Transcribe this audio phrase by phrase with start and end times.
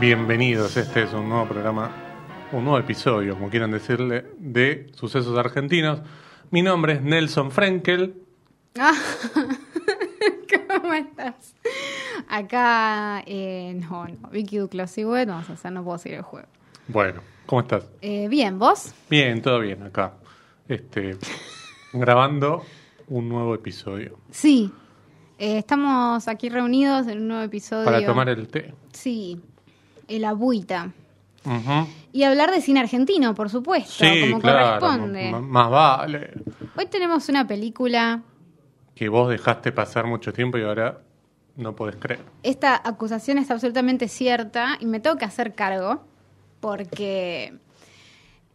[0.00, 1.90] Bienvenidos, este es un nuevo programa,
[2.52, 6.00] un nuevo episodio, como quieran decirle, de Sucesos Argentinos.
[6.50, 8.14] Mi nombre es Nelson Frenkel.
[8.78, 8.94] Ah,
[10.68, 11.54] ¿Cómo estás?
[12.30, 16.48] Acá, eh, no, no, Vicky Duclos y bueno, o sea, no puedo seguir el juego.
[16.88, 17.86] Bueno, ¿cómo estás?
[18.00, 18.94] Eh, bien, ¿vos?
[19.10, 20.14] Bien, todo bien acá.
[20.66, 21.18] Este,
[21.92, 22.64] grabando
[23.08, 24.18] un nuevo episodio.
[24.30, 24.72] Sí,
[25.38, 27.84] eh, estamos aquí reunidos en un nuevo episodio.
[27.84, 28.72] Para tomar el té.
[28.92, 29.40] Sí,
[30.10, 30.92] el agüita.
[32.12, 34.78] Y hablar de cine argentino, por supuesto, Sí, como claro.
[34.80, 35.30] corresponde.
[35.32, 36.32] Más vale.
[36.76, 38.22] Hoy tenemos una película.
[38.94, 40.98] Que vos dejaste pasar mucho tiempo y ahora
[41.56, 42.20] no podés creer.
[42.42, 46.02] Esta acusación es absolutamente cierta y me tengo que hacer cargo
[46.60, 47.54] porque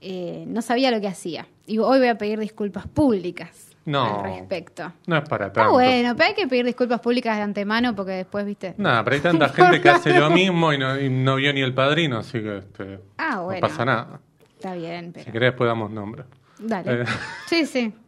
[0.02, 1.48] eh, no sabía lo que hacía.
[1.66, 4.24] Y hoy voy a pedir disculpas públicas No.
[4.24, 4.92] al respecto.
[5.08, 5.72] No es para Ah, tanto.
[5.74, 8.74] bueno, pero hay que pedir disculpas públicas de antemano porque después, viste.
[8.78, 11.62] Nada, pero hay tanta gente que hace lo mismo y no, y no vio ni
[11.62, 13.62] el padrino, así que este, Ah, no bueno.
[13.62, 14.20] pasa nada.
[14.56, 15.32] Está bien, Si pero.
[15.32, 16.24] querés, después damos nombre.
[16.60, 17.02] Dale.
[17.02, 17.06] Eh.
[17.48, 17.94] Sí, sí.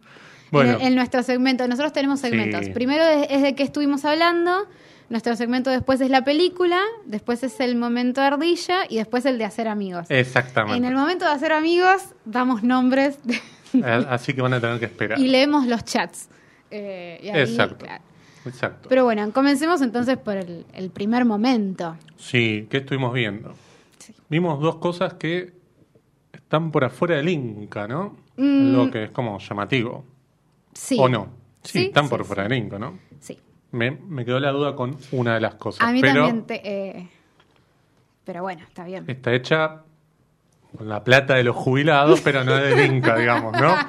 [0.50, 0.76] Bueno.
[0.80, 2.64] En, en nuestro segmento, nosotros tenemos segmentos.
[2.64, 2.72] Sí.
[2.72, 4.66] Primero es, es de qué estuvimos hablando,
[5.10, 9.38] nuestro segmento después es la película, después es el momento de ardilla y después el
[9.40, 10.06] de hacer amigos.
[10.10, 10.78] Exactamente.
[10.78, 13.42] En el momento de hacer amigos, damos nombres de-
[13.84, 15.20] Así que van a tener que esperar.
[15.20, 16.30] y leemos los chats.
[16.72, 17.78] Eh, y ahí, Exacto.
[17.86, 18.04] claro.
[18.46, 18.88] Exacto.
[18.90, 21.98] Pero bueno, comencemos entonces por el, el primer momento.
[22.16, 23.54] Sí, ¿qué estuvimos viendo?
[23.98, 24.14] Sí.
[24.30, 25.54] Vimos dos cosas que
[26.32, 28.16] están por afuera del Inca, ¿no?
[28.38, 28.74] Mm.
[28.74, 30.06] Lo que es como llamativo.
[30.74, 30.98] Sí.
[31.00, 31.30] ¿O no?
[31.64, 32.98] Sí, Sí, están sí, por fuera del Inca, ¿no?
[33.20, 33.38] Sí.
[33.72, 35.82] Me, me quedó la duda con una de las cosas.
[35.86, 36.62] A mí pero también te...
[36.64, 37.10] eh,
[38.24, 39.04] pero bueno, está bien.
[39.08, 39.82] está hecha
[40.76, 43.76] con la plata de los jubilados, pero no del Inca, digamos, ¿no?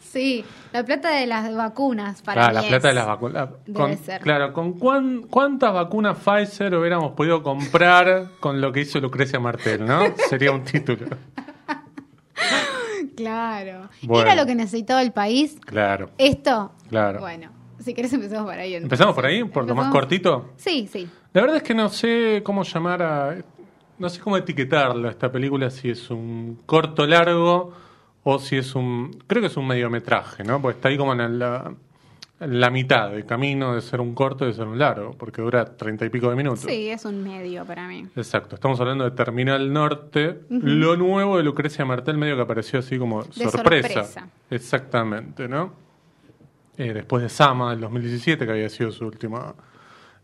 [0.00, 0.44] Sí,
[0.74, 3.48] la plata de las vacunas para Claro, mí la plata de las vacunas.
[3.64, 4.20] debe Con- ser.
[4.20, 9.86] Claro, ¿con cuán- cuántas vacunas Pfizer hubiéramos podido comprar con lo que hizo Lucrecia Martel,
[9.86, 10.02] no?
[10.28, 11.06] Sería un título.
[13.16, 13.88] Claro.
[14.02, 14.30] Bueno.
[14.30, 15.56] ¿Era lo que necesitaba el país?
[15.64, 16.10] Claro.
[16.18, 16.72] ¿Esto?
[16.88, 17.20] Claro.
[17.20, 18.74] Bueno, si querés empezamos por ahí.
[18.74, 18.84] entonces.
[18.84, 19.44] ¿Empezamos por ahí?
[19.44, 20.50] ¿Por lo más cortito?
[20.56, 21.08] Sí, sí.
[21.32, 23.36] La verdad es que no sé cómo llamar a...
[24.02, 27.72] No sé cómo etiquetarlo esta película, si es un corto largo
[28.24, 29.16] o si es un...
[29.28, 30.60] Creo que es un mediometraje, ¿no?
[30.60, 31.72] Porque está ahí como en la,
[32.40, 35.40] en la mitad del camino de ser un corto y de ser un largo, porque
[35.40, 36.62] dura treinta y pico de minutos.
[36.62, 38.08] Sí, es un medio para mí.
[38.16, 42.98] Exacto, estamos hablando de Terminal Norte, lo nuevo de Lucrecia Martel, medio que apareció así
[42.98, 43.88] como De sorpresa.
[44.02, 44.28] sorpresa.
[44.50, 45.74] Exactamente, ¿no?
[46.76, 49.54] Eh, después de Sama del 2017, que había sido su última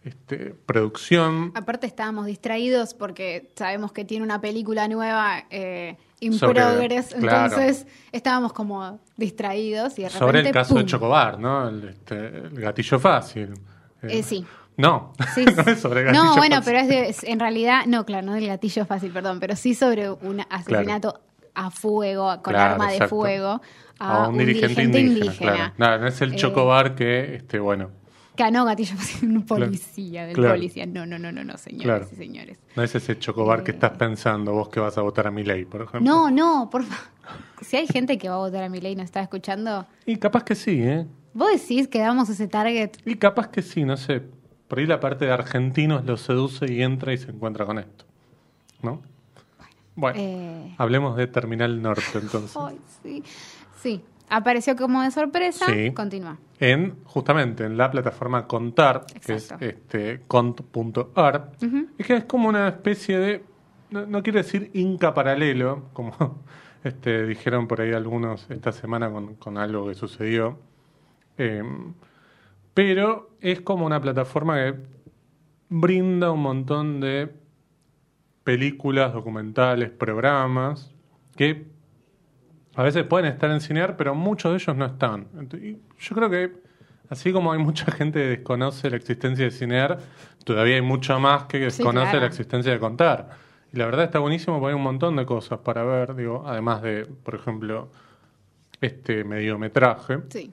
[0.04, 1.52] este, producción.
[1.54, 7.44] Aparte estábamos distraídos porque sabemos que tiene una película nueva eh, in Sobre- progress, claro.
[7.54, 10.86] entonces estábamos como distraídos y de repente Sobre el caso de.
[10.86, 11.68] Chocobar, ¿no?
[11.68, 13.54] El, este, el gatillo fácil.
[14.02, 14.46] Eh, sí.
[14.76, 15.70] No, Sí, no sí.
[15.70, 16.72] es sobre gatillo No, bueno, fácil.
[16.72, 19.74] pero es, de- es- en realidad, no, claro, no del gatillo fácil, perdón, pero sí
[19.74, 21.20] sobre un asesinato
[21.54, 23.60] a fuego, con Claro, arma de fuego,
[23.98, 25.72] A un, dirigente, indígena, claro.
[25.76, 27.90] No, no es el Eh, Chocobar que, este, bueno,
[28.50, 30.54] No, gatillo un policía, del Claro.
[30.54, 30.86] policía.
[30.86, 32.08] No, no, no, no, no, señores Claro.
[32.12, 32.58] y señores.
[32.76, 33.74] no es ese Chocobar que Eh.
[33.74, 36.00] estás pensando vos que vas a votar a mi ley, por ejemplo.
[36.00, 37.04] No, no, por favor.
[37.60, 40.16] Si hay gente que va a votar a mi ley y nos está escuchando, Y
[40.16, 41.06] capaz que sí, ¿eh?
[41.34, 42.92] vos decís que damos ese target.
[43.04, 44.22] Y capaz que sí, no sé.
[44.68, 48.04] Por ahí la parte de argentinos lo seduce y entra y se encuentra con esto.
[48.82, 49.02] ¿No?
[49.96, 52.56] Bueno, Eh, hablemos de Terminal Norte entonces.
[52.56, 53.22] ay, sí.
[53.82, 55.66] Sí, apareció como de sorpresa.
[55.66, 55.92] Sí.
[55.92, 56.38] Continúa.
[56.60, 61.52] En, justamente en la plataforma Contar, que es este, cont.ar,
[61.96, 63.44] es que es como una especie de,
[63.90, 66.42] no, no quiero decir Inca paralelo, como
[66.84, 70.58] este, dijeron por ahí algunos esta semana con, con algo que sucedió,
[71.36, 71.62] Eh,
[72.74, 74.74] pero es como una plataforma que
[75.68, 77.28] brinda un montón de
[78.44, 80.94] películas, documentales, programas,
[81.36, 81.66] que
[82.78, 85.26] a veces pueden estar en Cinear, pero muchos de ellos no están.
[85.98, 86.52] Yo creo que,
[87.10, 89.98] así como hay mucha gente que desconoce la existencia de Cinear,
[90.44, 92.20] todavía hay mucho más que Sí, desconoce claro.
[92.20, 93.30] la existencia de Contar.
[93.72, 96.80] Y la verdad está buenísimo porque hay un montón de cosas para ver, digo, además
[96.82, 97.90] de, por ejemplo,
[98.80, 100.20] este mediometraje.
[100.28, 100.52] Sí.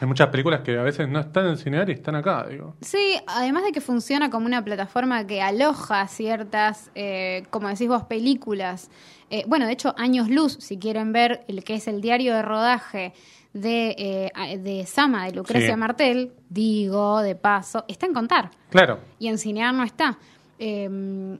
[0.00, 2.76] Hay muchas películas que a veces no están en Cinear y están acá, digo.
[2.80, 8.04] Sí, además de que funciona como una plataforma que aloja ciertas, eh, como decís vos,
[8.04, 8.90] películas.
[9.30, 12.42] Eh, bueno, de hecho, Años Luz, si quieren ver el que es el diario de
[12.42, 13.12] rodaje
[13.52, 15.76] de, eh, de Sama, de Lucrecia Sí.
[15.76, 18.50] Martel, digo, de paso, está en contar.
[18.70, 20.16] Claro, Y en Cinear no está.
[20.60, 21.38] Eh,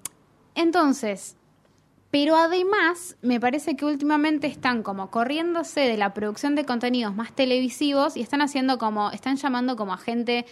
[0.55, 1.37] entonces,
[2.11, 7.33] pero además me parece que últimamente están como corriéndose de la producción de contenidos más
[7.35, 10.47] televisivos y están haciendo como, están llamando como a gente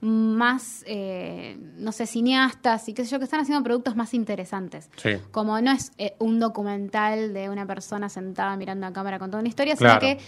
[0.00, 4.90] más, eh, no sé, cineastas y qué sé yo, que están haciendo productos más interesantes.
[4.96, 5.10] Sí.
[5.30, 9.40] Como no es eh, un documental de una persona sentada mirando a cámara con toda
[9.40, 10.18] una historia, sino que,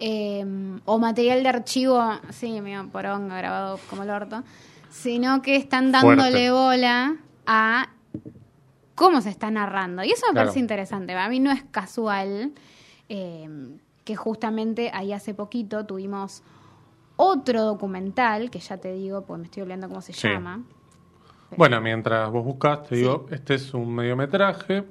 [0.00, 0.44] eh,
[0.84, 4.42] o material de archivo, sí, medio poronga grabado como el orto,
[4.90, 6.50] sino que están dándole Fuerte.
[6.50, 7.16] bola
[7.46, 7.88] a
[8.94, 10.04] cómo se está narrando.
[10.04, 10.46] Y eso me Claro.
[10.48, 11.14] parece interesante.
[11.14, 12.52] A mí no es casual
[13.08, 13.48] eh,
[14.04, 16.42] que justamente ahí hace poquito tuvimos
[17.16, 20.28] otro documental, que ya te digo, pues me estoy olvidando cómo se Sí.
[20.28, 20.62] llama.
[21.56, 23.02] Bueno, mientras vos buscas, te Sí.
[23.02, 24.84] digo, este es un mediometraje,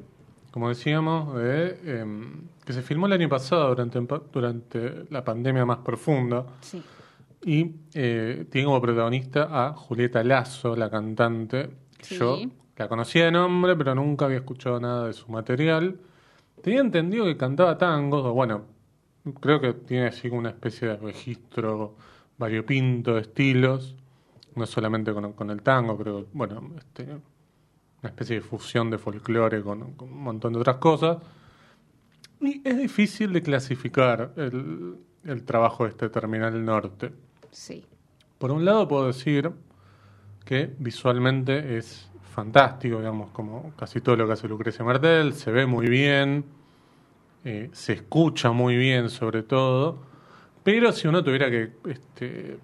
[0.51, 3.99] como decíamos, de, em, que se filmó el año pasado durante,
[4.31, 6.45] durante la pandemia más profunda.
[6.61, 6.83] Sí.
[7.43, 11.71] Y eh, tiene como protagonista a Julieta Lazo, la cantante.
[12.01, 12.17] Sí.
[12.17, 12.37] Yo
[12.81, 15.99] la conocía de nombre, pero nunca había escuchado nada de su material.
[16.61, 18.65] Tenía entendido que cantaba tangos, o bueno,
[19.39, 21.95] creo que tiene así como una especie de registro
[22.37, 23.95] variopinto de estilos,
[24.55, 29.61] no solamente con, con el tango, creo bueno, este, una especie de fusión de folclore
[29.61, 31.17] con, con un montón de otras cosas.
[32.39, 37.11] Y es difícil de clasificar el, el trabajo de este Terminal Norte.
[37.51, 37.85] Sí.
[38.39, 39.51] Por un lado puedo decir
[40.43, 45.65] que visualmente es fantástico, digamos, como casi todo lo que hace Lucrecia Martel, se ve
[45.65, 46.45] muy bien,
[47.45, 49.99] eh, se escucha muy bien sobre todo,
[50.63, 52.57] pero si uno tuviera que este,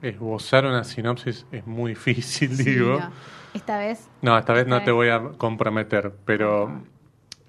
[0.00, 2.98] esbozar una sinopsis es muy difícil, Sí, digo.
[2.98, 3.10] no.
[3.54, 6.82] Esta vez, No, esta vez Esta no te voy a comprometer, pero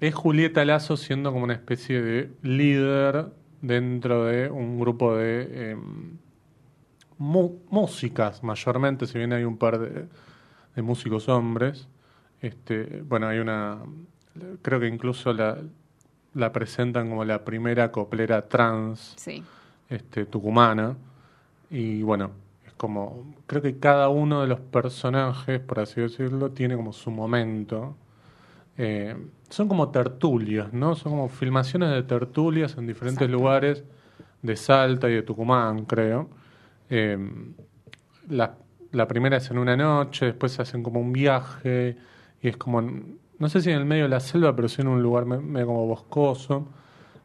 [0.00, 3.32] es Julieta Lazo siendo como una especie de líder
[3.62, 6.18] dentro de un grupo de em,
[7.18, 10.06] músicas, mayormente, si bien hay un par de,
[10.74, 11.88] de músicos hombres.
[12.40, 13.78] Este, bueno, hay una,
[14.62, 15.58] creo que incluso la,
[16.34, 19.42] la presentan como la primera coplera trans sí.
[19.88, 20.96] este, tucumana.
[21.70, 22.32] Y bueno,
[22.66, 27.10] es como, creo que cada uno de los personajes, por así decirlo, tiene como su
[27.10, 27.96] momento.
[28.76, 29.16] Eh,
[29.48, 30.96] son como tertulias, ¿no?
[30.96, 33.38] Son como filmaciones de tertulias en diferentes Exacto.
[33.38, 33.84] lugares
[34.42, 36.28] de Salta y de Tucumán, creo.
[36.90, 37.16] Eh,
[38.28, 38.56] la,
[38.94, 41.96] la primera es en una noche, después hacen como un viaje
[42.42, 44.88] y es como, no sé si en el medio de la selva, pero sí en
[44.88, 46.66] un lugar me- medio como boscoso.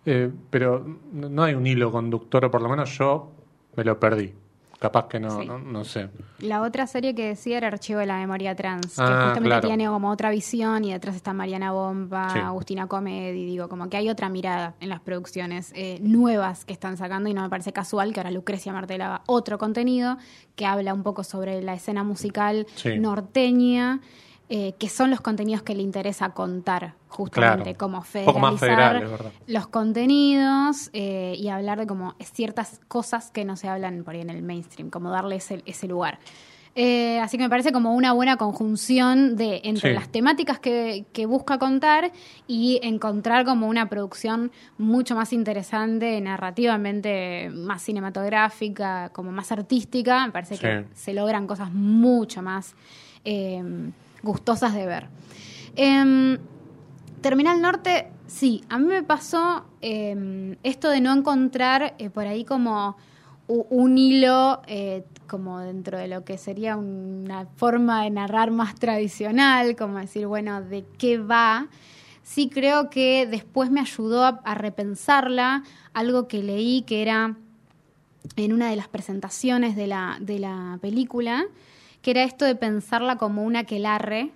[0.05, 3.31] Eh, pero no hay un hilo conductor, o por lo menos yo
[3.75, 4.33] me lo perdí.
[4.79, 5.45] Capaz que no, Sí.
[5.45, 6.09] no, no sé.
[6.39, 9.67] La otra serie que decía era Archivo de la Memoria Trans, que Ah, justamente claro.
[9.67, 12.39] tiene como otra visión y detrás está Mariana Bomba, Sí.
[12.39, 16.95] Agustina Comedi, digo, como que hay otra mirada en las producciones eh, nuevas que están
[16.95, 20.17] sacando y no me parece casual que ahora Lucrecia Martel haga otro contenido
[20.55, 22.97] que habla un poco sobre la escena musical Sí.
[22.99, 23.99] norteña,
[24.47, 27.77] eh, que son los contenidos que le interesa contar justamente, Claro.
[27.77, 33.67] como federalizar federal, los contenidos eh, y hablar de como ciertas cosas que no se
[33.67, 36.19] hablan por ahí en el mainstream, como darle ese, ese lugar.
[36.75, 39.95] Eh, así que me parece como una buena conjunción de entre Sí.
[39.95, 42.11] las temáticas que, que busca contar
[42.47, 50.25] y encontrar como una producción mucho más interesante, narrativamente más cinematográfica, como más artística.
[50.27, 52.75] Me parece que se logran cosas mucho más
[53.25, 53.63] eh,
[54.21, 55.07] gustosas de ver.
[57.19, 62.25] Em, Terminal Norte, sí, a mí me pasó eh, esto de no encontrar eh, por
[62.25, 62.95] ahí como
[63.47, 69.75] un hilo eh, como dentro de lo que sería una forma de narrar más tradicional,
[69.75, 71.67] como decir, bueno, ¿de qué va?
[72.23, 77.35] Sí creo que después me ayudó a, a repensarla, algo que leí que era
[78.35, 81.45] en una de las presentaciones de la, de la película,
[82.03, 84.31] que era esto de pensarla como una quelarre,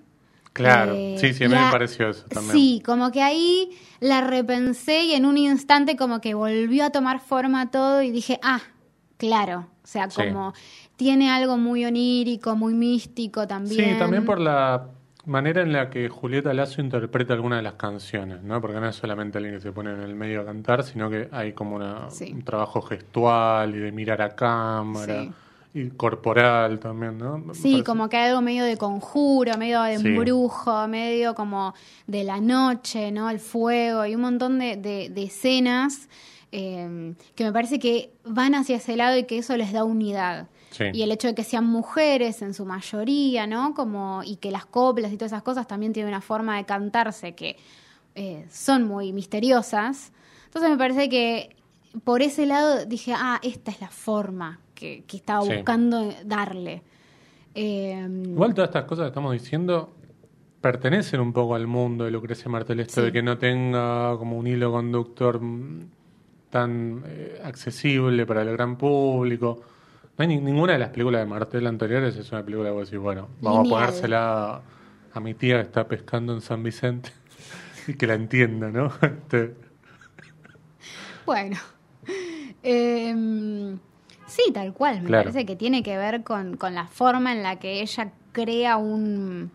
[0.53, 2.53] Claro, eh, sí, sí, a mí la- me pareció eso también.
[2.55, 7.19] Sí, como que ahí la repensé y en un instante como que volvió a tomar
[7.19, 8.61] forma todo y dije, ah,
[9.17, 10.21] claro, o sea, Sí.
[10.21, 10.53] como
[10.95, 13.93] tiene algo muy onírico, muy místico también.
[13.93, 14.89] Sí, también por la
[15.25, 18.59] manera en la que Julieta Lazo interpreta algunas de las canciones, ¿no?
[18.61, 21.29] Porque no es solamente alguien que se pone en el medio a cantar, sino que
[21.31, 22.31] hay como una, Sí.
[22.33, 25.31] un trabajo gestual y de mirar a cámara Sí.
[25.73, 27.37] Y corporal también, ¿no?
[27.39, 30.07] Me Sí, parece- como que hay algo medio de conjuro, medio de Sí.
[30.07, 31.73] embrujo, medio como
[32.07, 33.29] de la noche, ¿no?
[33.29, 36.09] El fuego y un montón de, de- de escenas
[36.55, 40.49] eh, que me parece que van hacia ese lado y que eso les da unidad.
[40.69, 40.83] Sí.
[40.93, 43.73] Y el hecho de que sean mujeres en su mayoría, ¿no?
[43.73, 47.33] Como, y que las coplas y todas esas cosas también tienen una forma de cantarse
[47.33, 47.57] que
[48.13, 50.11] eh, son muy misteriosas.
[50.45, 51.55] Entonces me parece que
[52.03, 55.53] por ese lado dije, ah, esta es la forma que, que estaba Sí.
[55.55, 56.81] buscando darle.
[57.55, 59.93] Eh, Igual todas estas cosas que estamos diciendo
[60.59, 63.05] pertenecen un poco al mundo de Lucrecia Martel, esto Sí.
[63.05, 65.39] de que no tenga como un hilo conductor
[66.49, 69.61] tan eh, accesible para el gran público,
[70.17, 72.87] No hay ni- ninguna de las películas de Martel anteriores es una película que vos
[72.91, 73.83] decís, bueno, vamos Lineal.
[73.83, 74.61] a ponérsela
[75.13, 77.09] a mi tía que está pescando en San Vicente
[77.87, 78.91] y que la entienda, ¿no?
[79.01, 79.55] Este,
[81.25, 81.55] Bueno.
[82.63, 83.77] Em,
[84.33, 85.01] sí, tal cual.
[85.01, 85.23] Me Claro.
[85.29, 89.51] parece que tiene que ver con, con la forma en la que ella crea un.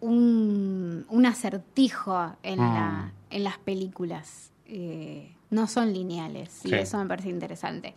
[0.00, 2.74] un, un acertijo en, Mm.
[2.74, 4.50] la, en las películas.
[4.66, 7.94] Eh, no son lineales y eso me parece interesante.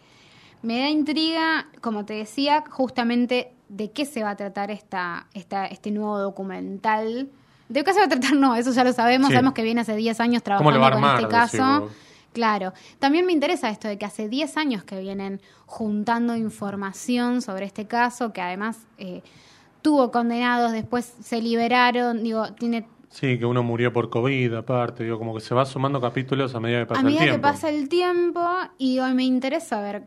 [0.62, 5.66] Me da intriga, como te decía, justamente de qué se va a tratar esta, esta,
[5.66, 7.30] este nuevo documental.
[7.70, 8.34] ¿De qué se va a tratar?
[8.36, 9.28] No, eso ya lo sabemos.
[9.28, 9.34] Sí.
[9.34, 11.48] Sabemos que viene hace 10 años ¿Cómo lo trabajando va a con armar?
[11.50, 11.82] este caso.
[11.82, 11.92] vos?
[12.38, 12.72] Claro.
[13.00, 17.88] También me interesa esto de que hace 10 años que vienen juntando información sobre este
[17.88, 19.24] caso, que además eh,
[19.82, 22.24] tuvo condenados, después se liberaron.
[22.24, 26.00] Digo, tiene Sí, que uno murió por COVID, aparte, digo, como que se va sumando
[26.00, 27.48] capítulos a medida que pasa a medida el que tiempo.
[27.48, 30.04] pasa el tiempo y hoy me interesa ver,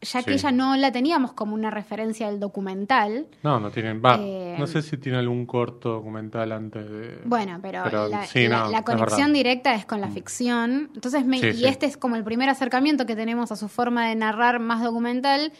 [0.00, 0.46] ya que Sí.
[0.46, 3.26] ella no la teníamos como una referencia del documental.
[3.42, 4.00] No, no tienen.
[4.04, 7.18] Va, Eh, no sé si tiene algún corto documental antes de.
[7.24, 10.90] Bueno, pero, Pero la, sí, la- no, la es conexión directa es con la ficción.
[10.94, 14.08] Entonces, me- Sí, y este es como el primer acercamiento que tenemos a su forma
[14.08, 15.52] de narrar más documental.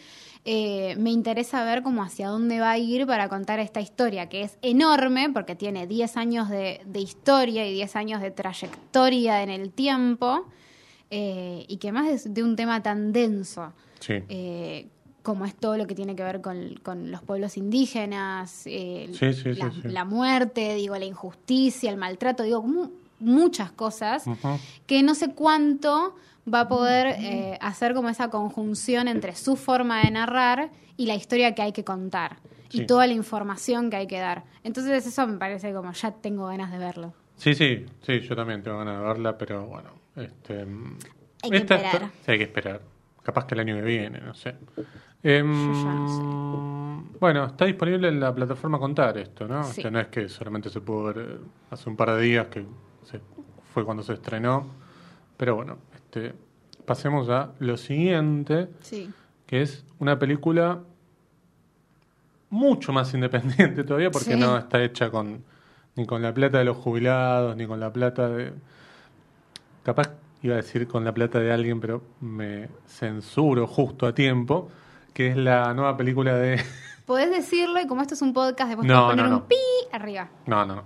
[0.45, 4.43] Eh, me interesa ver cómo hacia dónde va a ir para contar esta historia, que
[4.43, 9.49] es enorme, porque tiene 10 años de, de historia y 10 años de trayectoria en
[9.49, 10.45] el tiempo,
[11.11, 14.13] eh, y que más es de un tema tan denso Sí.
[14.29, 14.87] eh,
[15.21, 19.33] como es todo lo que tiene que ver con, con los pueblos indígenas, eh, Sí,
[19.33, 19.81] sí, sí, la, sí.
[19.83, 22.89] la muerte, digo, la injusticia, el maltrato, digo, mu-
[23.19, 24.23] muchas cosas
[24.87, 26.15] que no sé cuánto
[26.51, 31.15] va a poder eh, hacer como esa conjunción entre su forma de narrar y la
[31.15, 32.37] historia que hay que contar
[32.71, 34.45] y toda la información que hay que dar.
[34.63, 37.13] Entonces eso me parece como ya tengo ganas de verlo.
[37.35, 39.89] Sí, sí, sí, yo también tengo ganas de verla, pero bueno.
[40.15, 40.65] Este,
[41.51, 42.09] que esperar.
[42.27, 42.81] hay que esperar.
[43.23, 44.55] Capaz que el año que viene, no sé.
[45.23, 49.63] Ya no Bueno, está disponible en la plataforma Contar esto, ¿no?
[49.63, 49.83] Sí.
[49.91, 51.37] No es que solamente se pudo ver eh,
[51.71, 52.65] hace un par de días, que
[53.03, 53.19] se-
[53.73, 54.67] fue cuando se estrenó.
[55.37, 56.33] Pero bueno, este,
[56.85, 59.09] pasemos a lo siguiente, Sí.
[59.45, 60.79] que es una película
[62.49, 64.39] mucho más independiente todavía, porque Sí.
[64.39, 65.43] no está hecha con
[65.95, 68.53] ni con la plata de los jubilados, ni con la plata de...
[69.83, 70.11] Capaz
[70.41, 74.69] iba a decir con la plata de alguien, pero me censuro justo a tiempo,
[75.13, 76.61] que es la nueva película de...
[77.05, 79.55] Podés decirlo y como esto es un podcast, después No, podés poner no, un pi
[79.91, 80.29] arriba.
[80.45, 80.83] No, no, no.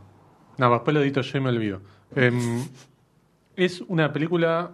[0.58, 1.82] No, después lo edito yo y me olvido.
[2.16, 2.66] Em,
[3.56, 4.72] es una película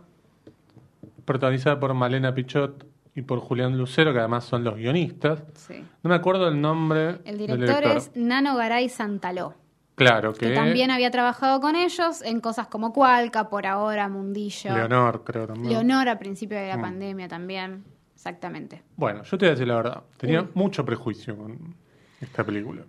[1.25, 5.43] protagonizada por Malena Pichot y por Julián Lucero, que además son los guionistas.
[5.55, 5.83] Sí.
[6.03, 9.55] No me acuerdo el nombre El del director es Nano Garay Santaló,
[9.99, 14.73] Claro, que, que también había trabajado con ellos en cosas como Cualca, por ahora, Mundillo.
[14.73, 15.69] Leonor, creo también.
[15.71, 16.81] Leonor a principio de la Mm.
[16.81, 17.83] pandemia también.
[18.15, 18.81] Exactamente.
[18.97, 20.03] Bueno, yo te voy a decir la verdad.
[20.17, 21.75] Tenía mucho prejuicio con
[22.19, 22.81] esta película.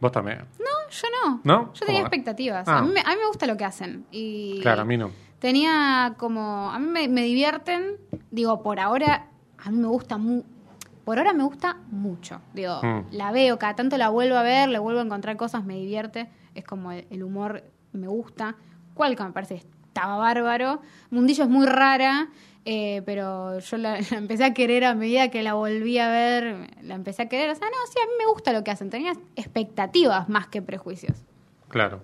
[0.00, 0.38] Vos también.
[0.58, 1.40] No, yo no.
[1.44, 1.72] ¿No?
[1.74, 2.66] Yo tenía expectativas.
[2.66, 2.78] Ah.
[2.78, 4.06] A, mí, me- a mí me gusta lo que hacen.
[4.10, 5.10] Y Claro, a mí no.
[5.38, 6.70] Tenía como.
[6.70, 7.96] A mí me, me divierten.
[8.30, 9.26] Digo, por ahora,
[9.58, 10.44] a mí me gusta mu-
[11.10, 12.40] Por ahora me gusta mucho.
[12.54, 13.06] Digo, Mm.
[13.10, 16.28] la veo, cada tanto la vuelvo a ver, le vuelvo a encontrar cosas, me divierte.
[16.54, 18.54] Es como el, el humor me gusta.
[18.94, 20.80] Cualca me parece estaba bárbaro.
[21.10, 22.28] Mundillo es muy rara.
[22.64, 26.70] eh, pero yo la, la empecé a querer a medida que la volví a ver,
[26.82, 27.50] la empecé a querer.
[27.50, 28.88] O sea, no, sí, a mí me gusta lo que hacen.
[28.88, 31.18] Tenía expectativas más que prejuicios.
[31.68, 32.02] Claro.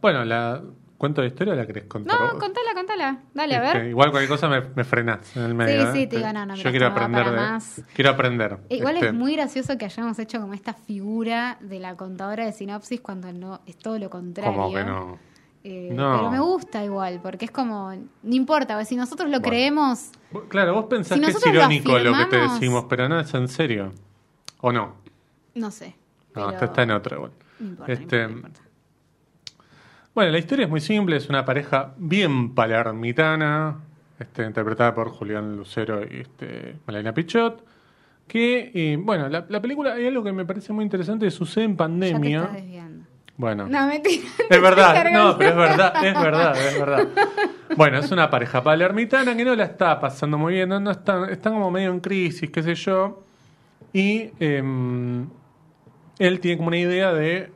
[0.00, 0.62] Bueno, la
[0.98, 2.34] cuento la historia o la querés contar No, vos?
[2.34, 3.18] contala, contala.
[3.34, 3.88] Dale, a Este, ver.
[3.90, 5.92] Igual cualquier cosa me, me frenás en el medio.
[5.92, 6.06] sí, ¿eh?
[6.06, 7.82] te digo, no, no, Yo quiero aprender de- más.
[7.94, 8.58] Quiero aprender.
[8.70, 12.52] Igual Este, es muy gracioso que hayamos hecho como esta figura de la contadora de
[12.52, 14.52] sinopsis cuando no es todo lo contrario.
[14.52, 15.18] Como que no.
[15.64, 16.16] Eh, No.
[16.18, 19.48] Pero me gusta igual, porque es como, no importa, si nosotros lo Bueno.
[19.50, 20.10] creemos,
[20.48, 23.32] Claro, vos pensás Si que es lo irónico lo, que te decimos, pero no es
[23.34, 23.92] en serio.
[24.60, 24.94] ¿O no?
[25.54, 25.94] no sé.
[26.34, 27.16] No, esta está en otra.
[27.16, 27.32] igual.
[27.58, 28.60] No importa, no Este, importa, no importa.
[30.16, 33.76] Bueno, la historia es muy simple, es una pareja bien palermitana,
[34.18, 37.62] este, interpretada por Julián Lucero y este, Malena Pichot,
[38.26, 41.72] que, eh, bueno, la, la película, hay algo que me parece muy interesante, sucede en
[41.72, 42.38] Ya te pandemia.
[42.38, 43.04] estás desviando.
[43.36, 44.22] Bueno, No, mentira.
[44.48, 47.08] es verdad, no, pero es verdad, es verdad, es verdad.
[47.76, 51.28] Bueno, es una pareja palermitana que no la está pasando muy bien, no, no están,
[51.28, 53.22] están como medio en crisis, qué sé yo,
[53.92, 55.26] y em,
[56.18, 57.50] él tiene como una idea de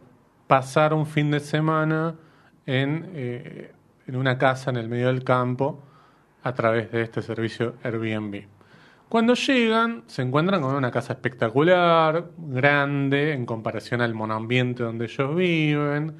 [0.46, 2.16] pasar un fin de semana
[2.66, 3.72] en, eh,
[4.06, 5.82] en una casa en el medio del campo
[6.42, 8.44] a través de este servicio Airbnb.
[9.08, 15.34] Cuando llegan, se encuentran con una casa espectacular, grande, en comparación al monoambiente donde ellos
[15.34, 16.16] viven.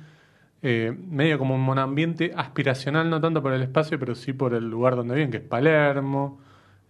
[0.63, 4.69] eh, medio como un monoambiente aspiracional, no tanto por el espacio, pero sí por el
[4.69, 6.41] lugar donde viven, que es Palermo.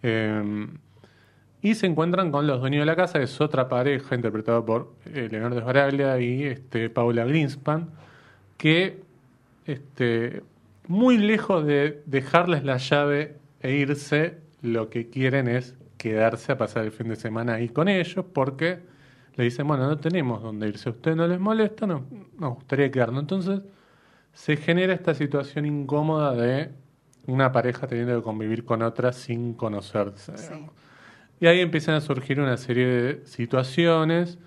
[0.03, 0.69] Eh,
[1.63, 4.95] y se encuentran con los dueños de la casa, que es otra pareja interpretada por
[5.05, 7.91] Leonardo Sbaraglia y este, Paula Greenspan,
[8.57, 9.03] que
[9.73, 10.43] este,
[10.87, 16.85] muy lejos de dejarles la llave e irse, lo que quieren es quedarse a pasar
[16.85, 18.81] el fin de semana ahí con ellos, porque
[19.37, 22.05] le dicen, bueno, no tenemos dónde irse, a ustedes no les molesta, no,
[22.39, 23.23] nos gustaría quedarnos.
[23.23, 23.63] Entonces
[24.33, 26.71] se genera esta situación incómoda de
[27.27, 30.37] una pareja teniendo que convivir con otra sin conocerse.
[30.37, 30.55] Sí.
[31.41, 34.39] Y ahí empiezan a surgir una serie de situaciones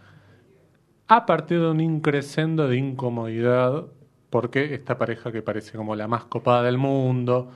[1.08, 3.86] a partir de un increscendo de incomodidad,
[4.34, 7.52] porque esta pareja que parece como la más copada del mundo,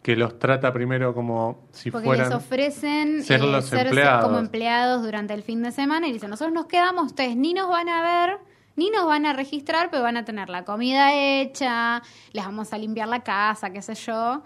[0.00, 2.30] que los trata primero como si Porque fueran...
[2.30, 4.24] les ofrecen eh, ser los empleados.
[4.24, 7.68] como empleados durante el fin de semana y dicen, nosotros nos quedamos, ustedes ni nos
[7.68, 8.38] van a ver,
[8.76, 12.00] ni nos van a registrar, pero van a tener la comida hecha,
[12.32, 14.42] les vamos a limpiar la casa, qué sé yo.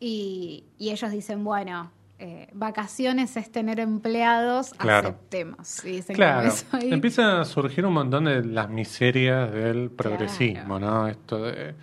[0.00, 5.08] Y, y ellos dicen, bueno, eh, vacaciones es tener empleados, Claro.
[5.10, 5.84] aceptemos.
[5.84, 6.92] Y dicen Claro, ahí.
[6.92, 11.06] empiezan a surgir un montón de las miserias del progresismo, ¿no?
[11.08, 11.74] Esto de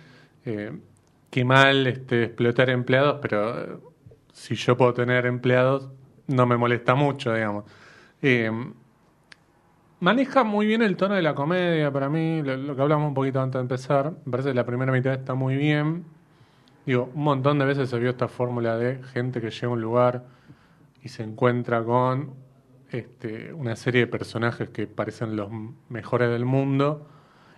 [0.44, 0.72] eh,
[1.30, 3.76] qué mal este, explotar empleados, pero eh,
[4.32, 5.88] si yo puedo tener empleados,
[6.26, 7.64] no me molesta mucho, digamos.
[9.98, 13.14] Maneja muy bien el tono de la comedia para mí, lo, lo que hablamos un
[13.14, 14.12] poquito antes de empezar.
[14.26, 16.04] Me parece que la primera mitad está muy bien.
[16.86, 19.80] Digo, un montón de veces se vio esta fórmula de gente que llega a un
[19.80, 20.24] lugar
[21.02, 22.34] y se encuentra con
[22.92, 25.50] este, una serie de personajes que parecen los
[25.88, 27.08] mejores del mundo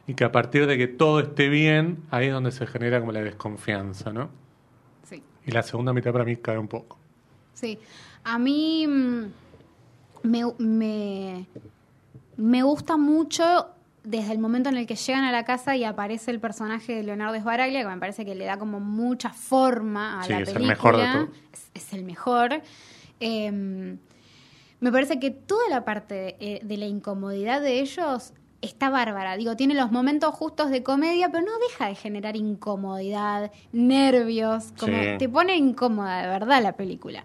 [0.06, 3.12] y que a partir de que todo esté bien, ahí es donde se genera como
[3.12, 4.30] la desconfianza, ¿no?
[5.02, 5.23] Sí.
[5.44, 6.99] Y la segunda mitad para mí cae un poco.
[7.52, 7.78] Sí,
[8.25, 9.25] a mí mm,
[10.23, 11.47] me, me,
[12.38, 13.44] me gusta mucho
[14.11, 17.02] desde el momento en el que llegan a la casa y aparece el personaje de
[17.02, 20.49] Leonardo Sbaraglia, que me parece que le da como mucha forma a Sí, la es
[20.49, 20.75] el película.
[20.75, 21.28] mejor de todos.
[21.52, 22.63] Es, es el mejor.
[23.21, 23.97] Eh,
[24.80, 28.32] me parece que toda la parte de, eh, de la incomodidad de ellos
[28.63, 29.37] está bárbara.
[29.37, 34.95] Digo, tiene los momentos justos de comedia, pero no deja de generar incomodidad, nervios, como
[35.00, 35.09] Sí.
[35.19, 37.25] te pone incómoda de verdad la película.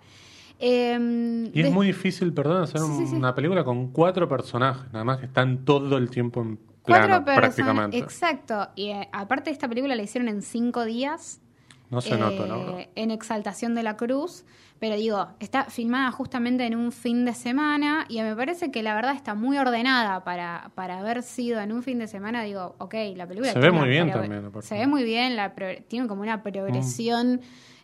[0.60, 3.15] Eh, Y es de- muy difícil, perdón, hacer Sí, un- sí, sí.
[3.15, 7.89] una película con cuatro personajes, nada más que están todo el tiempo en cuatro personas.
[7.93, 8.69] Exacto.
[8.75, 11.41] Y eh, aparte esta película la hicieron en cinco días.
[11.89, 12.77] No se eh, nota, ¿no?
[12.95, 14.45] En Exaltación de la Cruz.
[14.79, 18.93] Pero digo, está filmada justamente en un fin de semana y me parece que la
[18.95, 22.43] verdad está muy ordenada para, para haber sido en un fin de semana.
[22.43, 24.67] Digo, ok, la película Se ve muy bien también, aparte.
[24.67, 25.53] Se ve muy bien, la
[25.87, 27.39] tiene como una progresión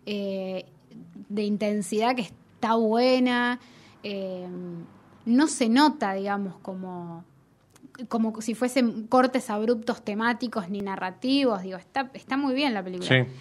[0.05, 0.65] eh,
[1.29, 3.59] de intensidad que está buena.
[4.03, 4.47] eh,
[5.25, 7.23] no se nota, digamos, como
[8.07, 11.61] como si fuesen cortes abruptos temáticos ni narrativos.
[11.63, 13.09] Digo, está, está muy bien la película.
[13.09, 13.31] Sí.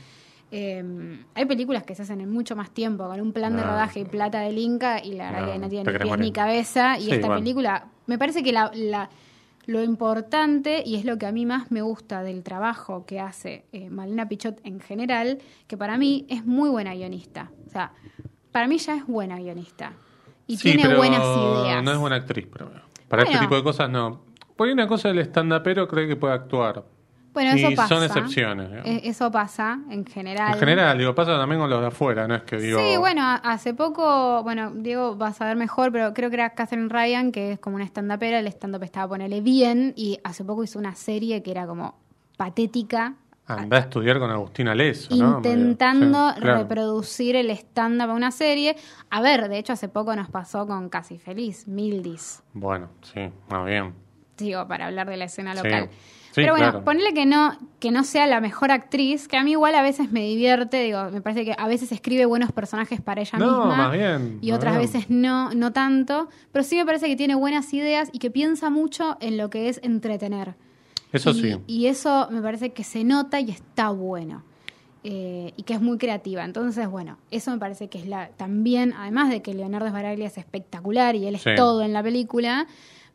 [0.51, 4.01] Eh, hay películas que se hacen en mucho más tiempo, con un plan de rodaje
[4.01, 6.99] y plata del Inca, y la verdad No, que no tiene ni pies ni cabeza.
[6.99, 9.11] Y Sí, esta película, me parece que la, la-
[9.67, 13.67] lo importante, y es lo que a mí más me gusta del trabajo que hace
[13.73, 17.51] eh, Malena Pichot en general, que para mí es muy buena guionista.
[17.67, 17.93] O sea,
[18.51, 19.93] para mí ya es buena guionista.
[20.47, 21.85] Y Sí, tiene pero buenas ideas.
[21.85, 22.71] No es buena actriz, pero
[23.09, 24.23] para este tipo de cosas no.
[24.59, 26.85] Por ahí una cosa del stand-upero cree que puede actuar.
[27.33, 27.95] Bueno, eso y pasa.
[27.95, 28.69] son excepciones.
[28.71, 28.89] digamos.
[28.91, 30.55] Eh, Eso pasa en general.
[30.55, 32.81] En general, digo, pasa también con los de afuera, no es que digo.
[32.81, 36.89] Sí, bueno, hace poco, bueno, Diego va a saber mejor, pero creo que era Catherine
[36.89, 40.81] Ryan, que es como una stand-upera, el stand-up estaba ponele bien, y hace poco hizo
[40.81, 41.95] una serie que era como
[42.37, 43.15] patética,
[43.47, 45.37] Anda a estudiar con Agustina Leso, ¿no?
[45.37, 46.59] intentando Sí, claro.
[46.59, 48.77] reproducir el stand-up a una serie.
[49.11, 53.65] A ver, de hecho, hace poco nos pasó con Casi Feliz, Mildis, Bueno, sí, más
[53.65, 53.95] bien.
[54.45, 55.89] Digo, para hablar de la escena local.
[56.31, 56.85] Sí, Pero bueno, claro.
[56.85, 60.13] ponele que no, que no sea la mejor actriz, que a mí igual a veces
[60.13, 63.77] me divierte, digo, me parece que a veces escribe buenos personajes para ella No, misma.
[63.77, 64.87] más bien, Y más otras bien.
[64.93, 66.29] veces no, no tanto.
[66.53, 69.69] Pero sí me parece que tiene buenas ideas y que piensa mucho en lo que
[69.71, 70.55] es entretener.
[71.13, 71.57] Eso y, sí.
[71.67, 74.45] Y eso me parece que se nota y está bueno.
[75.05, 76.45] Eh, y que es muy creativa.
[76.45, 80.37] Entonces, bueno, eso me parece que es la también, además de que Leonardo Sbaraglia es
[80.37, 81.51] espectacular y él es Sí.
[81.57, 82.67] todo en la película,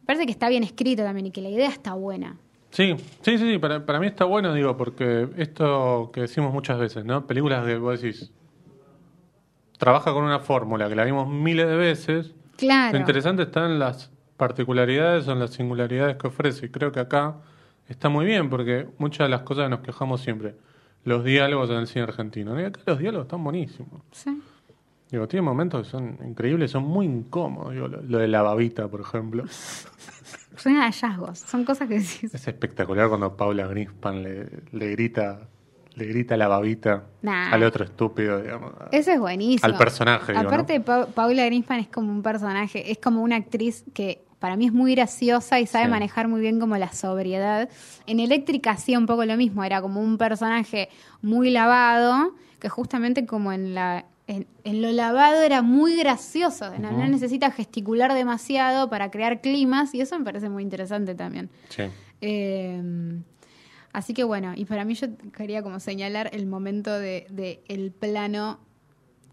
[0.06, 2.38] parece que está bien escrito también y que la idea está buena.
[2.72, 6.80] Sí, sí, sí, sí, para, para mí está bueno, digo, porque esto que decimos muchas
[6.80, 7.28] veces, ¿no?
[7.28, 8.32] Películas que vos decís,
[9.78, 12.34] trabaja con una fórmula que la vimos miles de veces.
[12.58, 12.94] Claro.
[12.94, 16.66] Lo interesante está en las particularidades o las singularidades que ofrece.
[16.66, 17.36] Y creo que acá
[17.88, 20.56] está muy bien, porque muchas de las cosas que nos quejamos siempre,
[21.04, 22.60] los diálogos en el cine argentino.
[22.60, 24.02] Y acá los diálogos están buenísimos.
[24.12, 24.42] Sí.
[25.14, 27.72] Digo, tiene momentos que son increíbles, son muy incómodos.
[27.74, 29.46] Digo, lo, lo de la babita, por ejemplo.
[30.56, 32.32] Son hallazgos, son cosas que decís.
[32.34, 35.48] Es espectacular cuando Paula Greenspan le, le grita
[35.96, 37.52] le grita la babita Nah.
[37.52, 38.72] al otro estúpido, digamos.
[38.92, 39.66] Eso es buenísimo.
[39.72, 43.84] Al personaje, digo, Aparte, Pa- Paula Greenspan es como un personaje, es como una actriz
[43.94, 45.92] que para mí es muy graciosa y sabe Sí.
[45.92, 47.68] manejar muy bien como la sobriedad.
[48.08, 50.90] En Eléctrica hacía un poco lo mismo, era como un personaje
[51.22, 56.92] muy lavado, que justamente como en la en, en lo lavado era muy gracioso, no,
[57.08, 61.50] necesita gesticular demasiado para crear climas y eso me parece muy interesante también.
[61.70, 61.84] Sí.
[62.22, 62.82] Eh,
[63.92, 67.92] así que bueno, y para mí yo quería como señalar el momento de, de el
[67.92, 68.60] plano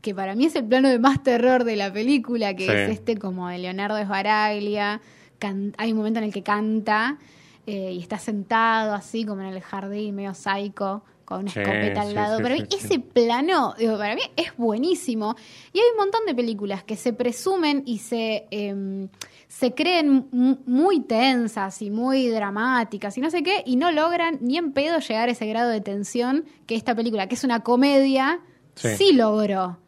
[0.03, 2.73] que para mí es el plano de más terror de la película, que Sí.
[2.73, 5.01] es este como de Leonardo Sbaraglia.
[5.39, 7.19] Can- hay un momento en el que canta
[7.67, 12.03] eh, y está sentado así como en el jardín, medio psycho, con una Sí, escopeta
[12.03, 12.37] al lado.
[12.39, 15.37] sí, Pero ese plano, digo, para mí es buenísimo.
[15.73, 19.09] Y hay un montón de películas que se presumen y se, em,
[19.47, 24.39] se creen mu- muy tensas y muy dramáticas y no sé qué, y no logran
[24.41, 27.61] ni en pedo llegar a ese grado de tensión que esta película, que es una
[27.61, 28.41] comedia,
[28.75, 29.79] sí, logró.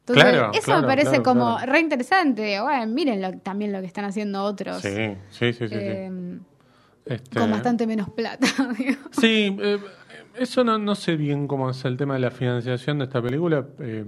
[0.00, 2.60] Entonces, Claro, eso claro, me parece claro, como re interesante.
[2.60, 4.82] Bueno, miren lo- también lo que están haciendo otros.
[4.82, 5.74] Sí, sí, sí, sí.
[5.78, 6.40] sí.
[7.06, 8.46] Em, Este, Con bastante menos plata.
[8.78, 9.00] digo.
[9.12, 9.78] Sí, eh,
[10.36, 13.66] eso no, no sé bien cómo es el tema de la financiación de esta película,
[13.80, 14.04] eh,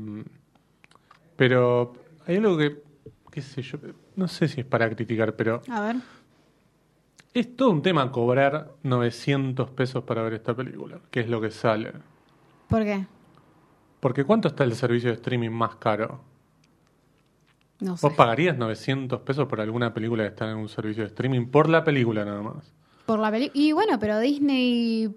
[1.37, 1.93] pero
[2.27, 2.83] hay algo que,
[3.31, 3.79] qué sé yo,
[4.17, 5.97] no sé si es para criticar, pero A ver.
[7.35, 11.51] es todo un tema cobrar 900 pesos para ver esta película, que es lo que
[11.51, 11.93] sale.
[12.69, 13.05] ¿Por qué?
[14.01, 16.21] Porque ¿cuánto está el servicio de streaming más caro?
[17.81, 18.07] No sé.
[18.07, 21.47] ¿Vos pagarías 900 pesos por alguna película que está en un servicio de streaming?
[21.47, 22.73] Por la película nada más.
[23.07, 25.09] Por la peli y bueno, pero Disney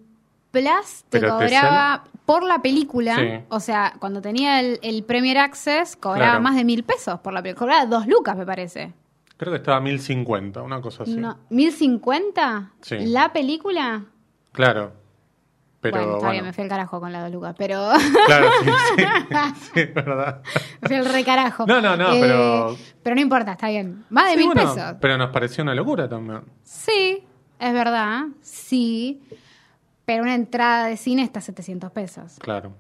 [0.52, 3.15] Plus te Pero te cobraba por la película.
[3.17, 3.45] Sí.
[3.50, 6.41] O sea, cuando tenía el, el Premier Access, cobraba Claro.
[6.41, 7.60] más de mil pesos por la película.
[7.60, 8.93] Cobraba dos lucas, me parece.
[9.38, 11.17] Creo que estaba a 1050, una cosa así.
[11.17, 12.71] No, ¿Mil cincuenta?
[12.82, 12.95] Sí.
[13.08, 14.06] ¿La película?
[14.54, 14.93] Claro.
[15.82, 17.91] Pero bueno, está bien, me fui al carajo con la dos lucas, pero
[18.26, 19.04] Claro, sí, sí,
[19.74, 20.41] sí, es verdad.
[20.82, 21.65] me fui al recarajo.
[21.67, 24.04] No, no, no, Eh, pero- Pero no importa, está bien.
[24.10, 24.95] Más de Sí, mil bueno, pesos.
[25.00, 26.41] Pero nos pareció una locura también.
[26.63, 27.24] Sí,
[27.60, 29.22] es verdad, sí.
[30.06, 32.36] Pero una entrada de cine está a 700 pesos.
[32.39, 32.74] Claro.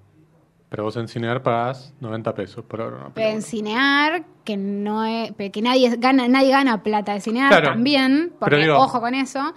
[0.69, 2.97] Pero vos en Cinear pagás 90 pesos por hora.
[2.97, 7.49] una Pero en Cinear, que no es, que nadie gana, nadie gana plata de Cinear
[7.49, 7.69] Claro.
[7.69, 9.53] también, porque Pero digo, ojo con eso.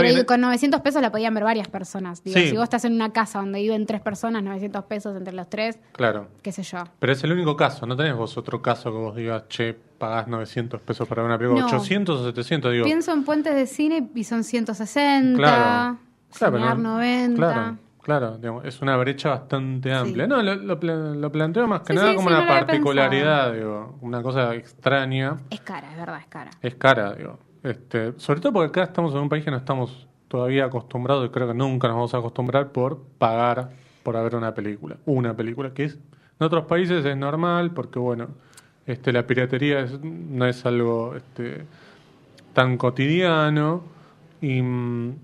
[0.00, 0.26] Pero bien, eh.
[0.26, 2.22] con 900 pesos la podían ver varias personas.
[2.22, 2.48] Digo, Sí.
[2.48, 5.78] si vos estás en una casa donde viven tres personas, 900 pesos entre los tres,
[5.92, 6.28] Claro.
[6.42, 6.78] qué sé yo.
[6.98, 7.86] Pero es el único caso.
[7.86, 11.38] No tenés vos otro caso que vos digas, che, pagás 900 pesos para ver una
[11.38, 11.62] película.
[11.62, 11.66] No.
[11.68, 12.84] 800 o 700, digo.
[12.84, 15.98] Pienso en puentes de cine y son 160, Claro.
[16.38, 17.36] Claro, 90.
[17.36, 18.36] Claro, claro.
[18.38, 20.24] digamos, es una brecha bastante amplia.
[20.24, 20.28] Sí.
[20.30, 23.96] No, lo, lo, pla- lo planteo más que Sí, nada sí, como una particularidad, digo.
[24.02, 25.36] Una cosa extraña.
[25.50, 26.50] Es cara, es verdad, es cara.
[26.60, 27.38] Es cara, digo.
[27.66, 31.30] Este, sobre todo porque acá estamos en un país que no estamos todavía acostumbrados y
[31.30, 33.70] creo que nunca nos vamos a acostumbrar por pagar
[34.04, 34.98] por ver una película.
[35.04, 38.28] Una película que es en otros países es normal porque bueno,
[38.86, 41.64] este la piratería no es algo este
[42.52, 43.82] tan cotidiano
[44.40, 45.16] y mm,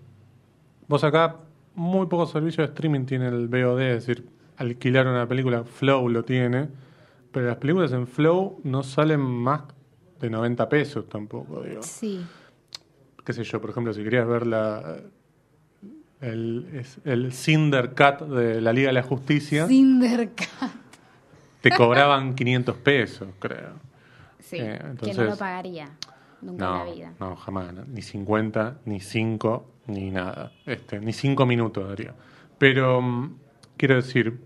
[0.88, 1.36] vos acá
[1.76, 4.26] muy pocos servicios de streaming tiene el VOD, es decir,
[4.56, 6.68] alquilar una película, Flow lo tiene,
[7.30, 9.62] pero las películas en Flow no salen más
[10.22, 11.82] de 90 pesos tampoco, digo.
[11.82, 12.24] Sí.
[13.24, 14.96] Qué sé yo, por ejemplo, si querías ver la
[16.20, 20.48] el, el Cinder Cut de la Liga de la Justicia, Cindercat.
[21.60, 23.70] te cobraban 500 pesos, creo.
[24.38, 25.88] Sí, Eh, que no entonces- lo pagaría
[26.40, 27.12] nunca No, en la vida.
[27.20, 27.72] no, jamás.
[27.72, 27.84] no.
[27.86, 30.52] Ni 50, ni 5, ni nada.
[30.66, 32.14] Este, ni 5 minutos daría.
[32.58, 33.34] Pero, mm,
[33.76, 34.38] quiero decir,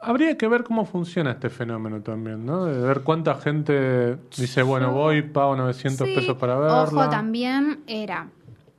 [0.00, 2.64] habría que ver cómo funciona este fenómeno también, ¿no?
[2.64, 6.82] De ver cuánta gente dice, bueno, voy, pago 900 Sí, pesos para verla.
[6.82, 8.28] Ojo, también era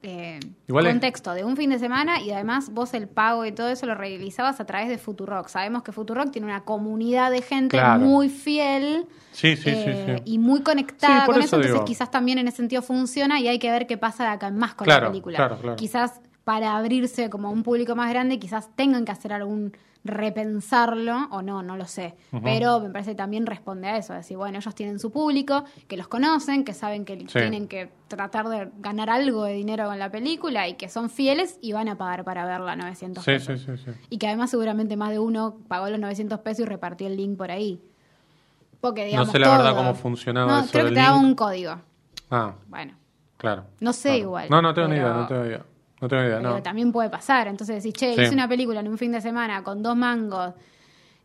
[0.03, 3.69] eh, Igual contexto de un fin de semana y además vos el pago y todo
[3.69, 5.47] eso lo realizabas a través de Futurock.
[5.47, 7.99] Sabemos que Futurock tiene una comunidad de gente Claro.
[8.03, 10.21] muy fiel Sí, sí, eh, sí, sí.
[10.25, 13.59] y muy conectada con eso eso, entonces quizás también en ese sentido funciona y hay
[13.59, 15.37] que ver qué pasa de acá en más con Claro, la película.
[15.37, 15.75] claro, claro.
[15.75, 19.71] Quizás para abrirse como a un público más grande, quizás tengan que hacer algún
[20.03, 22.15] repensarlo o no, no lo sé.
[22.43, 25.97] Pero me parece que también responde a eso, decir, bueno, ellos tienen su público, que
[25.97, 27.25] los conocen, que saben que Sí.
[27.27, 31.57] tienen que tratar de ganar algo de dinero con la película y que son fieles
[31.61, 33.59] y van a pagar para verla 900 Sí, pesos.
[33.61, 33.91] sí, sí, sí.
[34.09, 37.37] Y que además seguramente más de uno pagó los 900 pesos y repartió el link
[37.37, 37.81] por ahí.
[38.79, 41.75] Porque digamos sé la verdad cómo funcionaba No, eso creo que te daba un código.
[42.31, 42.93] Ah, Bueno,
[43.37, 43.65] claro.
[43.79, 44.17] no sé Claro.
[44.19, 44.47] igual.
[44.49, 45.65] No, no tengo ni idea, no tengo idea.
[46.01, 46.63] No tengo idea, pero no.
[46.63, 47.47] también puede pasar.
[47.47, 48.21] Entonces decís, che, Sí.
[48.21, 50.53] hice una película en un fin de semana con dos mangos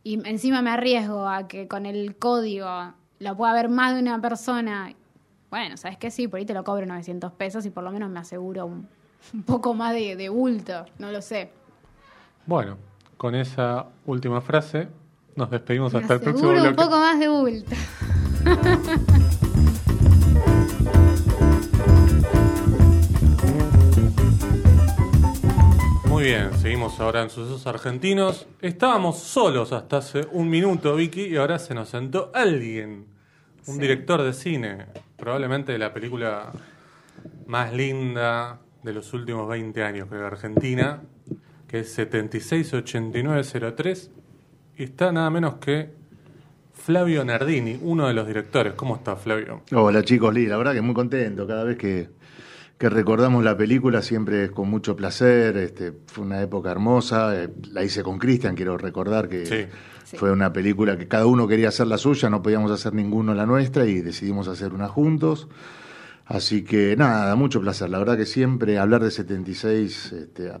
[0.03, 4.21] y encima me arriesgo a que con el código lo pueda ver más de una
[4.21, 4.93] persona.
[5.49, 6.11] Bueno, ¿sabes qué?
[6.11, 8.87] Sí, por ahí te lo cobro 900 pesos y por lo menos me aseguro un,
[9.33, 10.85] un poco más de, de bulto.
[10.99, 11.49] No lo sé.
[12.45, 12.77] Bueno,
[13.17, 14.87] con esa última frase
[15.35, 16.67] nos despedimos hasta el próximo bloque.
[16.69, 17.75] un poco más de bulto.
[26.17, 28.47] Muy bien, seguimos ahora en Sucesos Argentinos.
[28.59, 33.05] Estábamos solos hasta hace un minuto, Vicky, y ahora se nos sentó alguien,
[33.67, 33.79] un Sí.
[33.79, 36.51] director de cine, probablemente de la película
[37.45, 41.03] más linda de los últimos 20 años, creo, de Argentina,
[41.67, 44.09] que es 768903,
[44.75, 45.91] y está nada menos que
[46.73, 48.73] Flavio Nardini, uno de los directores.
[48.73, 49.61] ¿Cómo está, Flavio?
[49.71, 51.45] Hola chicos, Lee, la verdad que muy contento.
[51.45, 52.09] Cada vez que,
[52.77, 55.57] que recordamos la película siempre es con mucho placer.
[55.57, 57.35] Este, fue una época hermosa.
[57.35, 59.45] eh, la hice con Cristian, quiero recordar que.
[59.45, 60.15] Sí.
[60.15, 63.45] fue una película que cada uno quería hacer la suya, no podíamos hacer ninguno la
[63.45, 65.47] nuestra y decidimos hacer una juntos.
[66.25, 67.89] Así que nada, mucho placer.
[67.89, 70.51] La verdad que siempre hablar de 76, este,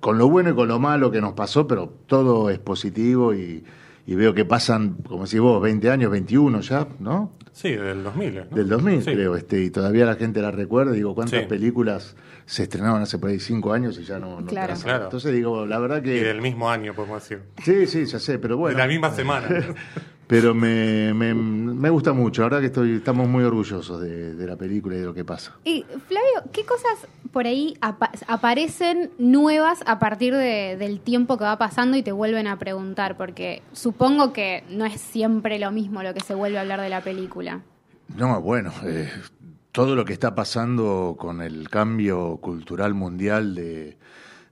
[0.00, 3.64] con lo bueno y con lo malo que nos pasó, pero todo es positivo y,
[4.10, 7.32] y veo que pasan, como decís vos, 20 años, 21 ya, ¿no?
[7.52, 8.34] Sí, del 2000.
[8.50, 8.56] ¿no?
[8.56, 9.12] Del 2000, Sí.
[9.12, 10.92] creo, este, y todavía la gente la recuerda.
[10.92, 11.46] Digo, ¿cuántas Sí.
[11.46, 12.16] películas
[12.46, 14.68] se estrenaron hace por ahí cinco años y ya no, no Claro.
[14.70, 14.84] pasan?
[14.84, 15.04] Claro.
[15.04, 16.22] Entonces digo, la verdad Y que.
[16.24, 17.42] del mismo año, podemos decir.
[17.62, 18.76] Sí, sí, ya sé, pero bueno.
[18.78, 19.46] de la misma semana.
[20.28, 22.42] Pero me, me, me gusta mucho.
[22.42, 25.24] La verdad que estoy, estamos muy orgullosos de, de la película y de lo que
[25.24, 25.56] pasa.
[25.64, 31.44] Y Flavio, ¿qué cosas por ahí apa- aparecen nuevas a partir de- del tiempo que
[31.44, 33.16] va pasando y te vuelven a preguntar?
[33.16, 36.90] Porque supongo que no es siempre lo mismo lo que se vuelve a hablar de
[36.90, 37.62] la película.
[38.14, 39.10] No, bueno, eh,
[39.72, 43.96] todo lo que está pasando con el cambio cultural mundial de,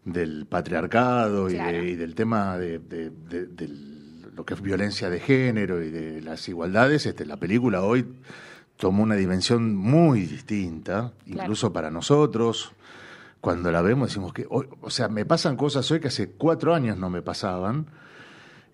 [0.07, 3.96] del patriarcado y, de- y del tema de, de- de- de
[4.37, 8.07] lo que es violencia de género y de las igualdades, este, la película hoy
[8.77, 11.43] tomó una dimensión muy distinta, Claro.
[11.45, 12.73] incluso para nosotros.
[13.41, 16.75] Cuando la vemos decimos que, hoy- o sea, me pasan cosas hoy que hace cuatro
[16.75, 17.87] años no me pasaban.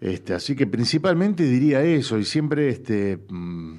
[0.00, 3.74] Este, así que principalmente diría eso, y siempre este, mm,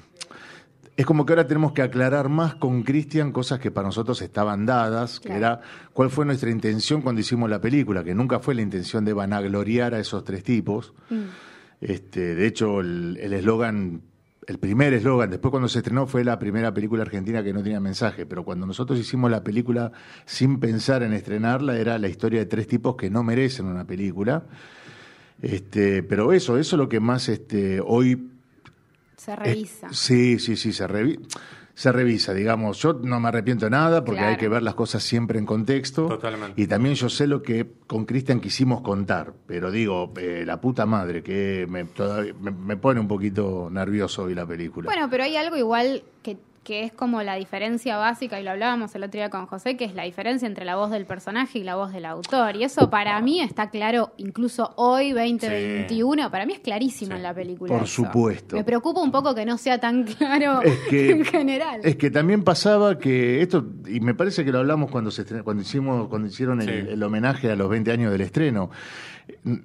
[0.96, 4.64] es como que ahora tenemos que aclarar más con Cristian cosas que para nosotros estaban
[4.64, 5.60] dadas, que era
[5.92, 9.92] cuál fue nuestra intención cuando hicimos la película, que nunca fue la intención de vanagloriar
[9.94, 10.94] a esos tres tipos.
[11.80, 14.02] Este, de hecho, el eslogan,
[14.46, 17.80] el, primer eslogan, después cuando se estrenó fue la primera película argentina que no tenía
[17.80, 19.92] mensaje, pero cuando nosotros hicimos la película
[20.24, 24.44] sin pensar en estrenarla, era la historia de tres tipos que no merecen una película.
[25.42, 28.30] Este, pero eso, eso es lo que más este, hoy
[29.16, 29.88] Se revisa.
[29.92, 31.18] sí, sí, sí, se, revi-
[31.74, 32.78] se revisa, digamos.
[32.80, 34.30] Yo no me arrepiento de nada porque Claro.
[34.32, 36.06] hay que ver las cosas siempre en contexto.
[36.06, 36.60] Totalmente.
[36.60, 40.86] Y también yo sé lo que con Cristian quisimos contar, pero digo, eh, la puta
[40.86, 44.86] madre, que me, todavía- me, me pone un poquito nervioso hoy la película.
[44.86, 48.94] Bueno, pero hay algo igual que, que es como la diferencia básica, y lo hablábamos
[48.94, 51.62] el otro día con José, que es la diferencia entre la voz del personaje y
[51.62, 52.56] la voz del autor.
[52.56, 57.16] Y eso para mí está claro, incluso hoy, 2021, para mí es clarísimo Sí.
[57.16, 57.72] en la película.
[57.72, 58.04] Por eso.
[58.04, 58.56] supuesto.
[58.56, 61.80] Me preocupa un poco que no sea tan claro Es que- en general.
[61.84, 65.42] Es que también pasaba que esto, y me parece que lo hablamos cuando se estren-
[65.44, 66.92] cuando hicimos, cuando hicieron el, Sí.
[66.92, 68.70] el homenaje a los 20 años del estreno.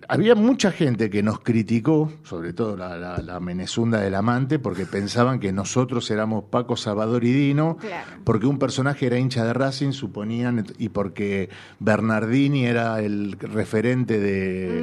[0.07, 4.85] Había mucha gente que nos criticó, sobre todo la, la, la menezunda del amante, porque
[4.85, 8.07] pensaban que nosotros éramos Paco Salvador y Dino, Claro.
[8.23, 11.49] porque un personaje era hincha de Racing, suponían, y porque
[11.79, 14.81] Bernardini era el referente de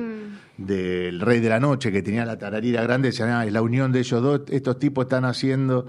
[0.59, 0.65] Mm.
[0.67, 3.93] del Rey de la Noche, que tenía la tararira grande, decían, ah, es la unión
[3.93, 5.87] de ellos dos, estos tipos están haciendo...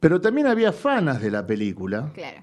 [0.00, 2.42] Pero también había fanas de la película Claro.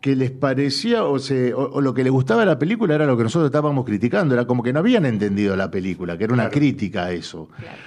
[0.00, 3.06] que les parecía, o, se, o, o lo que les gustaba de la película era
[3.06, 6.32] lo que nosotros estábamos criticando, era como que no habían entendido la película, que era
[6.32, 6.54] una Claro.
[6.58, 7.48] crítica a eso.
[7.56, 7.78] Claro.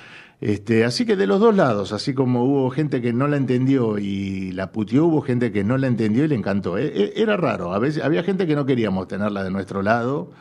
[0.45, 3.97] Este, así que de los dos lados, así como hubo gente que no la entendió
[3.97, 6.77] y la puteó, hubo gente que no la entendió y le encantó.
[6.77, 10.31] E- e- Era raro, a veces había gente que no queríamos tenerla de nuestro lado.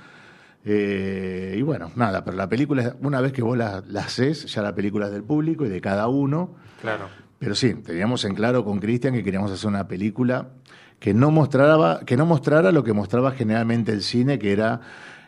[0.65, 4.61] eh, y bueno, nada, pero la película, una vez que vos la, la haces, ya
[4.63, 6.57] la película es del público y de cada uno.
[6.81, 7.07] Claro.
[7.39, 10.49] Pero sí, teníamos en claro con Cristian que queríamos hacer una película
[10.99, 14.81] que no mostrara, que no mostrara lo que mostraba generalmente el cine, que era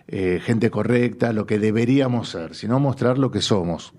[0.09, 3.93] eh, gente correcta, lo que deberíamos ser, sino mostrar lo que somos.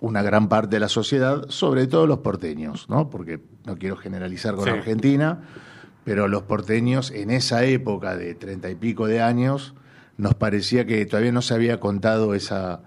[0.00, 3.10] Una gran parte de la sociedad, sobre todo los porteños, ¿no?
[3.10, 4.70] Porque no quiero generalizar con Sí.
[4.70, 5.42] Argentina,
[6.04, 9.74] pero los porteños en esa época de treinta y pico de años
[10.16, 12.80] nos parecía que todavía no se había contado esa,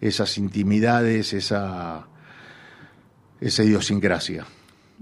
[0.00, 2.06] esas intimidades, esa,
[3.40, 4.44] esa idiosincrasia.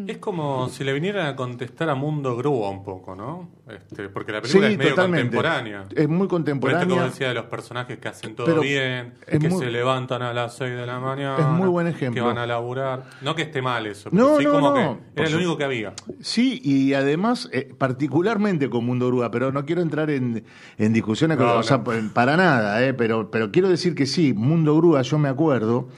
[0.06, 3.50] Es como si le vinieran a contestar a Mundo Grúa un poco, ¿no?
[3.68, 5.36] Este, porque la película Sí, es medio totalmente.
[5.36, 5.84] contemporánea.
[5.94, 6.88] Es muy Por esto contemporánea.
[6.88, 10.22] como decía de los personajes que hacen todo Pero bien, es que muy- se levantan
[10.22, 11.36] a las 6 de la mañana.
[11.38, 12.22] Es muy buen ejemplo.
[12.22, 13.04] Que van a laburar.
[13.20, 14.98] No que esté mal eso, pero No, sí no, como no.
[15.14, 15.92] que era lo único que había.
[16.20, 20.42] Sí, y además, eh, particularmente con Mundo Grúa, pero no quiero entrar en,
[20.78, 21.84] en discusiones, con- No, o sea, no.
[21.84, 25.88] p- para nada, eh, pero, pero quiero decir que sí, Mundo Grúa, yo me acuerdo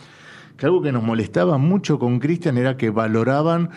[0.56, 3.70] que algo que nos molestaba mucho con Cristian era que valoraban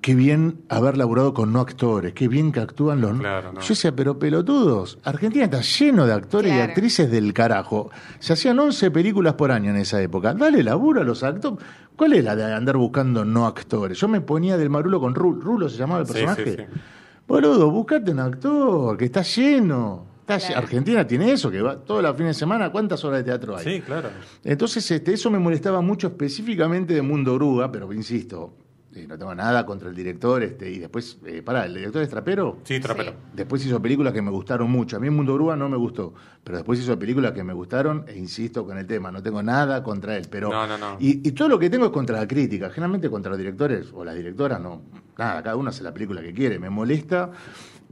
[0.00, 3.18] qué bien haber laburado con no actores, qué bien que actúan los...
[3.18, 3.60] Claro, no.
[3.60, 7.90] Yo decía, pero pelotudos, Argentina está lleno de actores y actrices del carajo.
[8.20, 10.32] Se hacían 11 películas por año en esa época.
[10.34, 11.58] Dale laburo a los actores.
[11.96, 13.98] ¿Cuál es la de andar buscando no actores?
[13.98, 15.40] Yo me ponía del marulo con Rulo.
[15.42, 16.44] ¿Rulo se llamaba el Sí, personaje?
[16.44, 16.80] sí, sí.
[17.26, 20.06] Boludo, buscate un actor, que está lleno.
[20.36, 20.56] Claro.
[20.56, 22.70] Argentina tiene eso, que va todos los fines de semana.
[22.70, 23.64] ¿Cuántas horas de teatro hay?
[23.64, 24.10] Sí, claro.
[24.44, 28.52] Entonces, este, eso me molestaba mucho específicamente de Mundo Grúa, pero insisto,
[28.94, 30.42] eh, no tengo nada contra el director.
[30.42, 32.58] Este, y después, eh, pará, ¿el director es trapero?
[32.64, 33.14] Sí, trapero.
[33.32, 34.96] Después hizo películas que me gustaron mucho.
[34.96, 36.12] A mí Mundo Grúa no me gustó,
[36.44, 39.10] pero después hizo películas que me gustaron e insisto con el tema.
[39.10, 40.96] No tengo nada contra él, pero No, no, no.
[41.00, 42.68] Y, y todo lo que tengo es contra la crítica.
[42.68, 44.82] Generalmente contra los directores o las directoras no.
[45.16, 46.58] Nada, cada uno hace la película que quiere.
[46.58, 47.30] Me molesta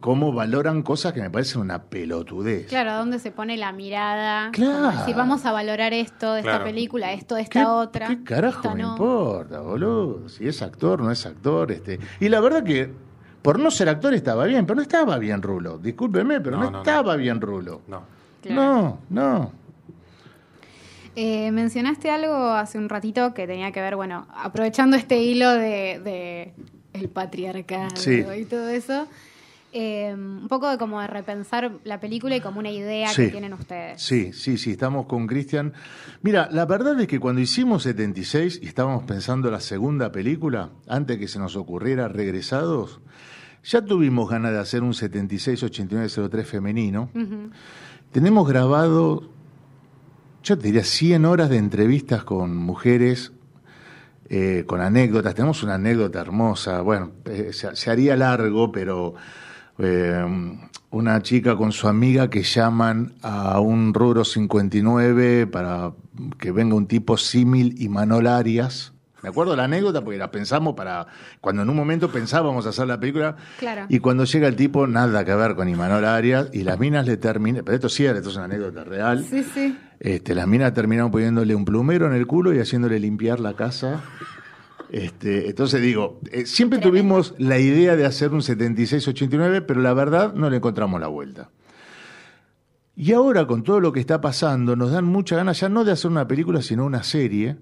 [0.00, 2.66] cómo valoran cosas que me parecen una pelotudez.
[2.66, 4.50] Claro, ¿dónde se pone la mirada?
[4.52, 4.98] Claro.
[4.98, 8.08] Decir, vamos a valorar esto de esta película, esto de esta ¿Qué, otra.
[8.08, 8.90] ¿Qué carajo me no.
[8.92, 10.28] importa, boludo?
[10.28, 11.72] Si es actor, no es actor.
[11.72, 12.90] este Y la verdad que
[13.42, 15.78] por no ser actor estaba bien, pero no estaba bien Rulo.
[15.78, 16.78] Discúlpeme, pero no, No, no, no.
[16.78, 17.82] estaba bien Rulo.
[17.88, 18.02] No.
[18.42, 18.62] Claro.
[18.62, 19.52] No, no.
[21.18, 26.00] Eh, mencionaste algo hace un ratito que tenía que ver, bueno, aprovechando este hilo de,
[26.04, 26.52] de
[26.92, 28.22] el patriarcado Sí.
[28.38, 29.06] y todo eso,
[29.78, 33.24] eh, un poco de como de repensar la película y como una idea Sí.
[33.26, 34.00] que tienen ustedes.
[34.00, 35.74] Sí, sí, sí, estamos con Cristian.
[36.22, 41.18] Mira, la verdad es que cuando hicimos 76 y estábamos pensando la segunda película, antes
[41.18, 43.00] que se nos ocurriera Regresados,
[43.62, 47.10] ya tuvimos ganas de hacer un 76-89-03 femenino.
[48.12, 49.28] Tenemos grabado,
[50.42, 53.32] yo te diría, 100 horas de entrevistas con mujeres,
[54.28, 55.34] eh, con anécdotas.
[55.34, 56.80] Tenemos una anécdota hermosa.
[56.80, 59.14] Bueno, eh, se, se haría largo, pero
[59.78, 60.24] eh,
[60.90, 65.92] una chica con su amiga que llaman a un rubro 59 para
[66.38, 68.92] que venga un tipo símil y Manol Arias.
[69.22, 71.06] Me acuerdo la anécdota porque la pensamos para
[71.40, 73.86] cuando en un momento pensábamos hacer la película Claro.
[73.88, 77.16] y cuando llega el tipo nada que ver con Imanol Arias y las minas le
[77.16, 79.24] terminan, pero esto sí, esto es una anécdota real.
[79.28, 79.76] Sí, sí.
[79.98, 84.00] Este, las minas terminaron poniéndole un plumero en el culo y haciéndole limpiar la casa.
[84.90, 87.00] Este, entonces digo, eh, siempre Tremendo.
[87.16, 91.50] tuvimos la idea de hacer un 76-89, pero la verdad no le encontramos la vuelta.
[92.94, 95.92] Y ahora con todo lo que está pasando, nos dan mucha ganas ya no de
[95.92, 97.56] hacer una película, sino una serie,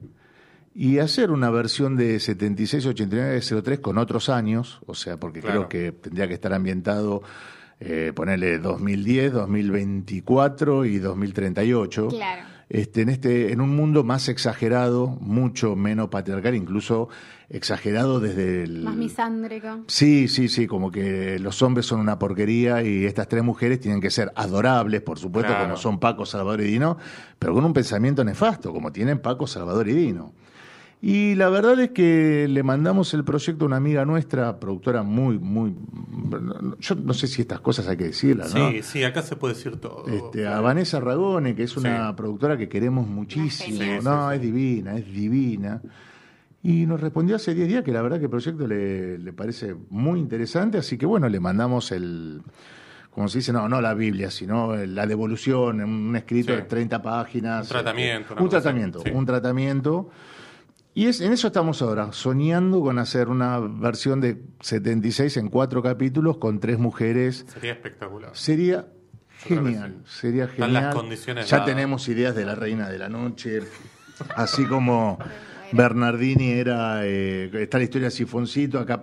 [0.76, 5.68] y hacer una versión de 76-89-03 con otros años, o sea, porque Claro.
[5.68, 7.22] creo que tendría que estar ambientado,
[7.80, 12.42] eh, ponerle 2010, 2024 y 2038 Claro.
[12.68, 17.08] Este, en, este, en un mundo más exagerado, mucho menos patriarcal, incluso
[17.50, 18.82] exagerado desde el...
[18.82, 19.80] Más misándrico.
[19.86, 24.00] Sí, sí, sí, como que los hombres son una porquería y estas tres mujeres tienen
[24.00, 25.64] que ser adorables, por supuesto, Claro.
[25.64, 26.96] como son Paco, Salvador y Dino,
[27.38, 30.32] pero con un pensamiento nefasto, como tienen Paco, Salvador y Dino.
[31.02, 35.38] Y la verdad es que le mandamos el proyecto a una amiga nuestra, productora muy,
[35.38, 35.74] muy...
[36.80, 38.70] Yo no sé si estas cosas hay que decirlas, ¿no?
[38.70, 40.06] Sí, sí, acá se puede decir todo.
[40.06, 42.14] Este, a Vanessa Ragone, que es una Sí.
[42.16, 43.78] productora que queremos muchísimo.
[43.78, 44.46] Sí, no, sí, es sí.
[44.46, 45.82] divina, es divina.
[46.62, 49.76] Y nos respondió hace 10 días que la verdad que el proyecto le, le parece
[49.90, 52.40] muy interesante, así que bueno, le mandamos el,
[53.10, 56.60] como se dice, no, no la Biblia, sino la devolución, un escrito Sí.
[56.60, 57.66] de 30 páginas.
[57.66, 59.10] Un tratamiento, este, un tratamiento, sí.
[59.12, 60.10] un tratamiento.
[60.96, 65.82] Y es, en eso estamos ahora, soñando con hacer una versión de 76 en cuatro
[65.82, 68.30] capítulos con tres mujeres Sería espectacular.
[68.34, 68.86] Sería
[69.38, 70.20] genial, sí.
[70.20, 70.72] sería genial.
[70.72, 71.74] las condiciones ya dadas.
[71.74, 73.62] tenemos ideas de la Reina de la Noche,
[74.36, 75.18] así como
[75.72, 79.02] Bernardini era, eh, está la historia de Sifoncito, acá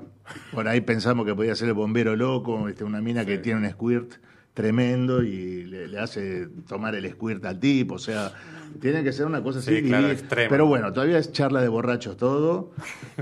[0.53, 3.69] por ahí pensamos que podía ser el bombero loco, este, una mina que tiene un
[3.69, 4.13] squirt
[4.53, 8.31] tremendo y le, le hace tomar el squirt al tipo, o sea,
[8.79, 9.75] tiene que ser una cosa así.
[9.77, 10.49] Sí, claro, extrema.
[10.49, 12.71] Pero bueno, todavía es charla de borrachos todo.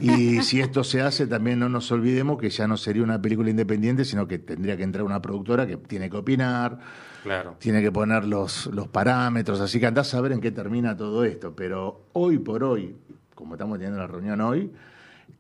[0.02, 3.50] Y si esto se hace, también no nos olvidemos que ya no sería una película
[3.50, 6.80] independiente, sino que tendría que entrar una productora que tiene que opinar,
[7.24, 7.56] Claro.
[7.60, 9.60] tiene que poner los, los parámetros.
[9.60, 11.54] Así que andás a ver en qué termina todo esto.
[11.56, 12.96] Pero hoy por hoy,
[13.36, 14.72] como estamos teniendo la reunión hoy,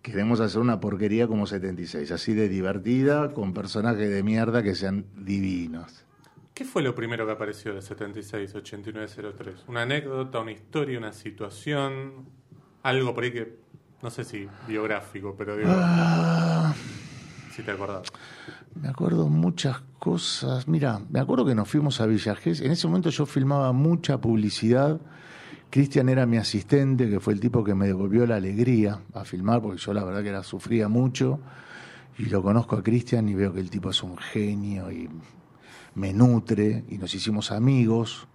[0.01, 5.05] queremos hacer una porquería como 76, así de divertida, con personajes de mierda que sean
[5.17, 6.05] divinos.
[6.59, 9.07] ¿Qué fue lo primero que apareció de 76, 89,
[9.37, 9.63] 03?
[9.69, 12.25] ¿Una anécdota, una historia, una situación?
[12.83, 13.59] Algo por ahí que
[14.03, 16.73] No sé si biográfico, pero digo, Ah,
[17.55, 18.09] si te acordás.
[18.75, 20.67] me acuerdo muchas cosas.
[20.67, 22.65] Mira, me acuerdo que nos fuimos a Villa Gesell.
[22.65, 24.99] En ese momento yo filmaba mucha publicidad.
[25.69, 29.61] Cristian era mi asistente, que fue el tipo que me devolvió la alegría a filmar,
[29.61, 31.39] porque yo la verdad que era, sufría mucho.
[32.17, 35.09] Y lo conozco a Cristian y veo que el tipo es un genio y
[35.99, 38.27] me nutre y nos hicimos amigos.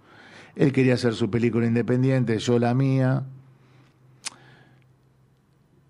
[0.55, 3.23] Él quería hacer su película independiente, yo la mía.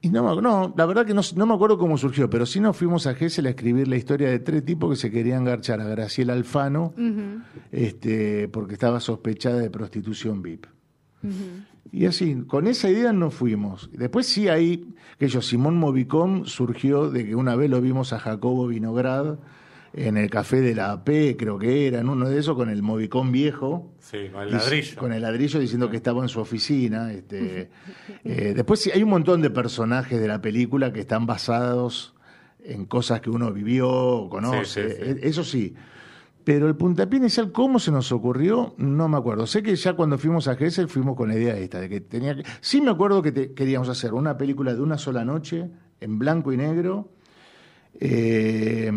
[0.01, 2.59] Y no, me- no, la verdad que no, no me acuerdo cómo surgió, pero sí
[2.59, 5.81] nos fuimos a Gessel a escribir la historia de tres tipos que se querían garchar
[5.81, 6.93] a Graciela Alfano
[7.71, 10.65] este, porque estaba sospechada de prostitución VIP.
[11.91, 13.89] Y así, con esa idea nos fuimos.
[13.93, 18.19] Después sí hay, que yo, Simón Movicom surgió de que una vez lo vimos a
[18.19, 19.39] Jacobo Vinograd
[19.97, 22.83] en el café de la AP, creo que era, en uno de esos, con el
[22.83, 23.93] Movicom viejo.
[23.99, 24.97] Sí, con el ladrillo.
[24.99, 27.13] Con el ladrillo diciendo que estaba en su oficina.
[27.13, 27.69] Este,
[28.25, 32.13] eh, después sí, hay un montón de personajes de la película que están basados
[32.63, 34.65] en cosas que uno vivió o conoce.
[34.89, 35.09] Sí, sí, sí.
[35.11, 35.73] Eh, Eso sí.
[36.43, 38.75] Pero el puntapié inicial, ¿cómo se nos ocurrió?
[38.77, 39.47] No me acuerdo.
[39.47, 42.35] Sé que ya cuando fuimos a Gessel fuimos con la idea esta, de que tenía
[42.35, 42.43] que...
[42.61, 45.67] Sí me acuerdo que te- queríamos hacer una película de una sola noche,
[46.01, 47.09] en blanco y negro,
[47.99, 48.91] eh,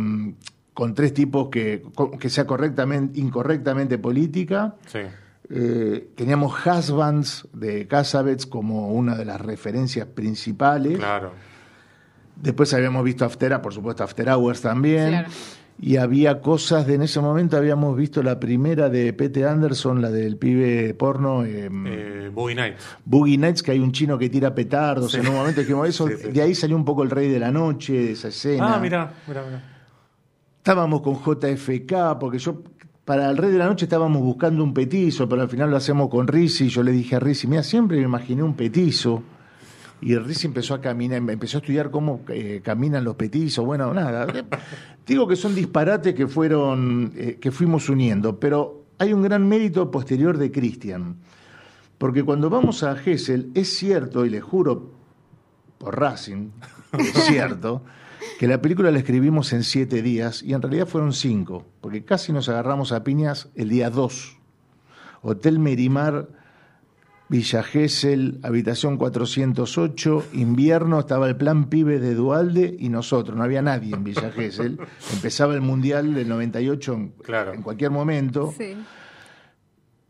[0.79, 1.83] con tres tipos que,
[2.29, 4.77] sea correctamente, incorrectamente política.
[4.87, 5.01] Sí.
[5.51, 10.97] Eh, teníamos Husbands de Casabets como una de las referencias principales.
[10.99, 11.33] Claro.
[12.37, 15.09] Después habíamos visto After, por supuesto, After Hours también.
[15.09, 15.29] Claro.
[15.81, 20.13] Y había cosas de en ese momento habíamos visto la primera de Pete Anderson, la
[20.13, 22.85] del pibe porno, eh, Eh, Boogie Nights.
[23.05, 25.11] Boogie Nights, que hay un chino que tira petardos.
[25.11, 25.19] Sí.
[25.19, 26.29] En un momento dijimos eso, Sí, sí.
[26.29, 28.77] de ahí salió un poco el rey de la noche, esa escena.
[28.77, 29.78] Ah, mira, mira, mira.
[30.69, 32.63] Estábamos con JFK, porque yo
[33.07, 36.11] para el Rey de la Noche estábamos buscando un petizo, pero al final lo hacemos
[36.11, 36.67] con Rizzi.
[36.67, 39.23] Y yo le dije a Rizzi, mira, siempre me imaginé un petizo.
[40.03, 43.65] Y Rizzi empezó a caminar, empezó a estudiar cómo eh, caminan los petizos.
[43.65, 44.27] Bueno, nada.
[45.07, 49.91] Digo que son disparates que fueron, eh, que fuimos uniendo, pero hay un gran mérito
[49.91, 51.17] posterior de Cristian.
[51.97, 54.91] Porque cuando vamos a Gessel, es cierto, y le juro
[55.79, 56.51] por Racing,
[56.93, 57.85] es cierto,
[58.39, 62.33] que la película la escribimos en siete días y en realidad fueron cinco, porque casi
[62.33, 64.37] nos agarramos a piñas el día dos.
[65.23, 66.29] Hotel Merimar,
[67.31, 73.61] Villa Gesell, habitación 408, invierno, estaba el plan pibe de Dualde y nosotros, no había
[73.61, 74.79] nadie en Villa Gesell.
[75.13, 77.53] Empezaba el Mundial del 98 en, Claro.
[77.53, 78.55] en cualquier momento.
[78.57, 78.77] Sí.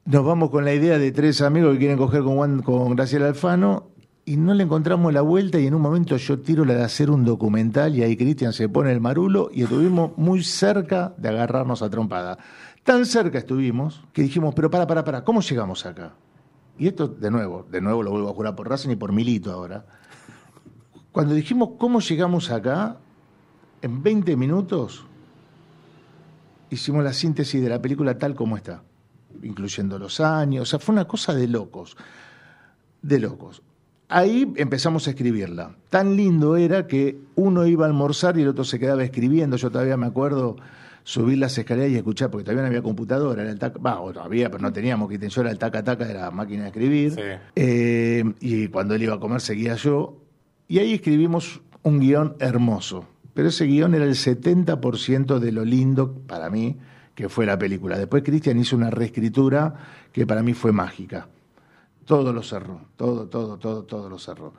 [0.04, 3.26] Nos vamos con la idea de tres amigos que quieren coger con, Juan- con Graciela
[3.28, 3.90] Alfano
[4.28, 7.10] y no le encontramos la vuelta y en un momento yo tiro la de hacer
[7.10, 11.80] un documental y ahí Cristian se pone el marulo y estuvimos muy cerca de agarrarnos
[11.80, 12.36] a trompada.
[12.84, 16.12] Tan cerca estuvimos que dijimos, pero para, para, para, ¿cómo llegamos acá?
[16.78, 19.50] Y esto, de nuevo, de nuevo lo vuelvo a jurar por Racing y por Milito
[19.50, 19.86] ahora.
[21.10, 22.98] Cuando dijimos, ¿cómo llegamos acá?
[23.80, 25.06] En 20 minutos
[26.68, 28.82] hicimos la síntesis de la película tal como está
[29.42, 31.96] incluyendo los años, o sea, fue una cosa de locos,
[33.00, 33.62] de locos.
[34.08, 35.76] Ahí empezamos a escribirla.
[35.90, 39.56] Tan lindo era que uno iba a almorzar y el otro se quedaba escribiendo.
[39.56, 40.56] Yo todavía me acuerdo
[41.04, 44.12] subir las escaleras y escuchar, porque todavía no había computadora, era el taca, va, o
[44.12, 47.12] todavía, pero no teníamos que yo era el taca taca de la máquina de escribir.
[47.12, 47.20] Sí.
[47.54, 50.22] Eh, y cuando él iba a comer seguía yo.
[50.68, 53.06] Y ahí escribimos un guion hermoso.
[53.34, 56.76] Pero ese guion era el 70% de lo lindo para mí
[57.14, 57.98] que fue la película.
[57.98, 59.74] Después Cristian hizo una reescritura
[60.12, 61.28] que para mí fue mágica.
[62.08, 64.54] Todo lo cerró, todo, todo, todo, todo lo cerró.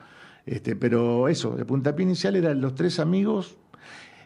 [0.46, 3.58] Este, pero eso, el puntapié inicial eran los tres amigos.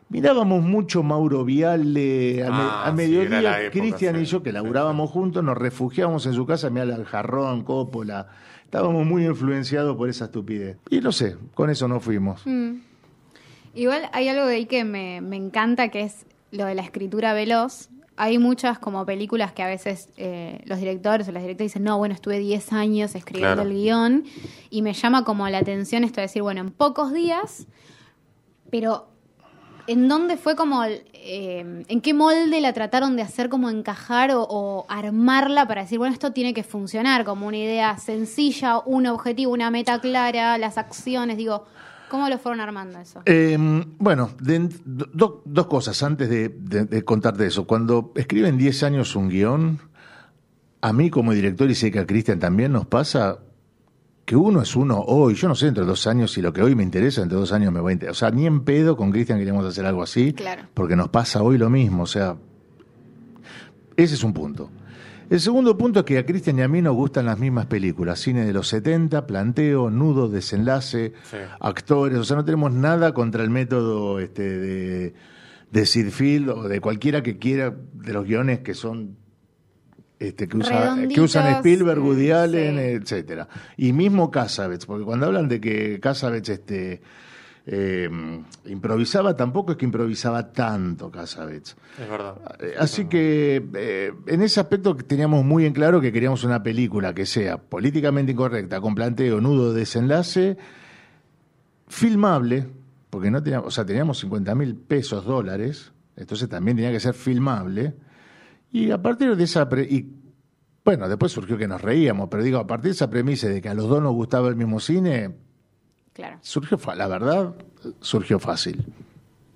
[0.10, 4.22] Mirábamos mucho Mauro Viale, al, me- Ah, mediodía, Cristian sí.
[4.22, 8.28] y yo, que Sí, laburábamos juntos, nos refugiábamos en su casa, mirá el jarrón, Coppola.
[8.66, 10.78] Estábamos muy influenciados por esa estupidez.
[10.90, 12.42] Y no sé, con eso nos fuimos.
[12.46, 12.74] Mm.
[13.76, 17.34] Igual hay algo de ahí que me, me encanta, que es lo de la escritura
[17.34, 17.90] veloz.
[18.16, 21.98] Hay muchas como películas que a veces eh, los directores o las directoras dicen, no,
[21.98, 23.70] bueno, estuve 10 años escribiendo Claro.
[23.70, 24.24] el guion
[24.70, 27.66] y me llama como la atención esto de decir, bueno, en pocos días,
[28.70, 29.08] pero
[29.88, 34.44] ¿en dónde fue como, eh, en qué molde la trataron de hacer como encajar o,
[34.48, 39.52] o armarla para decir, bueno, esto tiene que funcionar como una idea sencilla, un objetivo,
[39.52, 41.66] una meta clara, las acciones, digo,
[42.14, 43.24] ¿cómo lo fueron armando eso?
[43.26, 43.58] Eh,
[43.98, 47.66] bueno, de- do- dos cosas antes de, de- de contarte eso.
[47.66, 49.80] Cuando escriben 10 años un guion,
[50.82, 53.40] a mí como director y sé que a Cristian también nos pasa
[54.26, 55.34] que uno es uno hoy.
[55.34, 57.74] Yo no sé entre dos años si lo que hoy me interesa, entre dos años
[57.74, 58.12] me va a interesar.
[58.12, 60.62] O sea, ni en pedo con Cristian queríamos hacer algo así, Claro.
[60.76, 62.04] porque nos pasa hoy lo mismo.
[62.04, 62.36] O sea,
[63.98, 64.70] ese es un punto.
[65.30, 68.20] El segundo punto es que a Cristian y a mí nos gustan las mismas películas.
[68.20, 71.38] Cine de los 70, planteo, nudo, desenlace, Sí.
[71.60, 72.18] actores.
[72.20, 75.14] O sea, no tenemos nada contra el método este, de,
[75.72, 79.18] de o de cualquiera que quiera de los guiones que son.
[80.20, 82.82] Este, que, usa- que Redonditos, usan Spielberg, Woody eh, Allen, sí.
[82.84, 83.48] etcétera.
[83.76, 87.02] Y mismo Casabets, porque cuando hablan de que Casabets este,
[87.66, 88.10] eh,
[88.66, 91.78] improvisaba, tampoco es que improvisaba tanto Casabets.
[92.02, 92.36] Es verdad.
[92.60, 97.14] Eh, Así que eh, en ese aspecto teníamos muy en claro que queríamos una película
[97.14, 100.58] que sea políticamente incorrecta, con planteo, nudo, desenlace,
[101.88, 102.68] filmable,
[103.10, 107.14] porque no teníamos, o sea, teníamos 50 mil pesos dólares, entonces también tenía que ser
[107.14, 107.94] filmable.
[108.72, 109.70] Y a partir de esa...
[109.70, 110.12] pre- y,
[110.84, 113.70] bueno, después surgió que nos reíamos, pero digo, a partir de esa premisa de que
[113.70, 115.34] a los dos nos gustaba el mismo cine,
[116.14, 116.38] Claro.
[116.42, 117.56] surgió, la verdad,
[118.02, 118.86] surgió fácil.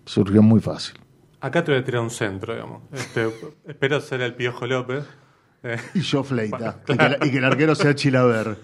[0.05, 0.95] Surgió muy fácil.
[1.39, 2.81] Acá te voy a tirar un centro, digamos.
[2.91, 3.29] Este,
[3.67, 5.05] espero ser el Piojo López.
[5.63, 6.79] Eh, Y yo fleita.
[6.87, 8.57] y, que, la- y que el arquero sea Chilaver.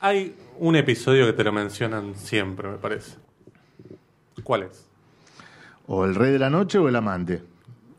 [0.00, 3.16] hay un episodio que te lo mencionan siempre, me parece.
[4.42, 4.86] ¿Cuál es?
[5.86, 7.42] O el rey de la noche o el amante.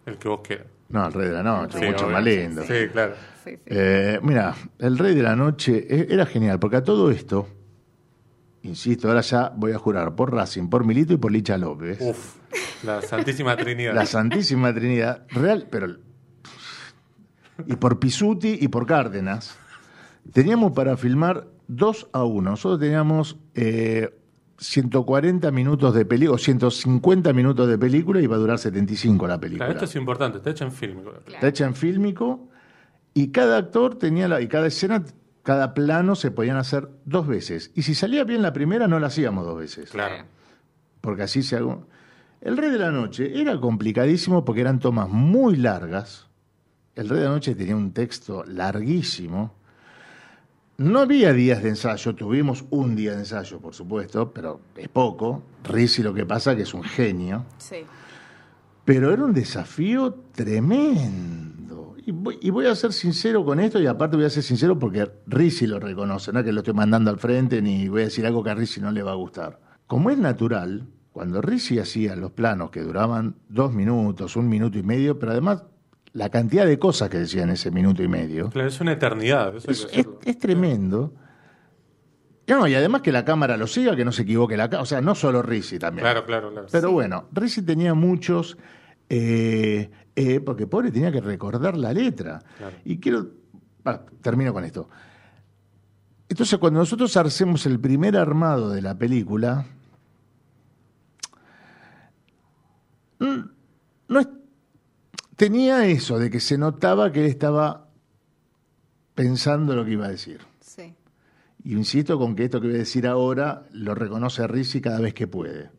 [0.05, 0.67] El que vos quieras.
[0.89, 2.13] No, el rey de la noche, Sí, mucho obvio.
[2.15, 2.63] más lindo.
[2.63, 3.13] Sí, claro.
[3.43, 3.59] Sí, sí.
[3.65, 7.47] Eh, mira, el rey de la noche eh, era genial, porque a todo esto,
[8.67, 11.99] insisto, ahora ya voy a jurar por Racing, por Milito y por Licha López.
[12.01, 12.35] Uf,
[12.83, 13.93] la Santísima Trinidad.
[13.93, 15.97] La Santísima Trinidad, real, pero.
[17.65, 19.57] Y por Pisuti y por Cárdenas.
[20.31, 22.51] Teníamos para filmar 2 a 1.
[22.51, 24.13] Nosotros teníamos eh,
[24.59, 29.39] 140 minutos de película, o 150 minutos de película y iba a durar 75 la
[29.39, 29.65] película.
[29.65, 30.99] Claro, esto es importante, está hecho en film.
[31.27, 32.49] Está hecha en fílmico
[33.13, 35.03] y cada actor tenía la, y cada escena,
[35.47, 37.71] cada plano se podían hacer dos veces.
[37.73, 39.91] Y si salía bien la primera, no la hacíamos dos veces.
[39.91, 40.25] Claro.
[40.99, 41.87] Porque así se hago.
[42.41, 46.27] El Rey de la Noche era complicadísimo porque eran tomas muy largas.
[46.95, 49.55] El Rey de la Noche tenía un texto larguísimo.
[50.79, 55.43] No había días de ensayo, tuvimos un día de ensayo, por supuesto, pero es poco.
[55.63, 57.45] Rizzi lo que pasa que es un genio.
[57.57, 57.85] Sí.
[58.83, 61.46] Pero era un desafío tremendo.
[62.07, 64.79] Y voy, y voy a ser sincero con esto, y aparte voy a ser sincero
[64.79, 68.05] porque Rizzi lo reconoce, no es que lo estoy mandando al frente ni voy a
[68.05, 69.59] decir algo que a Rizzi no le va a gustar.
[69.87, 74.83] Como es natural, cuando Rizzi hacía los planos que duraban dos minutos, un minuto y
[74.83, 75.63] medio, pero además
[76.13, 79.57] la cantidad de cosas que decía en ese minuto y medio, Claro, es una eternidad.
[79.57, 79.87] Eso es,
[80.23, 81.13] es- tremendo.
[82.47, 84.85] No, y además que la cámara lo siga, que no se equivoque la cámara, o
[84.85, 86.03] sea, no solo Rizzi también.
[86.05, 86.67] Claro, claro, claro.
[86.71, 88.57] Pero bueno, Rizzi tenía muchos,
[89.09, 89.89] eh,
[90.19, 92.41] eh, porque pobre tenía que recordar la letra.
[92.57, 92.75] Claro.
[92.85, 93.27] Y quiero,
[94.21, 94.89] termino con esto.
[96.27, 99.65] Entonces, cuando nosotros hacemos el primer armado de la película,
[103.19, 103.39] mm,
[104.09, 104.27] no es-
[105.35, 107.87] tenía eso de que se notaba que él estaba
[109.15, 110.41] pensando lo que iba a decir.
[110.59, 110.95] Sí.
[111.63, 115.13] Y insisto con que esto que voy a decir ahora lo reconoce Rizzi cada vez
[115.13, 115.69] que puede.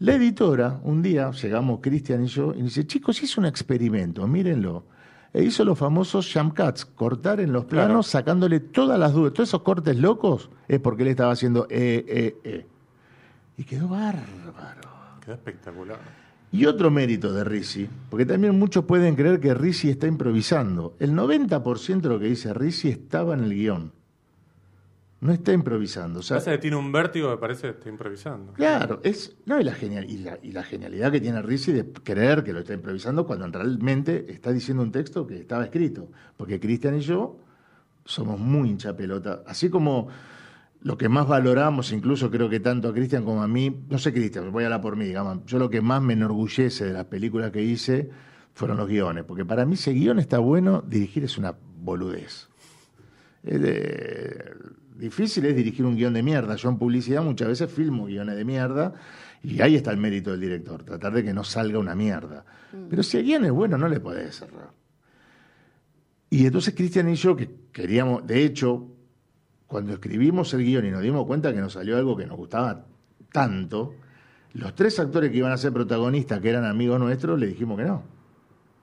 [0.00, 4.84] La editora, un día, llegamos Cristian y yo, y dice, chicos, hizo un experimento, mírenlo.
[5.32, 8.02] E hizo los famosos jump cuts, cortar en los planos, Claro.
[8.02, 9.32] sacándole todas las dudas.
[9.32, 12.66] Todos esos cortes locos es porque él estaba haciendo eh, eh, eh.
[13.56, 14.80] Y quedó bárbaro.
[15.24, 15.98] Quedó espectacular.
[16.52, 20.94] Y otro mérito de Rizzi, porque también muchos pueden creer que Rizzi está improvisando.
[21.00, 23.92] El 90% de lo que dice Rizzi estaba en el guion.
[25.24, 26.20] No está improvisando.
[26.20, 28.52] O sea, Pasa que tiene un vértigo que parece que está improvisando.
[28.52, 31.90] Claro, es no y la genial y la, y la genialidad que tiene Rizzi de
[31.92, 36.60] creer que lo está improvisando cuando realmente está diciendo un texto que estaba escrito, porque
[36.60, 37.38] Cristian y yo
[38.04, 40.08] somos muy hincha pelota, así como
[40.82, 44.12] lo que más valoramos, incluso creo que tanto a Cristian como a mí, no sé
[44.12, 47.06] Cristian, voy a hablar por mí, digamos, yo lo que más me enorgullece de las
[47.06, 48.10] películas que hice
[48.52, 52.50] fueron los guiones, porque para mí ese guion está bueno, dirigir es una boludez.
[53.42, 54.52] Es de-
[54.94, 56.56] difícil es dirigir un guion de mierda.
[56.56, 58.94] Yo en publicidad muchas veces filmo guiones de mierda
[59.42, 62.44] y ahí está el mérito del director, tratar de que no salga una mierda.
[62.88, 64.70] Pero si el guion es bueno, no le podés cerrar.
[66.30, 68.88] Y entonces Cristian y yo, que queríamos, de hecho,
[69.66, 72.86] cuando escribimos el guion y nos dimos cuenta que nos salió algo que nos gustaba
[73.30, 73.94] tanto,
[74.54, 77.84] los tres actores que iban a ser protagonistas, que eran amigos nuestros, le dijimos que
[77.84, 78.02] no.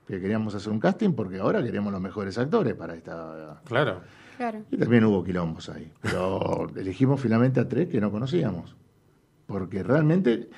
[0.07, 4.01] Que queríamos hacer un casting porque ahora queríamos los mejores actores para esta Claro.
[4.41, 4.63] Claro.
[4.71, 5.91] y también hubo quilombos ahí.
[6.01, 8.75] Pero elegimos finalmente a tres que no conocíamos.
[9.45, 10.49] Porque realmente.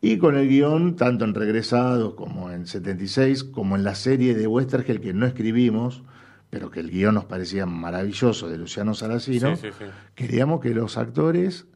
[0.00, 4.46] Y con el guion, tanto en Regresados como en 76, como en la serie de
[4.46, 6.02] Westergel que no escribimos,
[6.50, 9.84] pero que el guion nos parecía maravilloso de Luciano Saracino, Sí, sí, sí.
[10.14, 11.66] queríamos que los actores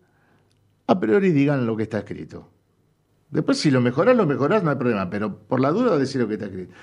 [0.86, 2.48] a priori digan lo que está escrito.
[3.30, 6.28] Después, si lo mejorás, lo mejorás, no hay problema, pero por la duda decir lo
[6.28, 6.74] que está escrito.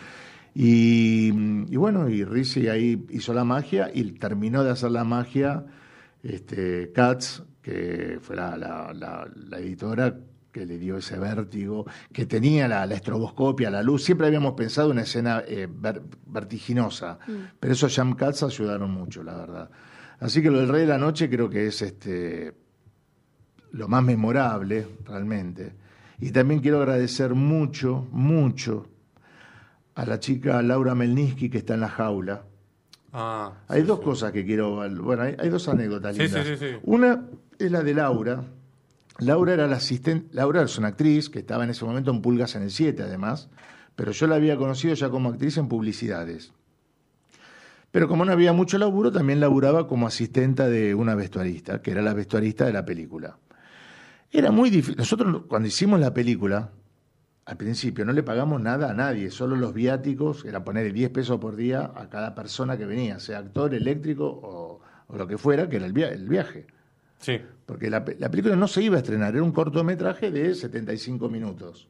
[0.54, 1.28] Y,
[1.72, 5.66] y bueno, y Rizzi ahí hizo la magia y terminó de hacer la magia
[6.24, 10.18] este, Katz, que fue la, la, la, la editora
[10.52, 14.04] que le dio ese vértigo, que tenía la, la estroboscopia, la luz.
[14.04, 17.20] Siempre habíamos pensado una escena eh, ver- vertiginosa,
[17.60, 19.70] pero esos jam cuts ayudaron mucho, la verdad.
[20.20, 22.54] Así que lo del Rey de la Noche creo que es este
[23.72, 25.74] lo más memorable, realmente.
[26.20, 28.88] Y también quiero agradecer mucho, mucho
[30.02, 32.44] a la chica Laura Melniski que está en la jaula.
[33.12, 34.06] Ah, Hay sí, dos sí.
[34.06, 34.76] cosas que quiero.
[35.02, 36.46] Bueno, hay, hay dos anécdotas Sí, lindas.
[36.48, 36.76] sí, sí, sí.
[36.84, 37.26] Una
[37.58, 38.44] es la de Laura.
[39.20, 40.28] Laura era la asistente.
[40.32, 43.50] Laura es una actriz que estaba en ese momento en Pulgas en el 7, además.
[43.96, 46.54] Pero yo la había conocido ya como actriz en publicidades.
[47.92, 52.02] Pero como no había mucho laburo, también laburaba como asistenta de una vestuarista, que era
[52.02, 53.38] la vestuarista de la película.
[54.32, 54.96] Era muy difícil.
[54.98, 56.70] Nosotros, cuando hicimos la película,
[57.50, 61.40] al principio no le pagamos nada a nadie, solo los viáticos, era poner 10 pesos
[61.40, 65.68] por día a cada persona que venía, sea actor, eléctrico o, o lo que fuera,
[65.68, 66.68] que era el, via- el viaje.
[67.18, 70.54] Sí, Porque la, pe- la película no se iba a estrenar, era un cortometraje de
[70.54, 71.88] 75 minutos.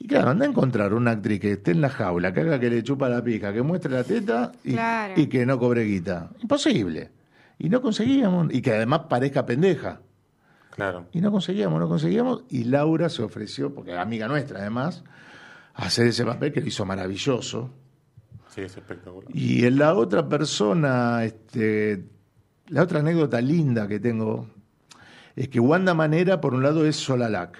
[0.00, 2.70] Y claro, anda a encontrar una actriz que esté en la jaula, que haga que
[2.70, 5.14] le chupa la pija, que muestre la teta y, Claro.
[5.16, 6.30] y que no cobre guita.
[6.42, 7.10] Imposible.
[7.58, 10.00] Y no conseguíamos, y que además parezca pendeja.
[10.78, 11.06] Claro.
[11.12, 12.44] Y no conseguíamos, no conseguíamos.
[12.48, 15.02] Y Laura se ofreció, porque era amiga nuestra además,
[15.74, 17.70] a hacer ese papel que lo hizo maravilloso.
[18.54, 19.28] Sí, es espectacular.
[19.36, 22.04] Y en la otra persona, este,
[22.68, 24.48] la otra anécdota linda que tengo
[25.36, 27.58] es que Wanda Manera, por un lado, es Solalac,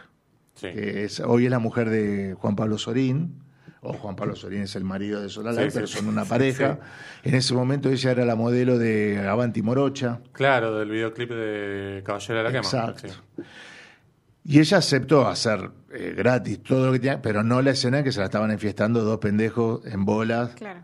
[0.55, 0.69] Sí.
[0.73, 3.43] que es, hoy es la mujer de Juan Pablo Sorín,
[3.81, 5.71] o Juan Pablo Sorín es el marido de Sí, sí.
[5.73, 6.79] pero son una pareja.
[7.23, 10.21] En ese momento ella era la modelo de Avanti Morocha.
[10.33, 12.61] Claro, del videoclip de Caballero de la Quema.
[12.63, 13.09] Exacto.
[13.09, 13.43] Sí.
[14.45, 18.05] Y ella aceptó hacer eh, gratis todo lo que tenía, pero no la escena en
[18.05, 20.55] que se la estaban enfiestando dos pendejos en bolas.
[20.55, 20.81] Claro.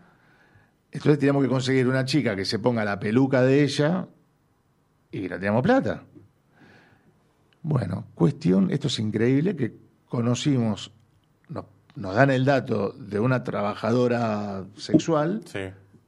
[0.91, 4.07] Entonces teníamos que conseguir una chica que se ponga la peluca de ella
[5.11, 6.03] y no teníamos plata.
[7.63, 9.75] Bueno, cuestión, esto es increíble, que
[10.07, 10.91] conocimos,
[11.95, 15.59] nos, dan el dato de una trabajadora sexual Sí.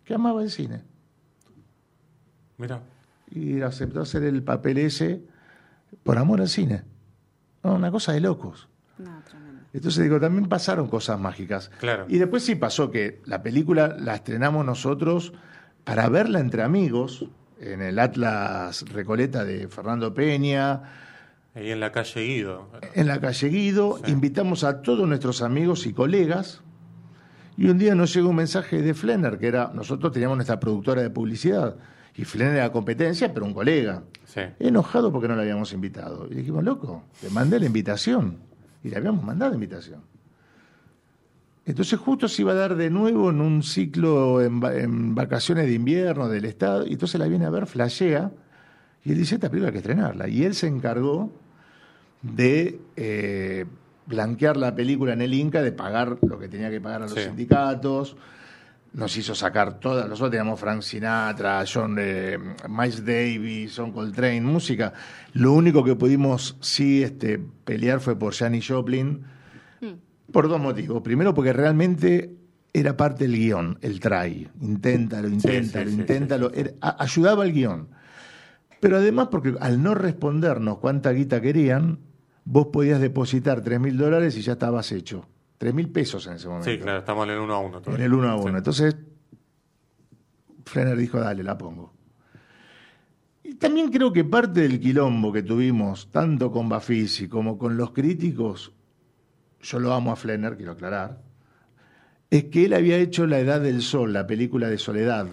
[0.04, 0.84] que amaba el cine
[2.58, 2.82] Mira.
[3.30, 5.22] y aceptó hacer el papel ese
[6.04, 6.84] por amor al cine.
[7.64, 8.68] No, una cosa de locos.
[8.98, 9.62] No, tremendo.
[9.74, 11.70] Entonces digo, también pasaron cosas mágicas.
[11.80, 12.06] Claro.
[12.08, 15.34] Y después sí pasó que la película la estrenamos nosotros
[15.84, 17.26] para verla entre amigos
[17.60, 20.82] en el Atlas Recoleta de Fernando Peña,
[21.58, 22.68] Ahí en la calle Guido.
[22.94, 24.12] en la calle Guido, Sí.
[24.12, 26.62] invitamos a todos nuestros amigos y colegas.
[27.58, 31.02] Y un día nos llegó un mensaje de Flenner, que era, nosotros teníamos nuestra productora
[31.02, 31.76] de publicidad,
[32.16, 34.04] y Flenner era competencia, pero un colega.
[34.26, 34.42] Sí.
[34.60, 36.28] Enojado porque no le habíamos invitado.
[36.30, 38.38] Y dijimos, loco, te mandé la invitación.
[38.84, 40.02] Y le habíamos mandado la invitación.
[41.66, 46.30] Entonces justo se iba a dar de nuevo en un ciclo en vacaciones de invierno
[46.30, 48.32] del Estado, y entonces la viene a ver, flashea,
[49.04, 50.28] y él dice, esta película hay que estrenarla.
[50.28, 51.32] Y él se encargó
[52.22, 53.66] de eh,
[54.06, 57.14] blanquear la película en el Inca, de pagar lo que tenía que pagar a los
[57.14, 57.22] Sí.
[57.26, 58.16] sindicatos,
[58.94, 62.38] nos hizo sacar todas, nosotros teníamos Frank Sinatra, John eh,
[62.70, 64.94] Miles Davis, John Coltrane, música.
[65.34, 69.24] Lo único que pudimos sí este, pelear fue por Janis Joplin,
[70.32, 71.02] por dos motivos.
[71.04, 72.34] Primero, porque realmente
[72.74, 74.50] era parte del guion, el try.
[74.62, 76.50] Inténtalo, inténtalo, sí, sí, inténtalo.
[76.50, 76.62] sí, sí.
[76.62, 77.88] Era- a- ayudaba al guion.
[78.80, 82.00] Pero además, porque al no respondernos cuánta guita querían,
[82.50, 85.26] vos podías depositar tres mil dólares y ya estabas hecho.
[85.58, 86.70] Tres mil pesos en ese momento.
[86.70, 87.78] Sí, claro, estamos en el uno a uno.
[87.78, 88.06] En todavía.
[88.06, 88.52] el uno a uno.
[88.52, 88.58] Sí.
[88.58, 88.96] Entonces,
[90.66, 91.94] Frenner dijo, dale, la pongo.
[93.44, 97.92] Y también creo que parte del quilombo que tuvimos, tanto con Bafisi como con los
[97.92, 98.74] críticos,
[99.62, 101.22] yo lo amo a Flenner, quiero aclarar,
[102.30, 105.28] es que él había hecho La Edad del Sol, la película de Soledad.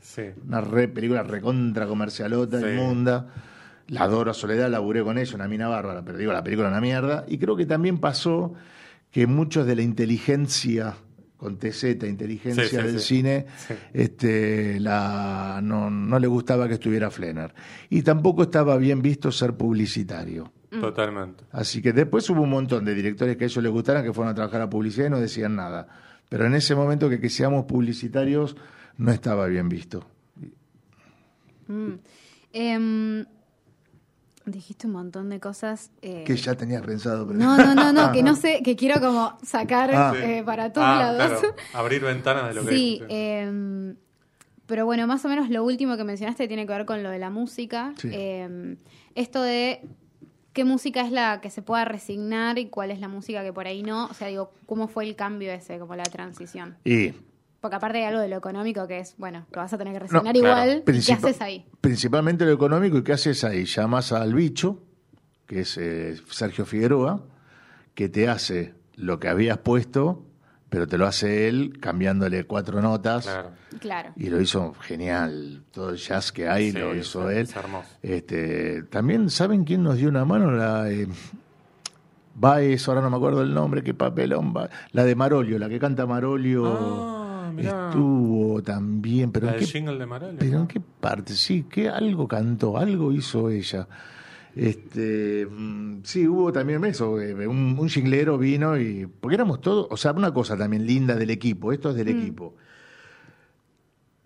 [0.00, 0.22] Sí.
[0.46, 2.66] Una re- película recontra comercialota, Sí.
[2.66, 3.32] inmunda.
[3.88, 6.72] La adoro a Soledad, laburé con ella, una mina bárbara, pero digo, la película es
[6.72, 7.24] una mierda.
[7.28, 8.54] Y creo que también pasó
[9.10, 10.94] que muchos de la inteligencia,
[11.36, 13.06] con TZ, inteligencia Sí, sí, del sí.
[13.16, 13.74] cine, Sí.
[13.92, 17.54] este, la, no, no le gustaba que estuviera Flenner.
[17.90, 20.50] Y tampoco estaba bien visto ser publicitario.
[20.70, 21.44] Totalmente.
[21.52, 24.32] Así que después hubo un montón de directores que a ellos les gustaran que fueron
[24.32, 25.86] a trabajar a publicidad y no decían nada.
[26.28, 28.56] Pero en ese momento que, que seamos publicitarios
[28.96, 30.04] no estaba bien visto.
[31.68, 31.92] Mm.
[32.52, 33.24] Em,
[34.46, 35.90] dijiste un montón de cosas.
[36.02, 37.26] eh, Que ya tenías pensado.
[37.26, 40.12] pero- No, no, no, no, que no sé, que quiero como sacar Ah.
[40.16, 41.40] eh, para todos Ah, lados.
[41.40, 43.96] claro, abrir ventanas de lo que Sí, em,
[44.66, 47.18] pero bueno, más o menos lo último que mencionaste tiene que ver con lo de
[47.18, 47.92] la música.
[47.98, 48.08] Sí.
[48.12, 48.76] Em,
[49.14, 49.82] esto de
[50.52, 53.66] qué música es la que se pueda resignar y cuál es la música que por
[53.66, 54.06] ahí no.
[54.06, 56.76] O sea, digo, ¿cómo fue el cambio ese, como la transición?
[56.84, 57.12] Y
[57.64, 60.00] Porque aparte hay algo de lo económico que es, bueno, que vas a tener que
[60.00, 60.82] resignar No, igual.
[60.86, 61.64] ¿y ¿Qué haces ahí?
[61.80, 63.64] Principalmente lo económico, ¿y qué haces ahí?
[63.64, 64.82] Llamas al bicho,
[65.46, 67.22] que es eh, Sergio Figueroa,
[67.94, 70.26] que te hace lo que habías puesto,
[70.68, 73.24] pero te lo hace él cambiándole cuatro notas.
[73.24, 73.50] Claro.
[73.80, 74.12] Claro.
[74.16, 75.64] Y lo hizo genial.
[75.70, 77.42] Todo el jazz que hay Sí, lo hizo es- él.
[77.44, 77.88] es hermoso.
[78.02, 80.50] Este, también, ¿saben quién nos dio una mano?
[80.50, 81.08] La eh,
[82.34, 84.52] Baez, ahora no me acuerdo el nombre, qué papelón.
[84.54, 86.66] va- La de Marolio, la que canta Marolio.
[86.66, 87.20] Ah,
[87.54, 87.88] mirá.
[87.88, 90.36] estuvo también, pero La ¿en del qué jingle de Marolio.
[90.38, 90.60] pero ¿no?
[90.62, 93.88] en qué parte, sí, que algo cantó, algo hizo ella.
[94.54, 99.88] Este, mm, sí, hubo también eso, eh, un, un jinglero vino y, porque éramos todos,
[99.90, 102.54] o sea, una cosa también linda del equipo, esto es del equipo.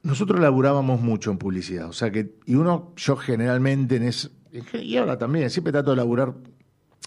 [0.02, 4.28] Nosotros laburábamos mucho en publicidad, o sea que, y uno, yo generalmente en ese,
[4.82, 6.34] y ahora también, siempre trato de laburar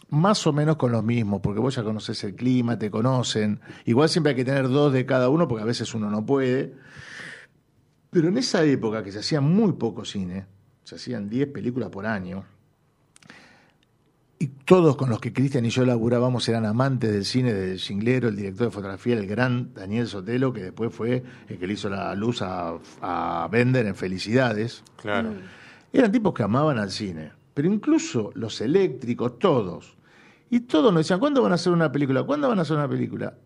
[0.10, 3.62] más o menos con los mismos, porque vos ya conoces el clima, te conocen.
[3.86, 6.76] Igual siempre hay que tener dos de cada uno, porque a veces uno no puede.
[8.10, 10.46] Pero en esa época que se hacía muy poco cine,
[10.84, 12.44] se hacían 10 películas por año,
[14.42, 18.28] y todos con los que Cristian y yo laburábamos eran amantes del cine, del jinglero,
[18.28, 21.92] el director de fotografía, el gran Daniel Sotelo, que después fue el que le hizo
[21.92, 24.84] la luz a, a Bender en Felicidades.
[25.00, 25.36] Claro.
[25.94, 29.98] Eran tipos que amaban al cine, pero incluso los eléctricos, todos.
[30.50, 32.24] Y todos nos decían, ¿cuándo van a hacer una película?
[32.24, 33.38] ¿Cuándo van a hacer una película?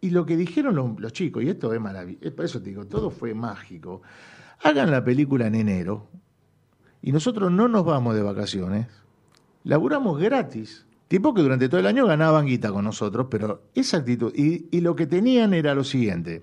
[0.00, 3.10] Y lo que dijeron los, chicos, y esto es maravilloso, por eso te digo, todo
[3.10, 4.02] fue mágico.
[4.62, 6.08] Hagan la película en enero
[7.02, 8.86] y nosotros no nos vamos de vacaciones,
[9.64, 10.86] laburamos gratis.
[11.08, 14.96] Tipo que durante todo el año ganaban guita con nosotros, pero esa actitud, y, lo
[14.96, 16.42] que tenían era lo siguiente,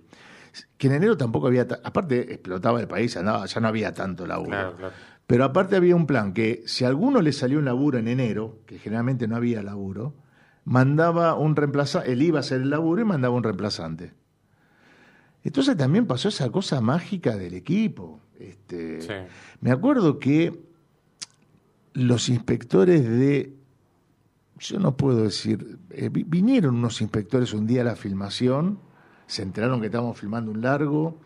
[0.77, 4.51] que en enero tampoco había, aparte explotaba el país, andaba, ya no había tanto laburo.
[4.51, 4.93] Claro, claro.
[5.29, 8.57] Pero aparte había un plan que si a alguno le salió un laburo en enero,
[8.65, 10.15] que generalmente no había laburo,
[10.65, 14.11] mandaba un reemplazante, él iba a hacer el laburo y mandaba un reemplazante.
[15.43, 18.21] Entonces también pasó esa cosa mágica del equipo.
[18.39, 19.13] Este, Sí.
[19.61, 20.59] Me acuerdo que
[21.93, 23.53] los inspectores de,
[24.57, 28.79] yo no puedo decir, eh, vi- vinieron unos inspectores un día a la filmación,
[29.27, 31.19] se enteraron que estábamos filmando un largo,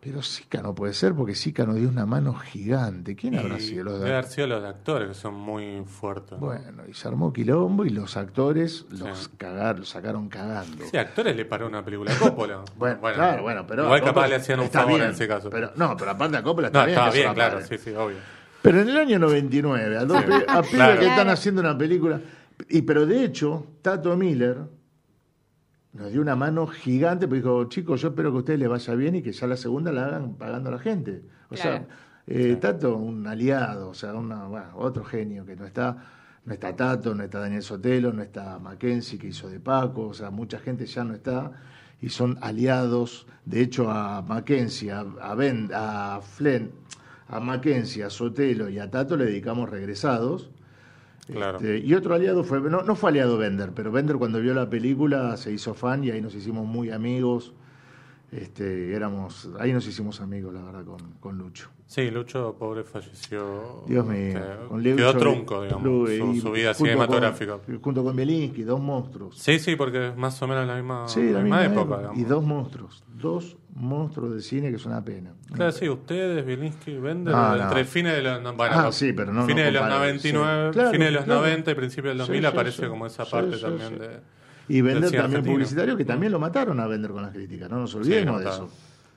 [0.00, 3.16] pero Sica no puede ser porque Sica nos dio una mano gigante.
[3.16, 6.32] ¿Quién habrá Y sido los de haber sido los de actores que son muy fuertes.
[6.38, 6.46] ¿no?
[6.46, 9.30] Bueno, y se armó quilombo y los actores los Sí.
[9.36, 10.84] cagaron, los sacaron cagando.
[10.90, 12.62] Sí, actores le paró una película a Coppola.
[12.78, 13.84] Bueno, claro, bueno, pero.
[13.84, 15.50] Igual capaz le hacían un está favor bien, en ese caso.
[15.50, 16.98] Pero, no, pero aparte a Coppola está no, bien.
[17.10, 18.16] se bien, la claro, sí, sí, obvio.
[18.62, 20.22] Pero en el año 99, a dos a
[20.62, 21.00] pibes Claro.
[21.00, 22.20] que están haciendo una película.
[22.68, 24.58] Y, pero de hecho, Tato Miller
[25.98, 28.94] nos dio una mano gigante, porque dijo, chicos, yo espero que a ustedes les vaya
[28.94, 31.22] bien y que ya la segunda la hagan pagando a la gente.
[31.50, 31.86] O Claro.
[31.86, 31.88] sea,
[32.26, 35.96] eh, Tato, un aliado, o sea, una, bueno, otro genio que no está.
[36.44, 40.14] No está Tato, no está Daniel Sotelo, no está Mackenzie, que hizo de Paco, o
[40.14, 41.52] sea, mucha gente ya no está
[42.00, 43.26] y son aliados.
[43.44, 46.70] De hecho, a Mackenzie, a, a, Ben, a Flen,
[47.28, 50.50] a Mackenzie, a Sotelo y a Tato le dedicamos regresados.
[51.28, 54.70] Este, y otro aliado fue, no, no fue aliado Bender, pero Bender cuando vio la
[54.70, 57.52] película se hizo fan y ahí nos hicimos muy amigos.
[58.30, 61.70] Este, éramos, ahí nos hicimos amigos, la verdad, con, con Lucho.
[61.86, 63.84] Sí, Lucho, pobre, falleció.
[63.86, 64.16] Dios mío.
[64.38, 67.56] este, con Lucho quedó trunco, digamos, su, su vida cinematográfica.
[67.58, 69.38] con- junto con Bielinski, dos monstruos.
[69.38, 71.96] Sí, sí, porque es más o menos la misma, Sí, la misma misma época.
[71.98, 72.18] digamos.
[72.18, 75.32] Y dos monstruos, dos monstruos del cine que es una pena.
[75.50, 77.62] Claro, sí, ustedes, Bielinski, Bender, No, no.
[77.62, 80.68] entre fines de los, no, bueno, Ah, sí, pero no- fines de los comparo, 99,
[80.68, 80.74] sí.
[80.74, 81.40] Claro, fines de los claro.
[81.40, 84.20] 90 y principios del Sí, 2000 sí, aparece como esa parte también de...
[84.68, 85.52] Y cine también argentino.
[85.54, 88.48] publicitario, que también lo mataron a vender con las críticas, no nos Sí, olvidemos de
[88.50, 88.68] eso.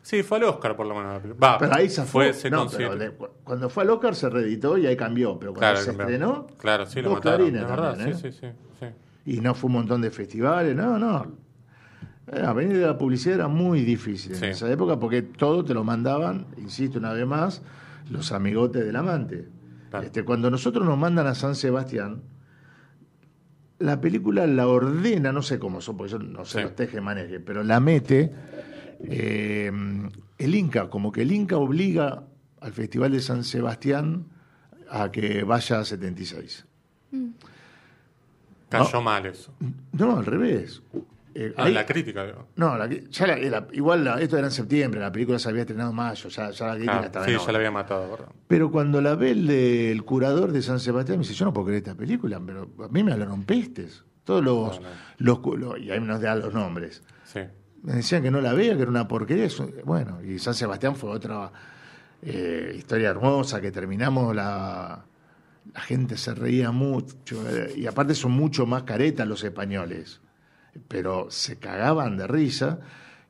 [0.04, 1.22] Sí, fue al Oscar por lo menos.
[1.42, 2.34] Va, Pero ahí se fue, fue.
[2.34, 2.92] se no, consideró.
[2.92, 5.78] pero le- cu- cuando fue al Oscar se reeditó y ahí cambió, pero cuando Claro,
[5.80, 6.06] se cambió.
[6.06, 7.38] estrenó, Claro, sí, lo mataron.
[7.40, 8.32] clarines Es verdad, también, sí, ¿eh?
[8.32, 8.88] sí, sí,
[9.26, 9.32] sí.
[9.34, 11.28] y no fue un montón de festivales, no, no.
[12.32, 14.46] Era, venir de la publicidad era muy difícil en Sí.
[14.46, 17.62] esa época porque todo te lo mandaban, insisto una vez más,
[18.10, 19.48] los amigotes del amante.
[19.90, 20.06] Claro.
[20.06, 22.22] Este, cuando nosotros nos mandan a San Sebastián,
[23.82, 26.64] la película la ordena, no sé cómo son, porque yo no sé Sí.
[26.64, 28.32] los teje maneje, pero la mete
[29.04, 29.72] eh,
[30.38, 32.24] el Inca, como que el Inca obliga
[32.60, 34.26] al Festival de San Sebastián
[34.90, 36.66] a que vaya a 76.
[38.70, 39.54] Cayó mal eso.
[39.92, 40.82] No, al revés.
[41.34, 42.48] Eh, Ah, ahí- la crítica, digo.
[42.58, 45.92] no, la, ya la- la- igual esto era en septiembre, la película se había estrenado
[45.92, 48.28] en mayo, ya, ya la crítica Ah, estaba sí, ya la había matado, ¿verdad?
[48.48, 51.54] Pero cuando la ve el, de- el curador de San Sebastián, me dice, yo no
[51.54, 54.04] puedo creer esta película, pero a mí me hablaron pestes.
[54.24, 54.88] Todos los, No,
[55.30, 55.40] no.
[55.58, 57.02] los y ahí nos dan los nombres.
[57.26, 57.40] Sí.
[57.84, 59.48] Me decían que no la veía, que era una porquería.
[59.86, 61.52] Bueno, y San Sebastián fue otra
[62.22, 65.04] eh, historia hermosa, que terminamos la,
[65.74, 70.22] la gente se reía mucho, eh, y aparte son mucho más caretas los españoles,
[70.88, 72.80] pero se cagaban de risa.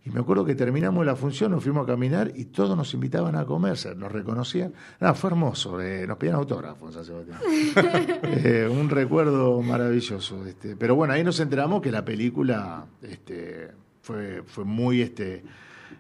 [0.04, 3.36] Y me acuerdo que terminamos la función, nos fuimos a caminar y todos nos invitaban
[3.36, 4.74] a comer, nos reconocían.
[5.00, 7.39] No, fue hermoso, eh, nos pedían autógrafos a Sebastián.
[8.24, 10.46] Eh, un recuerdo maravilloso.
[10.48, 10.76] Este.
[10.76, 13.70] Pero bueno, ahí nos enteramos que la película este,
[14.02, 15.44] fue, fue muy este,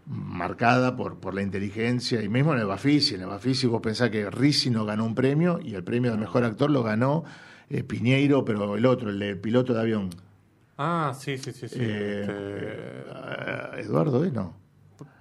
[0.07, 2.23] marcada por, por la inteligencia.
[2.23, 5.13] Y mismo en el Bafisi, en el Bafisi vos pensás que Risi no ganó un
[5.13, 7.23] premio y el premio de mejor actor lo ganó
[7.69, 10.09] eh, Piñeiro, pero el otro, el piloto de avión.
[10.83, 11.75] Ah, sí, sí, sí, sí.
[11.79, 14.31] Eh, este, eh, Eduardo, ¿eh?
[14.31, 14.55] No.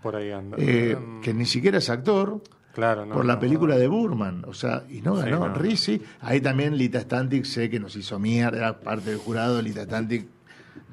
[0.03, 0.57] por ahí anda.
[0.59, 2.41] Eh, Mm, que ni siquiera es actor,
[2.73, 3.81] claro, no, por la no, película no.
[3.81, 5.55] de Burman, o sea, y no Sí, ganó no.
[5.55, 6.01] Risi.
[6.21, 10.27] Ahí también Lita Stantic sé que nos hizo mierda, era parte del jurado, Lita Stantic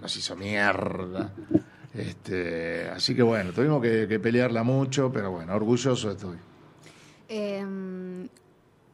[0.01, 1.31] nos hizo mierda.
[1.93, 6.37] Este, así que bueno, tuvimos que, que pelearla mucho, pero bueno, orgulloso estoy.
[7.29, 7.65] Eh,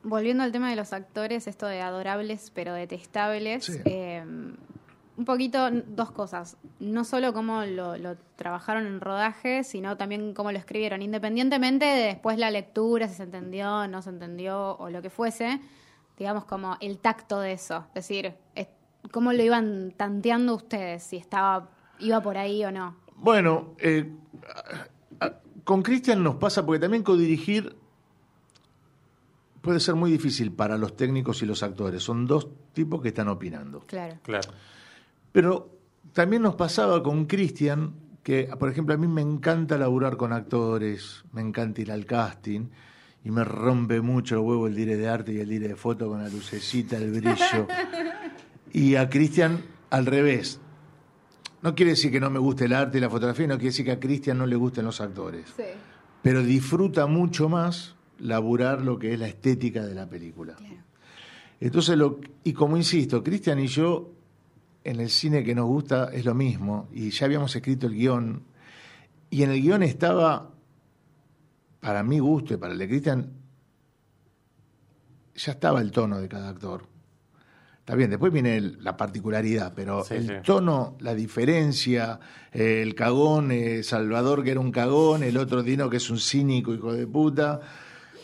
[0.03, 3.77] volviendo al tema de los actores, esto de adorables pero detestables, Sí.
[3.85, 4.23] eh,
[5.17, 6.57] un poquito dos cosas.
[6.79, 12.03] No solo cómo lo, lo trabajaron en rodaje, sino también cómo lo escribieron, independientemente de
[12.05, 15.59] después la lectura, si se entendió, no se entendió o lo que fuese,
[16.17, 17.85] digamos como el tacto de eso.
[17.89, 18.67] Es decir, es-
[19.11, 22.95] cómo lo iban tanteando ustedes, si estaba iba por ahí o no.
[23.15, 24.11] Bueno, eh,
[25.63, 27.75] con Cristian nos pasa porque también codirigir
[29.61, 32.03] puede ser muy difícil para los técnicos y los actores.
[32.03, 33.79] Son dos tipos que están opinando.
[33.81, 34.17] Claro.
[34.23, 34.51] Claro.
[35.33, 35.77] Pero
[36.13, 41.25] también nos pasaba con Cristian que, por ejemplo, a mí me encanta laburar con actores,
[41.33, 42.67] me encanta ir al casting
[43.25, 46.07] y me rompe mucho el huevo el dire de arte y el dire de foto
[46.07, 47.67] con la lucecita, el brillo.
[48.75, 49.61] Y a Cristian
[49.91, 50.59] al revés.
[51.61, 53.85] No quiere decir que no me guste el arte y la fotografía, no quiere decir
[53.85, 55.45] que a Cristian no le gusten los actores.
[55.55, 55.63] Sí.
[56.23, 60.55] Pero disfruta mucho más laburar lo que es la estética de la película.
[60.55, 60.73] Claro.
[61.59, 64.11] Entonces, lo, y como insisto, Cristian y yo,
[64.83, 68.43] en el cine que nos gusta es lo mismo, y ya habíamos escrito el guion,
[69.29, 70.51] y en el guion estaba,
[71.79, 73.31] para mi gusto y para el de Cristian,
[75.35, 76.85] ya estaba el tono de cada actor.
[77.79, 80.33] Está bien, después viene el- la particularidad, pero Sí, el sí.
[80.45, 82.17] tono, la diferencia,
[82.53, 86.17] eh, el cagón, eh, Salvador que era un cagón, el otro Dino que es un
[86.19, 87.59] cínico, hijo de puta.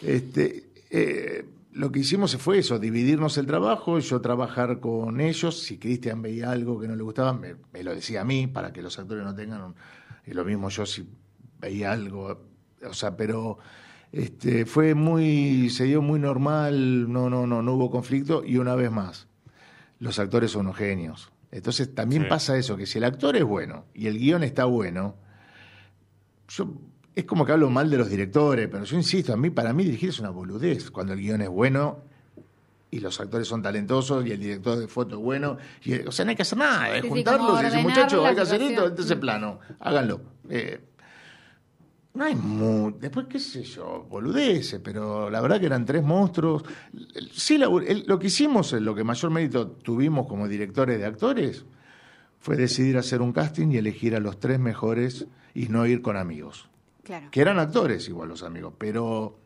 [0.02, 1.46] Este, eh,
[1.80, 6.52] lo que hicimos fue eso, dividirnos el trabajo, yo trabajar con ellos, si Cristian veía
[6.52, 9.24] algo que no le gustaba, me, me lo decía a mí, para que los actores
[9.24, 9.76] no tengan un-
[10.28, 11.08] y lo mismo yo si
[11.62, 12.42] veía algo,
[12.86, 13.60] o sea, pero
[14.12, 18.76] este, fue muy, se dio muy normal, no, no, no, no hubo conflicto, y una
[18.76, 19.28] vez más,
[20.00, 21.32] los actores son unos genios.
[21.52, 22.30] Entonces también Sí.
[22.30, 25.16] pasa eso, que si el actor es bueno y el guion está bueno,
[26.50, 26.74] yo
[27.20, 29.84] es como que hablo mal de los directores, pero yo insisto, a mí, para mí
[29.84, 30.90] dirigir es una boludez.
[30.92, 32.00] Cuando el guion es bueno
[32.92, 36.26] y los actores son talentosos y el director de foto es bueno, y, o sea,
[36.26, 38.68] no hay que hacer nada, es Sí, juntarlos y decir, muchachos, hay que hacer esto,
[38.70, 38.92] situación".
[38.92, 40.22] este es el plano, háganlo.
[40.50, 40.82] Eh,
[42.16, 46.64] no hay mu después qué sé yo, boludeces, pero la verdad que eran tres monstruos.
[47.32, 51.66] Sí, la- el- lo que hicimos, lo que mayor mérito tuvimos como directores de actores,
[52.40, 56.18] fue decidir hacer un casting y elegir a los tres mejores y no ir con
[56.18, 56.70] amigos.
[57.10, 57.28] Claro.
[57.32, 59.40] Que eran actores igual los amigos, pero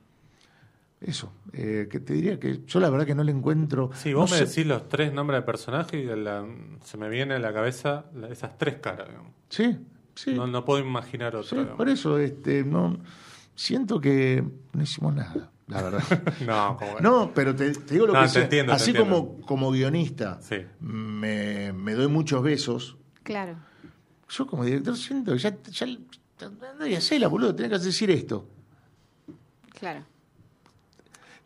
[1.00, 3.90] eso, eh, que te diría que yo la verdad que no le encuentro...
[3.94, 6.46] Sí, vos no me sé- decís los tres nombres de personaje y la-
[6.84, 9.08] se me viene a la cabeza la- esas tres caras.
[9.08, 9.32] digamos.
[9.48, 9.78] Sí,
[10.14, 10.34] sí.
[10.34, 11.58] No, no puedo imaginar sí, otra.
[11.60, 11.78] digamos.
[11.78, 12.98] por eso este, no,
[13.56, 14.44] siento que
[14.74, 16.04] no hicimos nada, la verdad.
[16.46, 18.42] No, como No, pero te, te digo lo No, que te sé.
[18.44, 19.14] entiendo, te Así entiendo.
[19.38, 20.58] como, como guionista Sí.
[20.82, 23.56] me, me doy muchos besos, Claro.
[24.30, 25.88] yo como director siento que ya, ya,
[26.80, 28.48] ya ya sé, la boludo, tenés que decir esto.
[29.80, 30.04] Claro.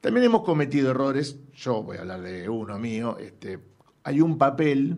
[0.02, 3.60] También hemos cometido errores, yo voy a hablar de uno mío, este,
[4.04, 4.98] hay un papel,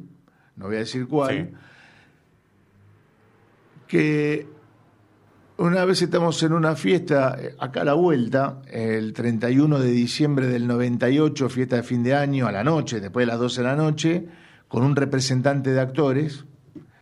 [0.55, 1.55] no voy a decir cuál, Sí.
[3.87, 4.47] que
[5.57, 10.47] una vez estamos en una fiesta, eh, acá a la vuelta, el 31 de diciembre
[10.47, 13.67] del 98, fiesta de fin de año, a la noche, después de las 12 de
[13.67, 14.27] la noche,
[14.67, 16.45] con un representante de actores,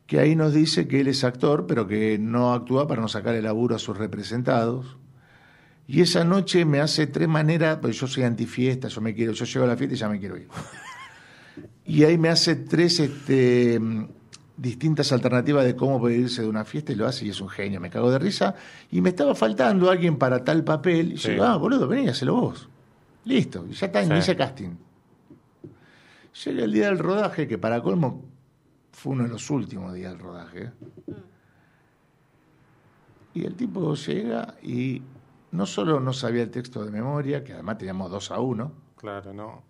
[0.07, 3.35] que ahí nos dice que él es actor, pero que no actúa para no sacar
[3.35, 4.97] el laburo a sus representados.
[5.85, 9.45] Y esa noche me hace tres maneras, pues yo soy antifiesta, yo me quiero, yo
[9.45, 10.47] llego a la fiesta y ya me quiero ir.
[11.85, 13.79] Y ahí me hace tres este,
[14.57, 17.47] distintas alternativas de cómo puede irse de una fiesta y lo hace y es un
[17.47, 18.55] genio, me cago de risa.
[18.91, 21.13] Y me estaba faltando alguien para tal papel.
[21.13, 21.31] Y yo Sí.
[21.31, 22.67] digo, ah, boludo, vení, hacelo vos.
[23.23, 24.13] Listo, y ya está, en Sí.
[24.15, 24.71] ese casting.
[26.45, 28.25] Llega el día del rodaje, que para colmo
[28.97, 30.71] fue uno de los últimos días del rodaje.
[33.35, 35.03] Y el tipo llega y
[35.51, 39.33] no solo no sabía el texto de memoria, que además teníamos dos a uno, Claro,
[39.33, 39.61] no.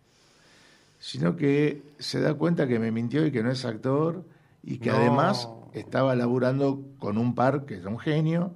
[0.98, 4.24] sino que se da cuenta que me mintió y que no es actor
[4.64, 4.96] y que No.
[4.96, 8.54] además estaba laburando con un par que es un genio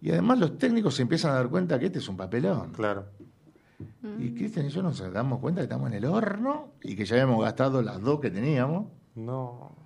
[0.00, 2.72] y además los técnicos se empiezan a dar cuenta que este es un papelón.
[2.72, 3.06] Claro.
[4.18, 7.14] Y Cristian y yo nos damos cuenta que estamos en el horno y que ya
[7.14, 9.76] habíamos gastado las dos que teníamos, No.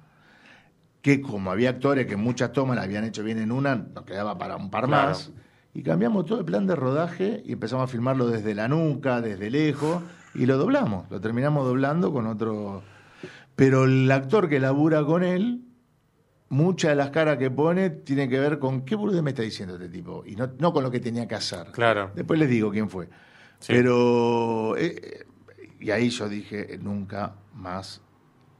[1.06, 4.36] Que como había actores que muchas tomas la habían hecho bien en una, nos quedaba
[4.38, 5.10] para un par Claro.
[5.10, 5.30] más.
[5.72, 9.48] Y cambiamos todo el plan de rodaje y empezamos a filmarlo desde la nuca, desde
[9.48, 10.02] lejos,
[10.34, 11.08] y lo doblamos.
[11.08, 12.82] Lo terminamos doblando con otro.
[13.54, 15.62] Pero el actor que labura con él,
[16.48, 19.74] muchas de las caras que pone tienen que ver con qué burde me está diciendo
[19.76, 21.68] este tipo, y no, no con lo que tenía que hacer.
[21.70, 22.10] Claro.
[22.16, 23.08] Después les digo quién fue.
[23.60, 23.72] Sí.
[23.74, 24.76] Pero.
[24.76, 25.24] eh, eh,
[25.78, 28.00] y ahí yo dije, nunca más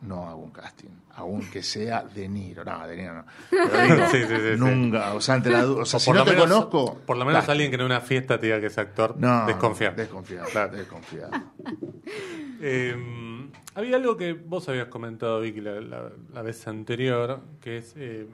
[0.06, 0.88] no hago un casting.
[1.16, 2.64] Aunque sea De Niro.
[2.64, 3.24] No, De Niro no.
[3.50, 4.56] Pero digo, Sí, sí, sí, sí.
[4.58, 5.14] nunca.
[5.14, 6.98] O sea, ante la o sea O si no te menos, conozco.
[7.06, 7.52] Por lo menos casting.
[7.52, 9.90] alguien que en una fiesta te diga que es actor, No, desconfía.
[9.92, 11.28] Desconfía, desconfía.
[12.60, 12.96] Eh,
[13.74, 18.26] había algo que vos habías comentado, Vicky, la, la- la vez anterior, que es eh,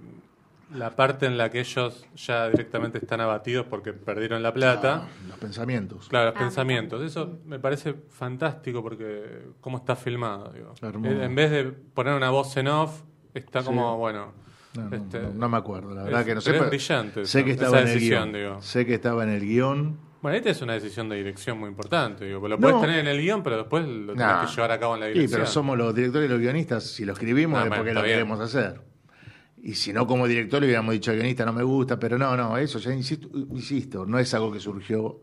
[0.74, 5.08] la parte en la que ellos ya directamente están abatidos porque perdieron la plata.
[5.28, 6.08] Los pensamientos.
[6.08, 7.02] Claro, los Ah, pensamientos.
[7.02, 10.52] Eso me parece fantástico porque cómo está filmado.
[10.52, 10.74] Digo.
[10.82, 13.02] En vez de poner una voz en off,
[13.34, 13.66] está Sí.
[13.66, 14.32] como, bueno.
[14.74, 16.50] No, no, este, no, no me acuerdo, la verdad es- que no sé.
[16.52, 18.32] pero es brillante Sé que esa estaba en el guion.
[18.32, 18.62] digo.
[18.62, 19.98] Sé que estaba en el guion.
[20.22, 22.24] Bueno, esta es una decisión de dirección muy importante.
[22.24, 22.60] Digo, lo No.
[22.60, 24.46] puedes tener en el guion, pero después lo tenés Nah.
[24.46, 25.40] que llevar a cabo en la Sí, dirección.
[25.40, 26.84] pero somos los directores y los guionistas.
[26.84, 28.14] Si lo escribimos Ah, es porque lo bien.
[28.14, 28.80] queremos hacer.
[29.64, 32.36] Y si no, como director le hubiéramos dicho al guionista no me gusta, pero no,
[32.36, 35.20] no, eso ya insisto, insisto no es algo que surgió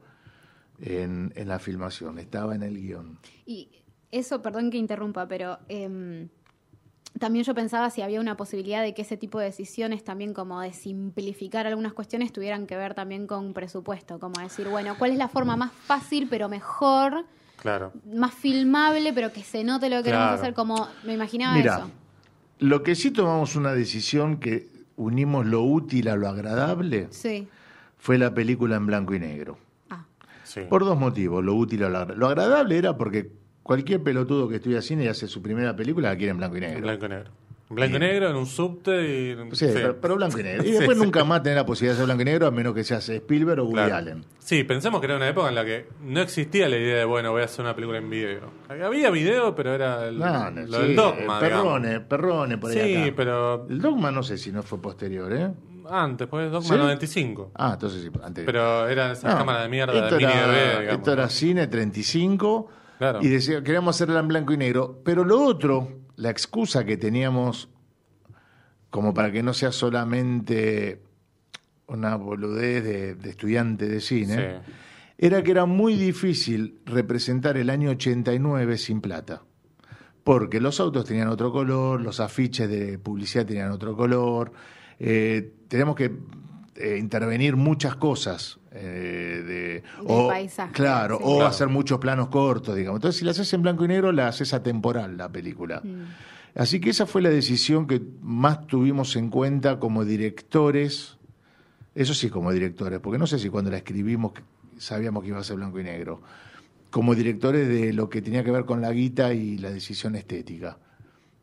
[0.80, 3.20] en, en la filmación, estaba en el guion.
[3.46, 3.70] Y
[4.12, 6.30] eso, perdón que interrumpa, pero em,
[7.20, 10.62] también yo pensaba si había una posibilidad de que ese tipo de decisiones también como
[10.62, 15.18] de simplificar algunas cuestiones tuvieran que ver también con presupuesto, como decir, bueno, ¿cuál es
[15.18, 17.26] la forma más fácil pero mejor,
[17.58, 17.92] Claro.
[18.16, 20.42] más filmable pero que se note lo que queremos Claro.
[20.42, 20.54] hacer?
[20.54, 21.92] Como me imaginaba Mira, eso.
[22.60, 27.48] Lo que sí tomamos una decisión que unimos lo útil a lo agradable Sí.
[27.98, 29.58] fue la película en blanco y negro.
[29.90, 30.06] Ah,
[30.44, 30.62] Sí.
[30.70, 32.20] Por dos motivos, lo útil a lo agradable.
[32.20, 33.32] Lo agradable era porque
[33.64, 36.62] cualquier pelotudo que estudia cine y hace su primera película la quiere en blanco y
[36.62, 36.78] negro.
[36.78, 37.32] En blanco y negro.
[37.70, 39.56] Blanco y negro, en un subte y...
[39.56, 40.64] Sí, Pero, pero blanco y negro.
[40.66, 41.04] Y después sí.
[41.04, 43.60] nunca más tener la posibilidad de hacer blanco y negro a menos que seas Spielberg
[43.60, 43.96] o Woody Claro.
[43.96, 44.26] Allen.
[44.40, 47.32] Sí, pensemos que era una época en la que no existía la idea de, bueno,
[47.32, 48.50] voy a hacer una película en video.
[48.70, 52.08] Había video, pero era el, No, no, lo sí, del dogma, Perrone, digamos.
[52.08, 53.14] Perrone por ahí Sí, acá.
[53.16, 55.52] pero El dogma no sé si no fue posterior, ¿eh?
[55.92, 56.76] antes, pues Dogma ¿Sí?
[56.76, 57.52] 95.
[57.56, 58.46] Ah, entonces sí, anterior.
[58.52, 61.00] Pero eran esas No, cámaras de mierda de mini era, digamos.
[61.00, 62.68] Esto era cine 35
[63.00, 63.20] Claro.
[63.22, 65.02] y decía, queríamos hacerla en blanco y negro.
[65.04, 67.70] Pero lo otro, la excusa que teníamos
[68.90, 71.02] como para que no sea solamente
[71.88, 74.72] una boludez de, de estudiante de cine, Sí.
[75.18, 79.44] era que era muy difícil representar el año 89 sin plata.
[80.24, 84.52] Porque los autos tenían otro color, los afiches de publicidad tenían otro color,
[85.00, 86.12] eh, tenemos que
[86.80, 88.60] eh, intervenir muchas cosas.
[88.72, 91.24] eh, de, paisaje, Claro, sí.
[91.26, 91.48] o Claro.
[91.48, 93.00] hacer muchos planos cortos, digamos.
[93.00, 95.82] Entonces, si la haces en blanco y negro, la haces atemporal, la película.
[96.56, 101.18] Así que esa fue la decisión que más tuvimos en cuenta como directores,
[101.96, 104.34] eso sí como directores, porque no sé si cuando la escribimos
[104.78, 106.22] sabíamos que iba a ser blanco y negro,
[106.92, 110.78] como directores de lo que tenía que ver con la guita y la decisión estética,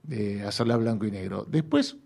[0.04, 1.44] de hacerla blanco y negro.
[1.48, 1.96] Después,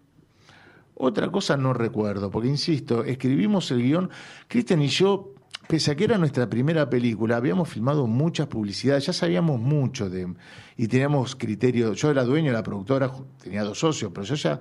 [1.01, 4.11] otra cosa no recuerdo, porque insisto, escribimos el guion,
[4.49, 5.35] Cristian y yo,
[5.67, 10.33] pese a que era nuestra primera película, habíamos filmado muchas publicidades, ya sabíamos mucho de,
[10.77, 13.11] y teníamos criterio, yo era dueño de la productora,
[13.43, 14.61] tenía dos socios, pero yo ya,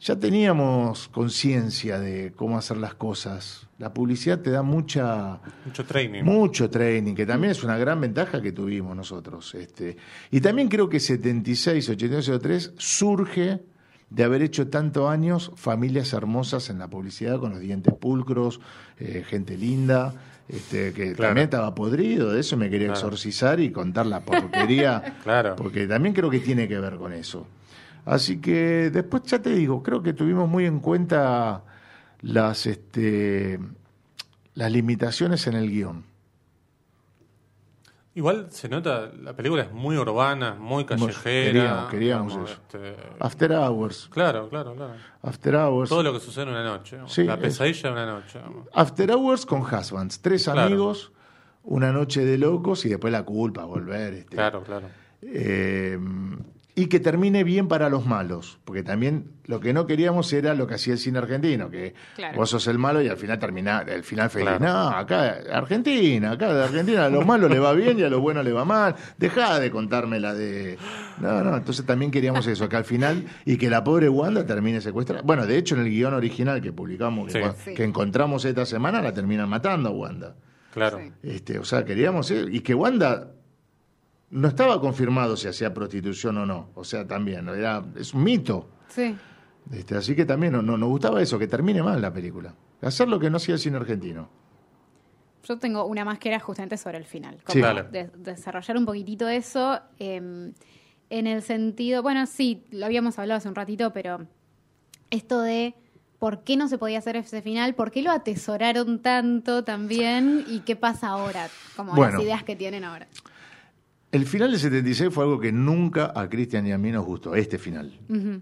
[0.00, 3.68] ya teníamos conciencia de cómo hacer las cosas.
[3.78, 6.22] La publicidad te da mucha, Mucho training.
[6.24, 9.54] mucho training, que también es una gran ventaja que tuvimos nosotros.
[9.54, 9.96] Este.
[10.30, 13.60] Y también creo que 76, 82, 03 surge
[14.10, 18.60] de haber hecho tantos años familias hermosas en la publicidad, con los dientes pulcros,
[18.98, 20.14] eh, gente linda,
[20.48, 21.28] este, que Claro.
[21.30, 23.00] también estaba podrido, de eso me quería Claro.
[23.00, 25.56] exorcizar y contar la porquería, Claro.
[25.56, 27.46] porque también creo que tiene que ver con eso.
[28.04, 31.64] Así que después ya te digo, creo que tuvimos muy en cuenta
[32.20, 33.58] las, este,
[34.54, 36.04] las limitaciones en el guion.
[38.16, 41.52] Igual se nota, la película es muy urbana, muy callejera.
[41.52, 42.60] queríamos- queríamos digamos, eso.
[42.62, 44.08] este, After Hours.
[44.10, 44.94] Claro, claro, claro.
[45.22, 45.90] After Hours.
[45.90, 46.98] Todo lo que sucede en una noche.
[47.06, 48.38] Sí, la es- pesadilla de una noche.
[48.38, 48.68] digamos.
[48.72, 50.20] After Hours con Husbands.
[50.22, 50.62] Tres Claro.
[50.62, 51.12] amigos,
[51.62, 54.14] una noche de locos y después la culpa, volver.
[54.14, 54.34] Este.
[54.36, 54.88] Claro, claro.
[55.20, 55.98] Eh,
[56.78, 60.66] y que termine bien para los malos, porque también lo que no queríamos era lo
[60.66, 62.36] que hacía el cine argentino, que Claro.
[62.36, 64.60] vos sos el malo y al final termina el final feliz.
[64.60, 68.20] No, acá Argentina, acá de Argentina a los malos le va bien y a los
[68.20, 68.94] buenos le va mal.
[69.16, 70.76] Dejá de contarme la de
[71.18, 74.82] No, no, entonces también queríamos eso, que al final y que la pobre Wanda termine
[74.82, 75.22] secuestrada.
[75.24, 77.74] Bueno, de hecho en el guion original que publicamos que, Sí.
[77.74, 80.34] que encontramos esta semana la terminan matando a Wanda.
[80.74, 80.98] Claro.
[81.02, 81.10] Sí.
[81.22, 83.28] Este, o sea, queríamos eh, y que Wanda
[84.30, 86.70] no estaba confirmado si hacía prostitución o no.
[86.74, 88.68] O sea, también, era, es un mito.
[88.88, 89.14] Sí.
[89.72, 92.54] Este, así que también no, no- nos gustaba eso, que termine mal la película.
[92.82, 94.28] Hacer lo que no hacía el cine argentino.
[95.44, 97.36] Yo tengo una más que era justamente sobre el final.
[97.48, 97.60] Sí.
[97.60, 97.82] Como Dale.
[97.84, 99.80] de- desarrollar un poquitito eso.
[99.98, 100.52] eh,
[101.08, 104.26] en el sentido, bueno, sí, lo habíamos hablado hace un ratito, pero
[105.10, 105.76] esto de
[106.18, 110.60] por qué no se podía hacer ese final, por qué lo atesoraron tanto también y
[110.60, 112.14] qué pasa ahora, como Bueno.
[112.14, 113.06] las ideas que tienen ahora.
[114.12, 117.34] El final del 76 fue algo que nunca a Cristian y a mí nos gustó,
[117.34, 117.98] este final.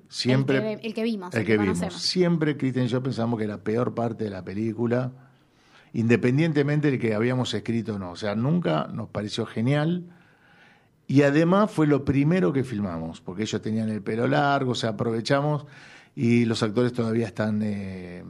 [0.08, 0.56] Siempre.
[0.58, 1.78] El que, ve- el que vimos, El que vimos.
[2.02, 5.10] Siempre Cristian y yo pensamos que la peor parte de la película,
[5.92, 8.10] independientemente de que habíamos escrito o no.
[8.12, 10.04] O sea, nunca nos pareció genial.
[11.06, 14.90] Y además fue lo primero que filmamos, porque ellos tenían el pelo largo, o sea,
[14.90, 15.66] aprovechamos
[16.16, 18.24] y los actores todavía están, eh,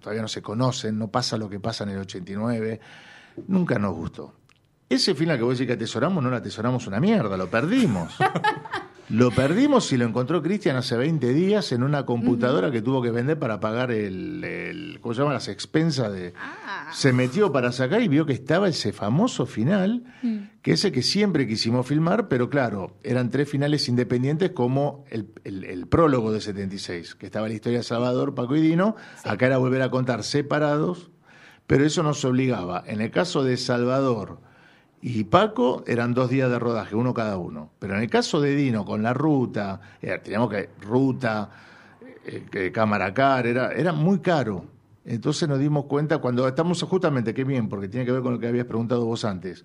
[0.00, 2.80] todavía no se conocen, no pasa lo que pasa en el 89.
[3.46, 4.34] Nunca nos gustó.
[4.88, 8.14] Ese final que vos decís que atesoramos, no lo atesoramos una mierda, lo perdimos.
[9.10, 13.10] Lo perdimos y lo encontró Cristian hace 20 días en una computadora que tuvo que
[13.10, 15.32] vender para pagar el, el- ¿cómo se llama?
[15.32, 16.34] Las expensas de...
[16.38, 20.04] Ah, Se metió para sacar y vio que estaba ese famoso final,
[20.60, 25.30] que es el que siempre quisimos filmar, pero claro, eran tres finales independientes como el,
[25.44, 29.46] el- el prólogo de 76, que estaba la historia de Salvador, Paco y Dino, acá
[29.46, 31.10] era volver a contar separados,
[31.66, 34.40] pero eso nos obligaba, en el caso de Salvador
[35.00, 38.54] y Paco, eran dos días de rodaje, uno cada uno, pero en el caso de
[38.54, 41.50] Dino, con la ruta, eh, teníamos que, ruta,
[42.24, 44.64] eh, cámara car, era, era muy caro.
[45.04, 48.38] Entonces nos dimos cuenta, cuando estamos justamente, qué bien, porque tiene que ver con lo
[48.38, 49.64] que habías preguntado vos antes,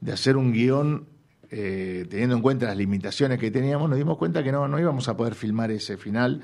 [0.00, 1.06] de hacer un guion
[1.50, 5.08] eh, teniendo en cuenta las limitaciones que teníamos, nos dimos cuenta que no, no íbamos
[5.08, 6.42] a poder filmar ese final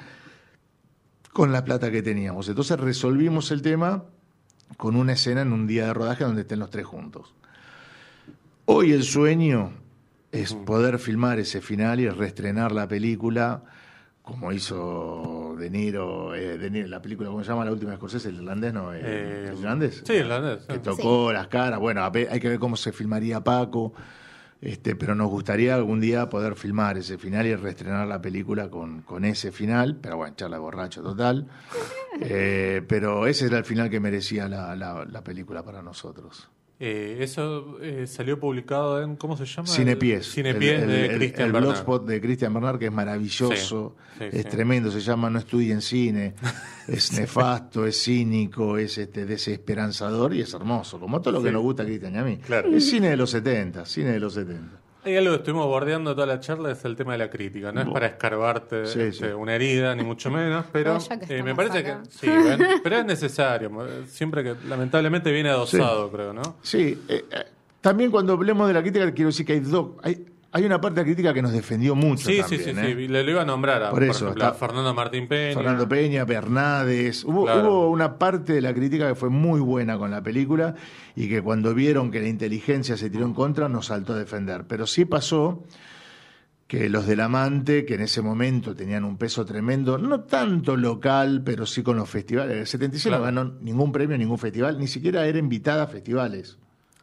[1.32, 2.48] con la plata que teníamos.
[2.48, 4.04] Entonces resolvimos el tema
[4.76, 7.34] con una escena en un día de rodaje donde estén los tres juntos.
[8.70, 9.72] Hoy el sueño
[10.30, 13.62] es poder filmar ese final y reestrenar la película
[14.22, 17.96] como hizo De Niro, eh, De Niro, la película, ¿cómo se llama la última de
[17.96, 18.28] Scorsese?
[18.28, 18.92] ¿El irlandés no?
[18.92, 20.02] Eh, Eh, ¿El irlandés?
[20.06, 20.60] Sí, irlandés.
[20.66, 20.72] sí.
[20.74, 21.80] que tocó las caras.
[21.80, 23.94] Bueno, a ver, hay que ver cómo se filmaría Paco.
[24.60, 29.00] Este, pero nos gustaría algún día poder filmar ese final y reestrenar la película con,
[29.02, 29.96] con ese final.
[30.02, 31.46] Pero bueno, charla de borracho total.
[32.20, 36.48] Eh, pero ese era el final que merecía la, la- la película para nosotros.
[36.80, 39.66] Eh, eso eh, salió publicado en, ¿cómo se llama?
[39.66, 40.30] Cinepies.
[40.32, 41.70] Cinepies El- de el- Cristian El Bernard.
[41.72, 44.48] blogspot de Cristian Bernard, que es maravilloso, Sí, sí, es sí.
[44.48, 46.34] tremendo, se llama No estudien cine,
[46.86, 51.62] es nefasto, es cínico, es este desesperanzador y es hermoso, como todo lo que nos
[51.62, 52.36] gusta a Cristian y a mí.
[52.38, 52.68] Claro.
[52.72, 54.80] Es cine de los 70, cine de los 70.
[55.04, 57.72] Hay algo que estuvimos bordeando toda la charla, es el tema de la crítica.
[57.72, 59.32] No es para escarbarte Sí, este, sí.
[59.32, 62.02] una herida, ni mucho menos, pero eh, me parece acá.
[62.02, 63.70] que sí, bueno, pero es necesario.
[64.06, 66.56] Siempre que lamentablemente viene adosado, creo, ¿no?
[66.62, 67.44] Sí, eh, eh,
[67.80, 69.90] también cuando hablemos de la crítica, quiero decir que hay dos.
[70.02, 72.28] Hay, hay una parte de la crítica que nos defendió mucho.
[72.28, 72.94] Sí, también, sí, sí, ¿eh?
[72.96, 73.08] sí.
[73.08, 75.54] Le lo iba a nombrar a, Por por, eso, ejemplo, a está- Fernando Martín Peña.
[75.54, 77.24] Fernando Peña, Bernades.
[77.24, 77.68] Hubo, Claro.
[77.68, 80.74] hubo una parte de la crítica que fue muy buena con la película
[81.14, 84.64] y que cuando vieron que la inteligencia se tiró en contra nos saltó a defender.
[84.66, 85.64] Pero sí pasó
[86.66, 91.42] que los del Amante, que en ese momento tenían un peso tremendo, no tanto local,
[91.44, 92.56] pero sí con los festivales.
[92.58, 96.58] El 76 no ganó ningún premio, ningún festival, ni siquiera era invitada a festivales.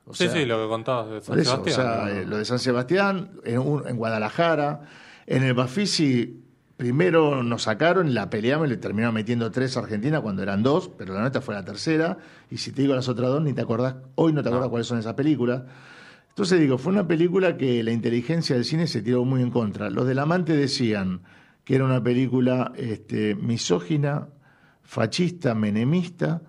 [0.07, 1.79] O Sí, sea, sí, lo que contabas de San eso, Sebastián.
[1.79, 2.07] o sea, ¿no?
[2.09, 4.81] eh, lo de San Sebastián, en, un- en Guadalajara,
[5.25, 6.41] en el Bafisi,
[6.77, 10.89] primero nos sacaron, la peleamos y le terminaron metiendo tres a Argentina cuando eran dos,
[10.97, 12.17] pero la nota fue la tercera,
[12.51, 14.85] y si te digo las otras dos, ni te acordás, hoy no te acordás cuáles
[14.87, 15.63] son esas películas.
[16.29, 19.89] Entonces digo, fue una película que la inteligencia del cine se tiró muy en contra.
[19.89, 21.21] Los del amante decían
[21.63, 24.27] que era una película este, misógina,
[24.83, 26.41] fascista, menemista,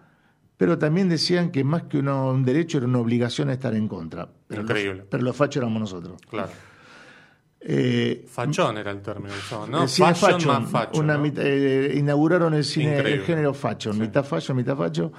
[0.56, 4.28] pero también decían que más que uno- un derecho era una obligación estar en contra.
[4.48, 4.98] Pero Increíble.
[5.00, 6.20] Los, pero los fachos éramos nosotros.
[6.28, 6.50] Claro.
[7.68, 9.34] Eh, Fachón era el término
[9.68, 9.88] ¿no?
[9.88, 11.00] cine Fashion fashion, más facho.
[11.00, 11.24] una ¿no?
[11.24, 13.24] mit- eh, inauguraron el cine, el Increíble.
[13.24, 13.98] género facho, Sí.
[14.00, 15.12] mitad facho, mitad facho.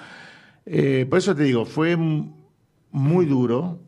[0.66, 3.80] Eh, por eso te digo, fue muy duro.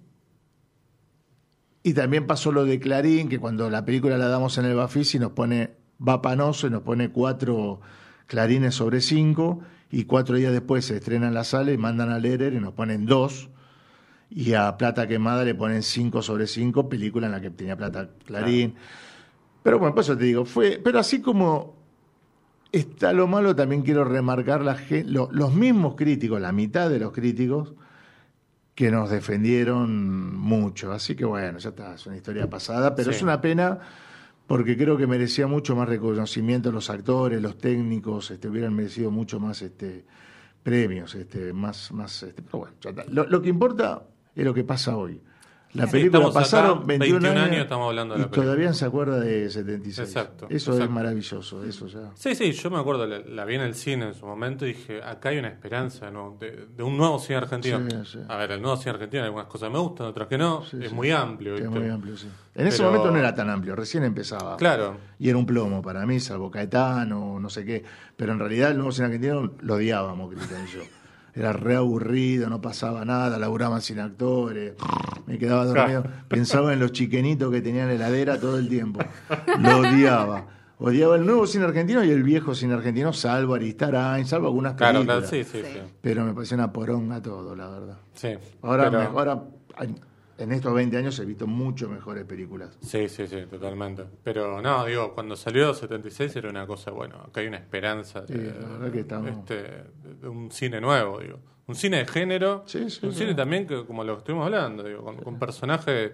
[1.84, 5.18] Y también pasó lo de Clarín, que cuando la película la damos en el Bafisi
[5.20, 5.72] nos pone,
[6.06, 7.80] va panoso y nos pone cuatro
[8.28, 12.20] clarines sobre cinco, y cuatro días después se estrena en la sala y mandan a
[12.20, 13.49] leer y nos ponen dos,
[14.30, 18.10] y a Plata Quemada le ponen cinco sobre cinco, película en la que tenía Plata
[18.26, 18.76] Clarín.
[19.64, 21.76] Pero bueno, por eso te digo, fue, pero así como
[22.72, 27.11] está lo malo, también quiero remarcar la, lo- los mismos críticos, la mitad de los
[27.11, 27.74] críticos,
[28.76, 30.91] que nos defendieron mucho.
[30.94, 33.18] Así que bueno, ya está, es una historia pasada, pero Sí.
[33.18, 33.80] es una pena
[34.50, 39.40] porque creo que merecía mucho más reconocimiento los actores, los técnicos, este, hubieran merecido mucho
[39.40, 40.04] más este,
[40.64, 44.98] premios, este, más, más, este, pero bueno, ya lo que importa es lo que pasa
[44.98, 45.22] hoy.
[45.74, 48.28] La Sí, película estamos acá, pasaron 21, 21 años, años estamos hablando de y la
[48.32, 48.46] película.
[48.46, 50.08] todavía se acuerda de 76.
[50.10, 52.10] Exacto, Eso es maravilloso, eso ya.
[52.16, 54.70] Sí, sí, yo me acuerdo, la, la vi en el cine en su momento y
[54.70, 56.38] dije, acá hay una esperanza ¿no?
[56.40, 57.80] de, de un nuevo cine argentino.
[57.88, 58.20] Sí, sí.
[58.28, 61.12] A ver, el nuevo cine argentino, algunas cosas me gustan, otras que no, es muy
[61.12, 61.54] amplio.
[61.56, 62.28] Es muy amplio, sí.
[62.56, 64.58] En ese Pero- momento no era tan amplio, recién empezaba.
[64.58, 67.84] Claro, Y era un plomo para mí, salvo Caetano, no sé qué.
[68.18, 70.82] Pero en realidad el nuevo cine argentino lo odiábamos, Cristian y yo.
[71.35, 74.73] Era re aburrido, no pasaba nada, laburaban sin actores,
[75.27, 76.03] me quedaba dormido.
[76.27, 78.99] Pensaba en los chiquenitos que tenían heladera todo el tiempo.
[79.60, 80.45] Lo odiaba.
[80.81, 85.03] Odiaba el nuevo cine argentino y el viejo cine argentino, salvo Aristarain, salvo algunas películas.
[85.06, 85.69] claro, sí, sí, Sí.
[85.73, 85.80] sí.
[86.01, 87.97] Pero me pareció una poronga todo, la verdad.
[88.14, 88.30] Sí,
[88.61, 89.43] Ahora, pero- me- ahora
[90.40, 92.78] en estos 20 años he visto mucho mejores películas.
[92.82, 94.06] Sí, sí, sí, totalmente.
[94.24, 98.34] Pero no, digo, cuando salió 76 era una cosa, bueno, acá hay una esperanza Sí,
[98.34, 99.84] de, la verdad que estamos- este,
[100.22, 101.40] de un cine nuevo, digo.
[101.68, 104.84] Un cine de género, Sí, sí, un cine también que, como lo que estuvimos hablando,
[104.84, 106.14] digo, con, con personajes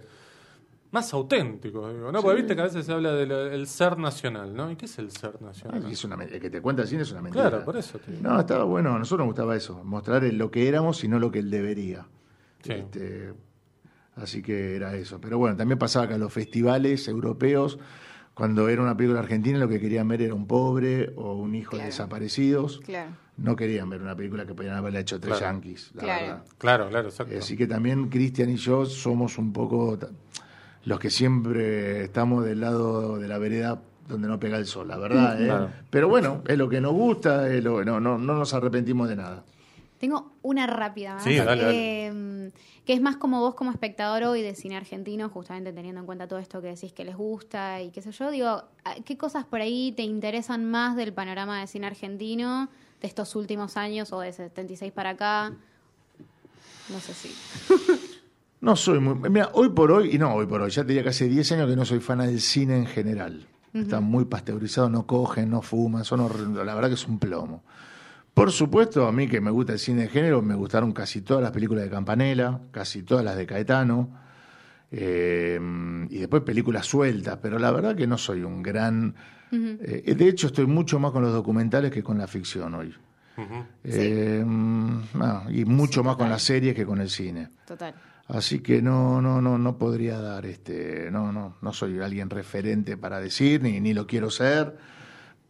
[0.92, 2.22] más auténticos, digo, ¿no?
[2.22, 4.72] Porque viste que a veces se habla del ser nacional, ¿no?
[4.72, 5.92] ¿Y qué es el ser Ah, nacional?
[5.92, 7.50] es una, el que te cuenta el cine es una mentira.
[7.50, 8.00] Claro, por eso.
[8.22, 11.32] No, estaba bueno, a nosotros nos gustaba eso, mostrar lo que éramos y no lo
[11.32, 12.06] que él debería.
[12.64, 12.74] Sí.
[12.74, 13.34] Este,
[14.16, 15.20] así que era eso.
[15.22, 17.80] Pero bueno, también pasaba que a los festivales europeos,
[18.34, 21.78] cuando era una película argentina, lo que querían ver era un pobre o un hijo
[21.78, 22.80] de desaparecidos.
[22.86, 23.12] Claro.
[23.38, 25.54] No querían ver una película que podían haberla hecho tres Claro.
[25.56, 26.22] yanquis, la Claro.
[26.26, 26.44] verdad.
[26.58, 27.38] Claro, claro, exacto.
[27.38, 29.98] Así que también Cristian y yo somos un poco
[30.86, 34.98] los que siempre estamos del lado de la vereda donde no pega el sol, la
[34.98, 35.42] verdad.
[35.42, 35.46] ¿eh?
[35.46, 35.70] Claro.
[35.90, 39.16] Pero bueno, es lo que nos gusta, es lo, no, no, no nos arrepentimos de
[39.16, 39.44] nada.
[39.98, 41.24] Tengo una rápida más.
[41.24, 42.52] Sí, dale, dale.
[42.86, 46.28] Que es más como vos como espectador hoy de cine argentino, justamente teniendo en cuenta
[46.28, 48.64] todo esto que decís que les gusta y qué sé yo, digo,
[49.06, 52.70] ¿qué cosas por ahí te interesan más del panorama de cine argentino
[53.02, 55.54] de estos últimos años o de 76 para acá?
[56.90, 57.36] No sé si.
[58.62, 59.30] No soy muy.
[59.30, 61.52] Mira, hoy por hoy, y no hoy por hoy, ya te diría que hace 10
[61.52, 63.46] años que no soy fan del cine en general.
[63.74, 66.66] Están muy pasteurizados, no cogen, no fuman, son horrendos.
[66.66, 67.62] La verdad que es un plomo.
[68.36, 71.42] Por supuesto, a mí que me gusta el cine de género, me gustaron casi todas
[71.42, 74.10] las películas de Campanella, casi todas las de Caetano,
[74.92, 75.58] eh,
[76.10, 79.16] y después películas sueltas, pero la verdad que no soy un gran...
[79.54, 82.94] eh, de hecho, estoy mucho más con los documentales que con la ficción hoy.
[83.86, 87.50] Eh, no, y mucho más con las series que con el cine.
[87.66, 87.96] Total.
[88.28, 92.98] Así que no, no, no, no podría dar este, no, no, no soy alguien referente
[92.98, 94.76] para decir, ni, ni lo quiero ser,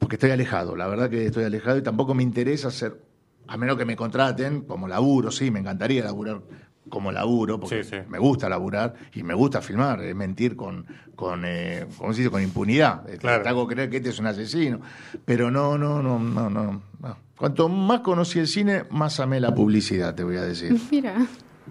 [0.05, 3.01] porque estoy alejado, la verdad que estoy alejado y tampoco me interesa ser,
[3.47, 6.41] a menos que me contraten como laburo, sí, me encantaría laburar
[6.89, 7.95] como laburo, porque Sí, sí.
[8.07, 12.29] me gusta laburar y me gusta filmar, es mentir con, con eh, ¿cómo se dice?
[12.29, 13.03] con impunidad.
[13.17, 13.41] Claro.
[13.41, 14.79] Te hago creer que este es un asesino.
[15.25, 17.17] Pero no, no, no, no, no, no.
[17.35, 20.79] Cuanto más conocí el cine, más amé la publicidad, te voy a decir.
[20.91, 21.25] Mira.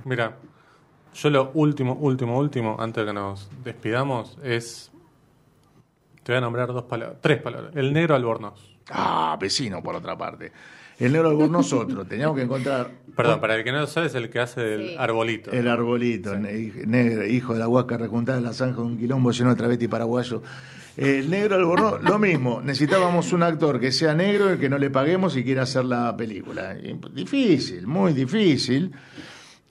[0.04, 0.36] Mira,
[1.14, 4.90] yo lo último, último, último, antes de que nos despidamos, es.
[6.24, 7.70] Te voy a nombrar dos palabras, tres palabras.
[7.76, 8.54] El negro albornoz.
[8.90, 10.50] Ah, vecino, por otra parte.
[10.98, 12.04] El negro albornoz otro.
[12.08, 14.88] Teníamos que encontrar Perdón, para el que no lo sabe, es el que hace del
[14.90, 14.96] Sí.
[14.98, 15.52] arbolito.
[15.52, 19.50] el arbolito, ne- negro, hijo de la huasca rejuntada en la zanja, un quilombo lleno
[19.50, 20.42] de travesti paraguayo.
[20.96, 22.60] El negro albornoz, lo mismo.
[22.62, 26.16] Necesitábamos un actor que sea negro y que no le paguemos y quiera hacer la
[26.16, 26.76] película.
[26.80, 28.92] Y, Difícil, muy difícil.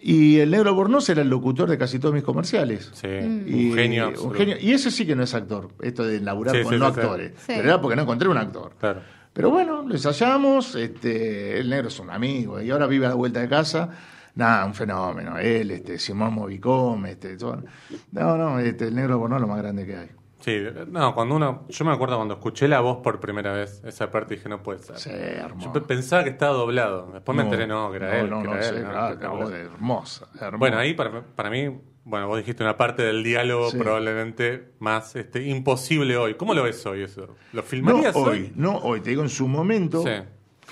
[0.05, 2.91] Y el negro albornoz era el locutor de casi todos mis comerciales.
[2.93, 4.13] Sí, Y, un genio.
[4.21, 4.57] un genio.
[4.59, 6.99] Y ese sí que no es actor, esto de laburar Sí, con sí, no sí,
[6.99, 7.31] actores.
[7.37, 7.43] Sí.
[7.55, 8.73] Pero era porque no encontré un actor.
[8.77, 8.99] Claro.
[9.31, 13.15] Pero bueno, lo ensayamos, este, el negro es un amigo, y ahora vive a la
[13.15, 13.89] vuelta de casa.
[14.35, 15.37] Nada, un fenómeno.
[15.37, 17.63] Él, este, Simón Movicom, este, todo.
[18.11, 20.09] No, no, este, el negro Borno es lo más grande que hay.
[20.43, 21.65] Sí, no, cuando uno.
[21.69, 24.79] Yo me acuerdo cuando escuché la voz por primera vez, esa parte dije, no puede
[24.79, 24.97] ser.
[24.97, 25.71] Sí, Yo hermoso.
[25.71, 27.09] pe- pensaba que estaba doblado.
[27.13, 28.29] Después me enteré, no, que era él.
[28.29, 30.57] No, que era sí, él, voz hermosa, hermosa.
[30.57, 31.69] Bueno, ahí para, para mí,
[32.03, 33.77] bueno, vos dijiste una parte del diálogo Sí.
[33.77, 36.33] probablemente más este, imposible hoy.
[36.33, 37.21] ¿Cómo lo ves hoy eso?
[37.53, 40.11] ¿Lo No filmarías hoy, no hoy, te digo, en su momento, Sí.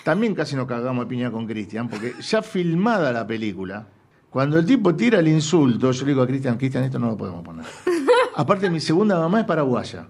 [0.04, 3.88] también casi nos cagamos de piña con Cristian, porque ya filmada la película,
[4.30, 7.16] cuando el tipo tira el insulto, yo le digo a Cristian, Cristian, esto no lo
[7.18, 7.66] podemos poner.
[8.36, 10.08] Aparte, mi segunda mamá es paraguaya.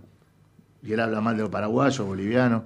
[0.83, 2.63] Y él habla mal de los paraguayos, bolivianos.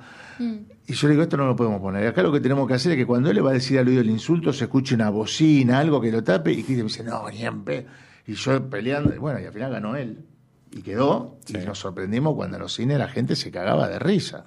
[0.87, 2.03] Y yo le digo, esto no lo podemos poner.
[2.03, 3.77] Y acá lo que tenemos que hacer es que cuando él le va a decir
[3.79, 6.83] al oído el insulto, se escuche una bocina, algo que lo tape, y Cristian me
[6.85, 7.85] dice, no, ni en pe-".
[8.27, 10.25] Y yo peleando, y bueno, y al final ganó él.
[10.71, 11.55] y quedó, Sí.
[11.61, 14.43] y nos sorprendimos cuando en los cines la gente se cagaba de risa.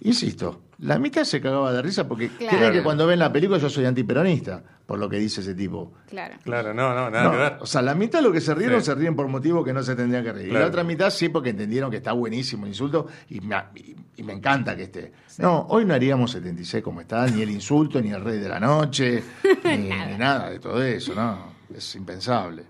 [0.00, 2.58] Insisto, la mitad se cagaba de risa porque Claro.
[2.58, 5.92] creen que cuando ven la película yo soy antiperonista, por lo que dice ese tipo.
[6.08, 6.34] Claro.
[6.44, 7.56] Claro, no, no, nada No, que ver.
[7.60, 8.86] o sea, la mitad de lo que se rieron Sí.
[8.86, 10.48] se ríen por motivos que no se tendrían que reír.
[10.48, 13.96] Y la otra mitad sí porque entendieron que está buenísimo el insulto y me, y-
[14.16, 15.12] y me encanta que esté.
[15.38, 18.60] No, hoy no haríamos 76 como está, ni el insulto, ni el rey de la
[18.60, 19.22] noche,
[19.64, 21.56] ni, ni nada de todo eso, ¿no?
[21.74, 22.64] Es impensable.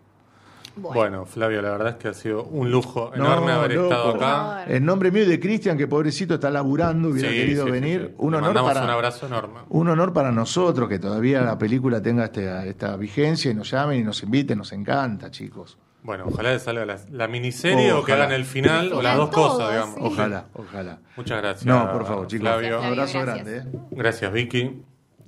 [0.76, 1.24] Bueno.
[1.26, 3.88] Flavio, la verdad es que ha sido un lujo No, enorme haber loco.
[3.94, 4.64] estado acá.
[4.68, 8.08] En nombre mío y de Cristian, que pobrecito está laburando, hubiera Sí, querido sí, venir.
[8.10, 8.14] sí.
[8.18, 9.60] Un honor para un abrazo enorme.
[9.70, 14.00] un honor para nosotros que todavía la película tenga este- esta vigencia y nos llamen
[14.00, 15.78] y nos inviten, nos encanta, chicos.
[16.02, 19.30] Bueno, ojalá le salga la, la miniserie o que hagan el final o las dos
[19.30, 19.94] todo, cosas, digamos.
[19.96, 20.00] sí.
[20.04, 20.98] Ojalá, ojalá.
[21.16, 21.66] Muchas gracias.
[21.66, 22.42] No, por favor, chicos.
[22.48, 22.78] Flavio.
[22.78, 23.44] Un abrazo Gracias.
[23.46, 23.56] grande.
[23.76, 23.80] ¿eh?
[23.90, 24.82] Gracias, Vicky.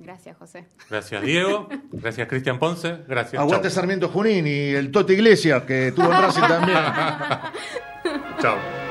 [0.09, 0.65] Gracias, José.
[0.89, 1.69] Gracias, Diego.
[1.91, 2.97] Gracias, Cristian Ponce.
[3.07, 3.39] Gracias.
[3.39, 3.75] Aguante Chau.
[3.75, 6.79] Sarmiento Junín y el Tote Iglesias, que tuvo en Racing también.
[8.41, 8.88] Chao.